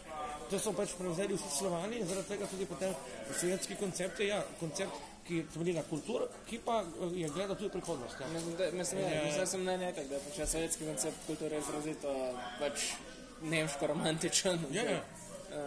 to 0.50 0.58
so 0.58 0.72
pač 0.72 0.94
prevzeli 0.94 1.34
vsi 1.34 1.50
slovani 1.58 1.98
in 1.98 2.06
zaradi 2.06 2.28
tega 2.28 2.46
tudi 2.46 2.66
potem 2.66 2.94
sovjetski 3.40 3.74
koncept 3.76 4.20
je, 4.20 4.26
ja, 4.28 4.44
koncept, 4.60 4.94
ki 5.26 5.40
temelji 5.50 5.72
na 5.74 5.82
kulturi, 5.82 6.24
ki 6.46 6.60
pa 6.62 6.84
eh, 6.84 7.16
je 7.18 7.28
gledal 7.28 7.56
tudi 7.56 7.70
prihodnost. 7.70 8.14
Ja. 8.20 8.28
Mislim, 8.30 8.54
da, 8.56 8.70
mislim, 8.72 9.00
Ja. 9.02 9.08
ja. 9.10 9.24
mislim, 9.24 9.46
sem 9.46 9.60
mnenja 9.60 9.92
tak, 9.92 10.06
da 10.06 10.18
pač 10.22 10.48
sovjetski 10.48 10.86
koncept 10.86 11.16
kulture 11.26 11.56
je 11.56 11.62
izrazito 11.66 12.12
pač 12.60 12.92
nemško 13.42 13.86
romantičen. 13.86 14.58
Ja, 14.72 14.82
ja. 14.82 15.04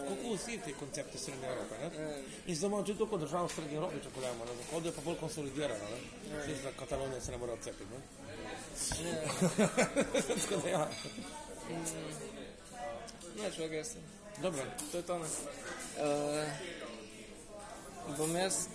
Kako 0.08 0.34
vsi 0.34 0.58
ti 0.64 0.74
koncepti 0.78 1.18
Srednje 1.18 1.46
Evrope. 1.48 1.74
Ne? 1.78 2.04
Ja. 2.04 2.16
In 2.46 2.56
zdaj 2.56 2.68
imamo 2.68 2.82
tudi 2.82 2.98
toliko 2.98 3.18
držav 3.18 3.46
v 3.46 3.52
Srednji 3.54 3.76
Evropi, 3.76 4.02
če 4.02 4.10
pogledamo, 4.14 4.44
na 4.44 4.54
zahodu 4.54 4.88
je 4.88 4.92
pa 4.92 5.02
bolj 5.04 5.16
konsolidirano. 5.20 5.84
Za 6.62 6.72
Katalonijo 6.78 7.20
se 7.20 7.30
ne 7.30 7.38
more 7.38 7.52
odcepiti. 7.52 7.94
Tako 10.42 10.60
da 10.62 10.68
ja. 10.68 10.88
Ne, 13.42 13.50
človek, 13.56 13.72
jaz. 13.72 13.94
Dobro. 14.42 14.62
To 14.92 14.98
je 14.98 15.02
to. 15.02 15.18
ne. 15.18 15.26
Uh, 15.26 16.46
bom 18.16 18.36
jaz 18.36 18.66